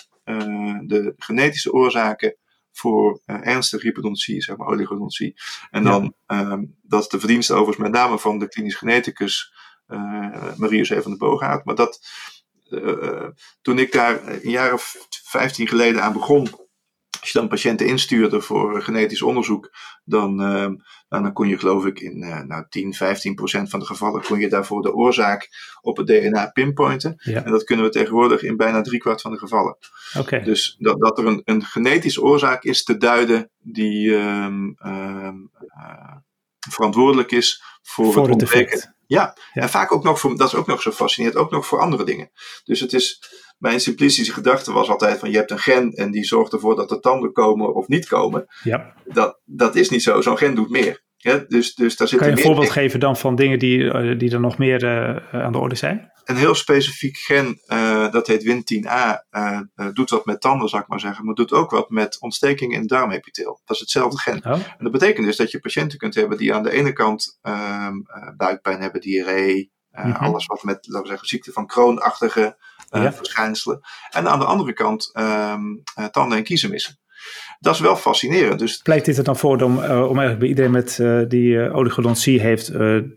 de 0.87 1.15
genetische 1.17 1.73
oorzaken 1.73 2.37
voor 2.73 3.21
ernstige 3.27 3.87
hypodontie, 3.87 4.43
zeg 4.43 4.57
maar 4.57 4.67
oligodontie. 4.67 5.35
En 5.71 5.85
dan, 5.85 6.15
ja. 6.27 6.61
dat 6.83 7.01
is 7.01 7.09
de 7.09 7.19
verdienste 7.19 7.53
overigens 7.53 7.85
met 7.89 7.93
name 7.93 8.19
van 8.19 8.39
de 8.39 8.49
klinisch 8.49 8.75
geneticus 8.75 9.53
uh, 9.89 10.57
Marius 10.57 10.89
van 10.89 11.11
de 11.11 11.17
Boogaard. 11.17 11.65
Maar 11.65 11.75
dat, 11.75 12.01
uh, 12.69 13.27
toen 13.63 13.79
ik 13.79 13.93
daar 13.93 14.29
een 14.29 14.51
jaar 14.51 14.73
of 14.73 15.07
15 15.25 15.69
geleden 15.69 16.03
aan 16.03 16.13
begon, 16.13 16.49
als 17.25 17.33
je 17.33 17.39
dan 17.39 17.49
patiënten 17.49 17.87
instuurde 17.87 18.41
voor 18.41 18.83
genetisch 18.83 19.23
onderzoek, 19.23 19.73
dan, 20.05 20.43
uh, 20.43 20.71
dan 21.09 21.33
kon 21.33 21.49
je 21.49 21.59
geloof 21.59 21.87
ik 21.87 22.01
in 22.01 22.23
uh, 22.23 22.41
nou, 22.41 22.65
10, 22.69 22.95
15 22.95 23.35
procent 23.35 23.71
van 23.71 23.81
de 23.81 23.87
gevallen 23.87 24.23
kon 24.23 24.41
je 24.41 24.49
daarvoor 24.49 24.83
de 24.83 24.95
oorzaak 24.95 25.49
op 25.81 25.97
het 25.97 26.07
DNA 26.07 26.47
pinpointen. 26.47 27.15
Ja. 27.17 27.45
En 27.45 27.51
dat 27.51 27.65
kunnen 27.65 27.85
we 27.85 27.91
tegenwoordig 27.91 28.43
in 28.43 28.57
bijna 28.57 28.81
driekwart 28.81 29.21
van 29.21 29.33
de 29.33 29.39
gevallen. 29.39 29.77
Okay. 30.19 30.43
Dus 30.43 30.77
dat, 30.79 31.01
dat 31.01 31.19
er 31.19 31.27
een, 31.27 31.43
een 31.45 31.65
genetische 31.65 32.23
oorzaak 32.23 32.65
is 32.65 32.85
te 32.85 32.97
duiden 32.97 33.51
die 33.59 34.11
um, 34.11 34.77
um, 34.87 35.51
uh, 35.77 36.17
verantwoordelijk 36.71 37.31
is 37.31 37.63
voor, 37.83 38.13
voor 38.13 38.23
het 38.23 38.33
ontbreken. 38.33 38.94
Ja. 39.15 39.37
ja, 39.53 39.63
en 39.63 39.69
vaak 39.69 39.93
ook 39.93 40.05
nog 40.05 40.21
voor, 40.21 40.37
dat 40.37 40.47
is 40.47 40.55
ook 40.55 40.67
nog 40.67 40.83
zo 40.83 40.91
fascinerend, 40.91 41.39
ook 41.39 41.51
nog 41.51 41.67
voor 41.67 41.81
andere 41.81 42.05
dingen. 42.05 42.31
Dus 42.65 42.81
het 42.81 42.93
is, 42.93 43.23
mijn 43.59 43.81
simplistische 43.81 44.33
gedachte 44.33 44.73
was 44.73 44.89
altijd 44.89 45.19
van 45.19 45.31
je 45.31 45.37
hebt 45.37 45.51
een 45.51 45.59
gen 45.59 45.91
en 45.91 46.11
die 46.11 46.25
zorgt 46.25 46.53
ervoor 46.53 46.77
dat 46.77 46.91
er 46.91 47.01
tanden 47.01 47.33
komen 47.33 47.75
of 47.75 47.89
niet 47.89 48.07
komen. 48.07 48.47
Ja. 48.63 48.95
Dat, 49.05 49.41
dat 49.45 49.75
is 49.75 49.89
niet 49.89 50.03
zo, 50.03 50.21
zo'n 50.21 50.39
gen 50.39 50.55
doet 50.55 50.71
meer. 50.71 51.03
Ja, 51.25 51.45
dus, 51.49 51.75
dus 51.75 51.97
daar 51.97 52.09
zit 52.09 52.19
kan 52.19 52.29
je 52.29 52.37
een 52.37 52.43
voorbeeld 52.43 52.71
geven 52.71 53.01
dan 53.01 53.17
van 53.17 53.35
dingen 53.35 53.59
die, 53.59 54.17
die 54.17 54.33
er 54.33 54.41
nog 54.41 54.59
meer 54.59 54.83
uh, 54.85 55.43
aan 55.45 55.53
de 55.53 55.59
orde 55.59 55.75
zijn? 55.75 56.13
Een 56.25 56.37
heel 56.37 56.55
specifiek 56.55 57.17
gen, 57.17 57.61
uh, 57.67 58.13
dat 58.13 58.27
heet 58.27 58.45
Win10A, 58.45 59.29
uh, 59.31 59.61
doet 59.93 60.11
wat 60.11 60.25
met 60.25 60.41
tanden, 60.41 60.69
zou 60.69 60.83
ik 60.83 60.89
maar 60.89 61.01
zeggen, 61.01 61.25
maar 61.25 61.35
doet 61.35 61.53
ook 61.53 61.71
wat 61.71 61.91
met 61.91 62.21
ontsteking 62.21 62.73
in 62.73 62.81
het 62.81 62.89
darmepitheel. 62.89 63.61
Dat 63.65 63.77
is 63.77 63.81
hetzelfde 63.81 64.19
gen. 64.19 64.45
Oh. 64.45 64.53
En 64.53 64.77
dat 64.79 64.93
betekent 64.93 65.27
dus 65.27 65.37
dat 65.37 65.51
je 65.51 65.61
patiënten 65.61 65.99
kunt 65.99 66.15
hebben 66.15 66.39
die 66.39 66.55
aan 66.55 66.63
de 66.63 66.71
ene 66.71 66.93
kant 66.93 67.39
buikpijn 68.37 68.81
hebben, 68.81 69.01
diarree, 69.01 69.73
mm 69.91 70.03
-hmm. 70.03 70.13
alles 70.13 70.47
wat 70.47 70.63
met, 70.63 70.79
laten 70.81 71.03
we 71.03 71.09
zeggen, 71.09 71.29
ziekte 71.29 71.53
van 71.53 71.67
kroonachtige 71.67 72.57
ja. 72.91 73.13
verschijnselen. 73.13 73.81
En 74.11 74.29
aan 74.29 74.39
de 74.39 74.45
andere 74.45 74.73
kant 74.73 75.11
um, 75.19 75.83
tanden 76.11 76.39
en 76.39 76.45
kiezen 76.45 76.71
missen 76.71 77.03
dat 77.59 77.75
is 77.75 77.81
wel 77.81 77.97
fascinerend. 77.97 78.59
Dus 78.59 78.77
Pleit 78.77 79.05
dit 79.05 79.19
er 79.19 79.25
dan 79.25 79.37
voor 79.37 79.63
om, 79.63 79.79
uh, 79.79 79.85
om 79.85 80.19
eigenlijk 80.19 80.39
bij 80.39 80.49
iedereen 80.49 80.71
met, 80.71 80.99
uh, 81.01 81.23
die 81.29 81.55
uh, 81.55 81.77
oligodontie 81.77 82.41
heeft 82.41 82.67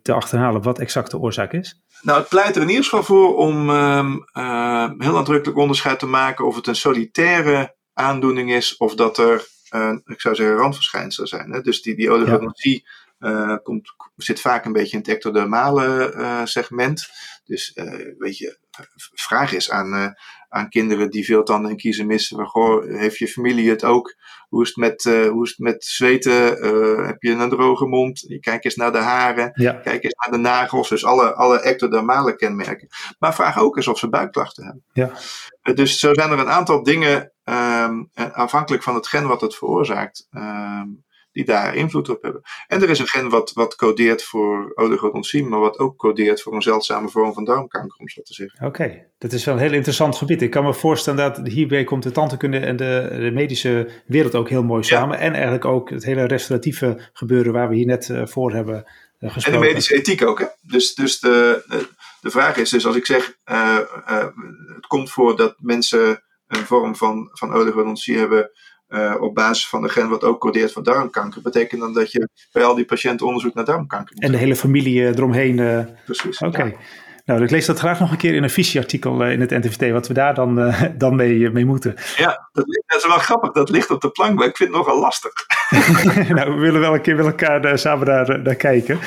te 0.02 0.13
achterhalen 0.13 0.62
wat 0.62 0.80
exact 0.80 1.12
de 1.12 1.17
oorzaak 1.20 1.54
is? 1.54 1.82
Nou, 2.02 2.20
het 2.20 2.30
pleit 2.30 2.56
er 2.56 2.62
in 2.62 2.70
ieder 2.70 2.84
geval 2.84 3.04
voor 3.04 3.36
om 3.36 3.70
um, 3.70 4.26
heel 4.98 5.12
nadrukkelijk 5.12 5.58
onderscheid 5.58 6.00
te 6.00 6.06
maken 6.06 6.46
of 6.46 6.56
het 6.56 6.67
een 6.67 6.76
solitaire 6.76 7.76
aandoening 7.93 8.54
is 8.54 8.78
of 8.78 8.96
dat 8.96 9.17
er, 9.17 9.48
ik 10.06 10.22
zou 10.22 10.36
zeggen, 10.36 10.56
randverschijnselen 10.56 11.30
zijn. 11.30 11.52
Hè? 11.52 11.62
Dus 11.62 11.82
die, 11.82 11.96
die 11.96 12.12
oligodontie 12.12 12.86
ja. 13.20 13.58
komt, 13.63 13.93
zit 14.15 14.41
vaak 14.41 14.65
een 14.65 14.74
beetje 14.74 14.98
in 14.98 15.04
het 15.04 15.08
ectodermale 15.08 16.41
segment. 16.43 17.10
Dus 17.48 17.72
weet 18.18 18.38
je, 18.38 18.60
vraag 19.14 19.54
is 19.54 19.72
aan, 19.72 20.16
aan 20.50 20.70
kinderen 20.70 21.10
die 21.10 21.26
veel 21.26 21.44
tanden 21.44 21.72
en 21.72 21.78
kiezen 21.78 22.08
missen. 22.08 22.46
Goh, 22.46 22.86
heeft 22.86 23.18
je 23.18 23.28
familie 23.28 23.70
het 23.70 23.84
ook? 23.84 24.16
Hoe 24.50 24.62
is 24.62 24.68
het 24.68 24.78
met, 24.78 25.06
uh, 25.06 25.30
hoe 25.30 25.44
is 25.44 25.50
het 25.50 25.60
met 25.60 25.86
zweten? 25.86 26.34
Heb 27.06 27.22
je 27.22 27.32
een 27.32 27.50
droge 27.50 27.86
mond? 27.86 28.38
Kijk 28.40 28.64
eens 28.64 28.76
naar 28.76 28.92
de 28.92 28.98
haren. 28.98 29.52
Ja. 29.54 29.72
Kijk 29.74 30.04
eens 30.04 30.16
naar 30.26 30.32
de 30.32 30.44
nagels. 30.44 30.90
Dus 30.90 31.06
alle, 31.06 31.34
alle 31.34 31.60
ectodermale 31.60 32.36
kenmerken. 32.36 32.88
Maar 33.20 33.36
vraag 33.36 33.60
ook 33.60 33.76
eens 33.76 33.88
of 33.88 34.00
ze 34.00 34.10
buikklachten 34.10 34.64
hebben. 34.64 34.84
Ja. 34.94 35.12
Dus 35.74 36.00
zo 36.00 36.14
zijn 36.14 36.32
er 36.32 36.40
een 36.40 36.50
aantal 36.50 36.84
dingen, 36.84 37.32
um, 37.44 38.10
afhankelijk 38.14 38.84
van 38.84 38.96
het 38.96 39.08
gen 39.08 39.28
wat 39.28 39.42
het 39.42 39.56
veroorzaakt, 39.56 40.28
um, 40.32 41.06
die 41.38 41.45
daar 41.45 41.76
invloed 41.76 42.10
op 42.10 42.21
hebben. 42.21 42.41
En 42.67 42.82
er 42.82 42.89
is 42.89 43.00
een 43.00 43.08
gen 43.08 43.30
wat, 43.30 43.52
wat 43.54 43.76
codeert 43.76 44.23
voor 44.23 44.71
oligodontie, 44.76 45.45
maar 45.45 45.60
wat 45.60 45.80
ook 45.80 45.97
codeert 45.97 46.41
voor 46.41 46.54
een 46.54 46.62
zeldzame 46.62 47.10
vorm 47.10 47.34
van 47.34 47.43
darmkanker, 47.43 48.00
om 48.00 48.10
zo 48.10 48.21
te 48.21 48.34
zeggen. 48.34 48.67
Oké, 48.67 48.82
okay. 48.82 49.08
dat 49.17 49.32
is 49.32 49.45
wel 49.45 49.56
een 49.56 49.62
heel 49.62 49.73
interessant 49.73 50.15
gebied. 50.15 50.41
Ik 50.41 50.52
kan 50.52 50.63
me 50.63 50.73
voorstellen 50.73 51.34
dat 51.34 51.47
hierbij 51.47 51.84
komt 51.84 52.04
de 52.04 52.12
tandheelkunde 52.12 52.60
en 52.60 52.76
de, 52.76 53.08
de, 53.12 53.32
medische 53.32 53.89
wereld 54.06 54.36
ook 54.36 54.50
heel 54.50 54.63
mooi 54.63 54.84
samen. 54.84 55.17
Ja. 55.17 55.23
En 55.23 55.34
eigenlijk 55.34 55.65
ook 55.65 55.89
het 55.89 56.04
hele 56.04 56.23
restauratieve 56.23 57.10
gebeuren 57.13 57.54
waar 57.54 57.69
we 57.69 57.76
hier 57.76 57.86
net 57.86 58.10
uh, 58.10 58.26
voor 58.26 58.54
hebben 58.54 58.76
uh, 59.19 59.32
gesproken. 59.32 59.54
En 59.54 59.60
de 59.60 59.73
medische 59.73 59.95
ethiek 59.95 60.23
ook, 60.23 60.39
hè? 60.39 60.45
Dus, 60.62 60.95
dus 60.95 61.19
de, 61.19 61.63
de, 61.67 61.88
de 62.21 62.30
vraag 62.30 62.58
is 62.58 62.69
dus, 62.69 62.86
als 62.86 62.95
ik 62.95 63.06
zeg, 63.06 63.38
uh, 63.52 63.78
het 64.76 64.88
komt 64.88 65.12
voor 65.12 65.38
dat 65.38 65.56
mensen 65.60 66.23
een 66.47 66.65
vorm 66.65 66.95
van, 66.95 67.30
van 67.32 67.54
oligodontie 67.54 68.17
hebben 68.17 68.52
uh, 68.89 69.15
op 69.19 69.36
basis 69.36 69.67
van 69.67 69.82
de 69.82 69.89
gen 69.89 70.10
wat 70.10 70.23
ook 70.23 70.39
codeert 70.39 70.71
voor 70.71 70.84
darmkanker, 70.84 71.41
betekent 71.41 71.82
dan 71.82 71.93
dat 71.93 72.12
je 72.12 72.30
bij 72.52 72.63
al 72.63 72.76
die 72.76 72.86
patiënten 72.86 73.26
onderzoek 73.26 73.54
naar 73.54 73.65
darmkanker 73.65 74.13
moet 74.15 74.23
En 74.23 74.32
de 74.32 74.38
hele 74.38 74.56
familie 74.56 75.00
uh, 75.00 75.08
eromheen. 75.08 75.58
Uh... 75.58 75.80
Precies. 76.06 76.38
Oké. 76.38 76.58
Okay. 76.58 76.69
Ja. 76.69 76.78
Nou, 77.26 77.43
ik 77.43 77.52
lees 77.52 77.65
dat 77.65 77.80
graag 77.80 78.00
nog 78.00 78.12
een 78.12 78.17
keer 78.17 78.34
in 78.34 78.43
een 78.43 78.50
visieartikel 78.50 79.23
in 79.23 79.41
het 79.41 79.50
NTVT, 79.50 79.91
wat 79.91 80.08
we 80.08 80.13
daar 80.13 80.34
dan, 80.34 80.73
dan 80.97 81.15
mee, 81.15 81.50
mee 81.50 81.65
moeten. 81.65 81.95
Ja, 82.15 82.50
dat, 82.52 82.65
dat, 82.86 82.97
is 82.97 83.08
wel 83.08 83.17
grappig. 83.17 83.52
Dat 83.52 83.69
ligt 83.69 83.91
op 83.91 84.02
de 84.02 84.10
plank, 84.10 84.38
maar 84.38 84.47
ik 84.47 84.58
vind 84.58 84.69
het 84.69 84.78
nogal 84.78 85.00
lastig. 85.00 85.32
nou, 86.36 86.54
we 86.54 86.60
willen 86.60 86.80
wel 86.80 86.93
een 86.93 87.02
keer 87.02 87.15
met 87.15 87.26
elkaar 87.26 87.80
samen 87.80 88.06
daar, 88.06 88.41
naar 88.41 88.56
kijken. 88.56 89.00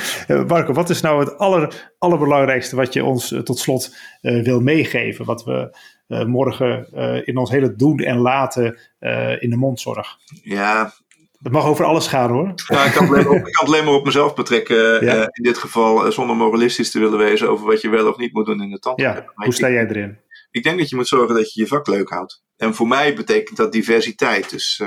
Marco, 0.47 0.73
wat 0.73 0.91
is 0.91 1.01
nou 1.01 1.21
het 1.21 1.39
aller, 1.39 1.93
allerbelangrijkste 1.99 2.77
wat 2.77 2.93
je 2.93 3.05
ons 3.05 3.35
tot 3.45 3.59
slot 3.59 3.97
wil 4.21 4.61
meegeven? 4.61 5.25
Wat 5.25 5.45
we 5.45 5.53
uh, 5.53 5.65
morgen 6.11 6.87
uh, 6.95 7.27
in 7.27 7.37
ons 7.37 7.51
hele 7.51 7.77
doen 7.77 7.99
en 7.99 8.19
laten 8.19 8.79
uh, 9.01 9.43
in 9.43 9.51
de 9.51 9.57
mondzorg. 9.57 10.17
Ja. 10.43 10.93
Dat 11.39 11.53
mag 11.53 11.65
over 11.65 11.85
alles 11.85 12.07
gaan 12.07 12.31
hoor. 12.31 12.53
Ja, 12.67 12.85
ik, 12.85 12.93
kan 12.93 13.15
het 13.15 13.59
alleen, 13.65 13.85
maar 13.85 13.95
op 13.95 14.05
mezelf 14.05 14.35
betrekken. 14.35 15.05
Ja. 15.05 15.23
in 15.33 15.43
dit 15.43 15.59
geval 15.59 16.13
zonder 16.13 16.37
moralistisch 16.37 16.91
te 16.91 16.99
willen 16.99 17.19
wezen 17.19 17.51
over 17.51 17.67
wat 17.67 17.81
je 17.81 17.89
wel 17.89 18.09
of 18.09 18.17
niet 18.17 18.33
moet 18.33 18.47
doen 18.47 18.63
in 18.63 18.71
de 18.71 18.79
tand. 18.79 19.01
Ja, 19.01 19.25
hoe 19.35 19.53
sta 19.53 19.71
jij 19.71 19.87
erin? 19.87 20.19
Ik 20.51 20.63
denk 20.63 20.79
dat 20.79 20.89
je 20.89 20.97
moet 20.97 21.09
zorgen 21.09 21.35
dat 21.35 21.53
je 21.53 21.61
je 21.61 21.67
vak 21.67 21.87
leuk 21.87 22.09
houdt. 22.09 22.43
En 22.57 22.75
voor 22.75 22.89
mij 22.89 23.15
betekent 23.15 23.57
dat 23.57 23.73
diversiteit. 23.73 24.51
Dus 24.51 24.83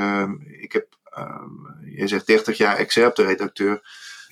ik 0.61 0.71
heb, 0.71 0.87
je 1.95 2.07
zegt 2.07 2.27
30 2.27 2.57
jaar 2.57 2.75
Excerpte-redacteur 2.75 3.81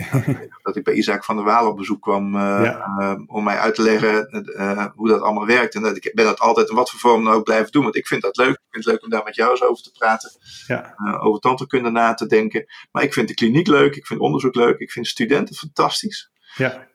dat 0.64 0.76
ik 0.76 0.84
bij 0.84 0.94
Isaac 0.94 1.24
van 1.24 1.36
der 1.36 1.46
Waal 1.46 1.68
op 1.68 1.78
bezoek 1.78 2.02
kwam 2.02 2.36
uh, 2.36 2.42
ja. 2.64 2.96
uh, 3.00 3.14
om 3.26 3.44
mij 3.44 3.58
uit 3.58 3.76
te 3.76 3.82
leggen 3.82 4.46
uh, 4.58 4.86
hoe 4.96 5.08
dat 5.08 5.22
allemaal 5.22 5.46
werkt. 5.46 5.76
En 5.76 5.82
dat 5.82 5.96
ik 5.96 6.12
ben 6.14 6.26
dat 6.26 6.40
altijd 6.40 6.70
in 6.70 6.76
wat 6.76 6.90
voor 6.90 7.00
vorm 7.00 7.24
dan 7.24 7.34
ook 7.34 7.44
blijven 7.44 7.72
doen, 7.72 7.84
want 7.84 7.96
ik 7.96 8.08
vind 8.08 8.22
dat 8.22 8.38
leuk. 8.38 8.54
Ik 8.54 8.68
vind 8.70 8.86
het 8.86 8.94
leuk 8.94 9.04
om 9.04 9.10
daar 9.10 9.24
met 9.24 9.36
jou 9.36 9.52
eens 9.52 9.64
over 9.64 9.84
te 9.84 9.92
praten, 9.92 10.32
ja. 10.68 10.96
over 11.22 11.40
tandheelkunde 11.40 11.90
na 11.90 12.14
te 12.14 12.26
denken. 12.26 12.66
Maar 12.92 13.04
ik 13.04 13.14
vind 13.14 13.28
de 13.28 13.34
kliniek 13.34 13.68
leuk, 13.68 13.96
ik 13.96 14.06
vind 14.06 14.20
onderzoek 14.20 14.56
leuk, 14.56 14.80
ik 14.80 14.92
vind 14.92 15.08
studenten 15.08 15.56
fantastisch. 15.56 16.32
Ja. 16.56 16.88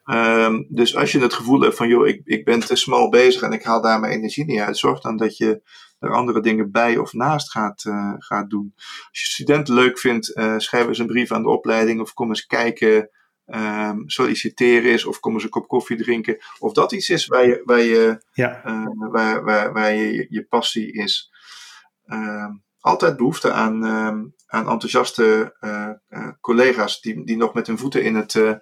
Um, 0.45 0.65
dus 0.69 0.95
als 0.95 1.11
je 1.11 1.19
het 1.19 1.33
gevoel 1.33 1.61
hebt 1.61 1.75
van, 1.75 1.87
joh, 1.87 2.07
ik, 2.07 2.21
ik 2.23 2.45
ben 2.45 2.59
te 2.59 2.75
smal 2.75 3.09
bezig 3.09 3.41
en 3.41 3.51
ik 3.51 3.63
haal 3.63 3.81
daar 3.81 3.99
mijn 3.99 4.13
energie 4.13 4.45
niet 4.45 4.59
uit, 4.59 4.77
zorg 4.77 4.99
dan 4.99 5.17
dat 5.17 5.37
je 5.37 5.61
er 5.99 6.13
andere 6.13 6.41
dingen 6.41 6.71
bij 6.71 6.97
of 6.97 7.13
naast 7.13 7.51
gaat, 7.51 7.83
uh, 7.87 8.13
gaat 8.17 8.49
doen. 8.49 8.73
Als 8.75 9.19
je 9.19 9.25
studenten 9.25 9.73
leuk 9.73 9.99
vindt, 9.99 10.37
uh, 10.37 10.53
schrijf 10.57 10.87
eens 10.87 10.99
een 10.99 11.07
brief 11.07 11.31
aan 11.31 11.43
de 11.43 11.49
opleiding 11.49 12.01
of 12.01 12.13
kom 12.13 12.29
eens 12.29 12.45
kijken 12.45 13.09
ehm, 13.45 13.97
solliciteren 14.05 14.91
is 14.91 15.05
of 15.05 15.19
kom 15.19 15.33
eens 15.33 15.43
een 15.43 15.49
kop 15.49 15.67
koffie 15.67 15.97
drinken. 15.97 16.37
Of 16.59 16.73
dat 16.73 16.91
iets 16.91 17.09
is 17.09 17.27
waar 17.27 17.47
je, 17.47 17.61
waar 17.65 17.81
je, 17.81 18.21
Ja, 18.33 18.63
eh, 18.63 18.85
waar, 19.11 19.43
waar, 19.43 19.73
waar 19.73 19.93
je, 19.93 20.27
je 20.29 20.43
passie 20.43 20.91
is. 20.91 21.31
Ehm, 22.05 22.51
altijd 22.79 23.17
behoefte 23.17 23.51
aan, 23.51 23.85
ehm, 23.85 24.23
aan 24.47 24.69
enthousiaste 24.69 25.55
eh, 25.59 25.89
eh, 26.07 26.29
collega's 26.41 27.01
die, 27.01 27.25
die 27.25 27.37
nog 27.37 27.53
met 27.53 27.67
hun 27.67 27.77
voeten 27.77 28.03
in 28.03 28.15
het, 28.15 28.35
eh, 28.35 28.53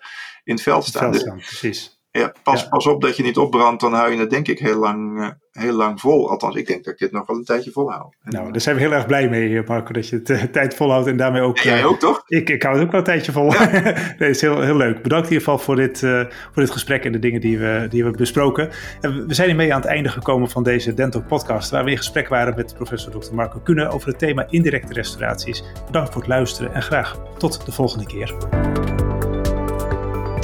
in 0.43 0.53
het 0.53 0.61
veld 0.61 0.85
het 0.85 0.95
staan. 0.95 1.01
veld 1.01 1.13
Dus, 1.13 1.21
staan, 1.21 1.37
precies. 1.37 1.94
Ja, 2.19 2.31
pas, 2.43 2.61
Ja. 2.61 2.67
pas 2.69 2.87
op 2.87 3.01
dat 3.01 3.17
je 3.17 3.23
niet 3.23 3.37
opbrandt, 3.37 3.81
dan 3.81 3.93
hou 3.93 4.11
je 4.11 4.19
het 4.19 4.29
denk 4.29 4.47
ik 4.47 4.59
heel 4.59 4.79
lang, 4.79 5.21
eh, 5.21 5.29
heel 5.51 5.73
lang 5.73 5.99
vol. 6.01 6.29
Althans, 6.29 6.55
ik 6.55 6.67
denk 6.67 6.83
dat 6.83 6.93
ik 6.93 6.99
dit 6.99 7.11
nog 7.11 7.27
wel 7.27 7.37
een 7.37 7.43
tijdje 7.43 7.71
volhoud. 7.71 8.15
Nou, 8.23 8.51
daar 8.51 8.61
zijn 8.61 8.75
we 8.75 8.81
heel 8.81 8.91
erg 8.91 9.05
blij 9.05 9.29
mee, 9.29 9.63
Marco, 9.67 9.93
dat 9.93 10.09
je 10.09 10.15
het 10.15 10.29
eh, 10.29 10.43
tijd 10.43 10.75
volhoudt 10.75 11.07
en 11.07 11.17
daarmee 11.17 11.41
ook... 11.41 11.57
jij 11.57 11.79
eh, 11.79 11.85
ook 11.87 11.99
toch? 11.99 12.23
Ik, 12.27 12.49
ik 12.49 12.63
hou 12.63 12.75
het 12.75 12.83
ook 12.85 12.91
wel 12.91 12.99
een 12.99 13.05
tijdje 13.05 13.31
vol. 13.31 13.53
het 13.53 14.21
is 14.35 14.41
heel, 14.41 14.61
heel 14.61 14.75
leuk. 14.75 15.01
Bedankt 15.01 15.25
in 15.27 15.33
ieder 15.33 15.47
geval 15.47 15.57
voor 15.65 15.75
dit, 15.75 16.03
eh, 16.03 16.19
voor 16.51 16.61
dit 16.63 16.71
gesprek 16.71 17.05
en 17.05 17.11
de 17.11 17.19
dingen 17.19 17.41
die 17.41 17.57
we, 17.57 17.77
die 17.79 17.89
we 17.89 17.95
hebben 18.07 18.17
besproken. 18.21 18.69
En 19.01 19.27
we- 19.27 19.33
zijn 19.33 19.47
hiermee 19.47 19.73
aan 19.73 19.81
het 19.81 19.89
einde 19.89 20.09
gekomen 20.09 20.49
van 20.49 20.63
deze 20.63 20.93
Dental 20.93 21.23
podcast, 21.27 21.69
waar 21.71 21.83
we 21.83 21.91
in 21.91 21.97
gesprek 21.97 22.27
waren 22.27 22.55
met 22.55 22.73
professor 22.75 23.11
Dr. 23.19 23.33
Marco 23.33 23.59
Kuhne 23.59 23.87
over 23.89 24.07
het 24.07 24.19
thema 24.19 24.45
indirecte 24.49 24.93
restauraties. 24.93 25.63
Bedankt 25.85 26.09
voor 26.11 26.21
het 26.21 26.29
luisteren 26.29 26.73
en 26.73 26.81
graag 26.81 27.17
tot 27.37 27.65
de 27.65 27.71
volgende 27.71 28.05
keer. 28.05 29.04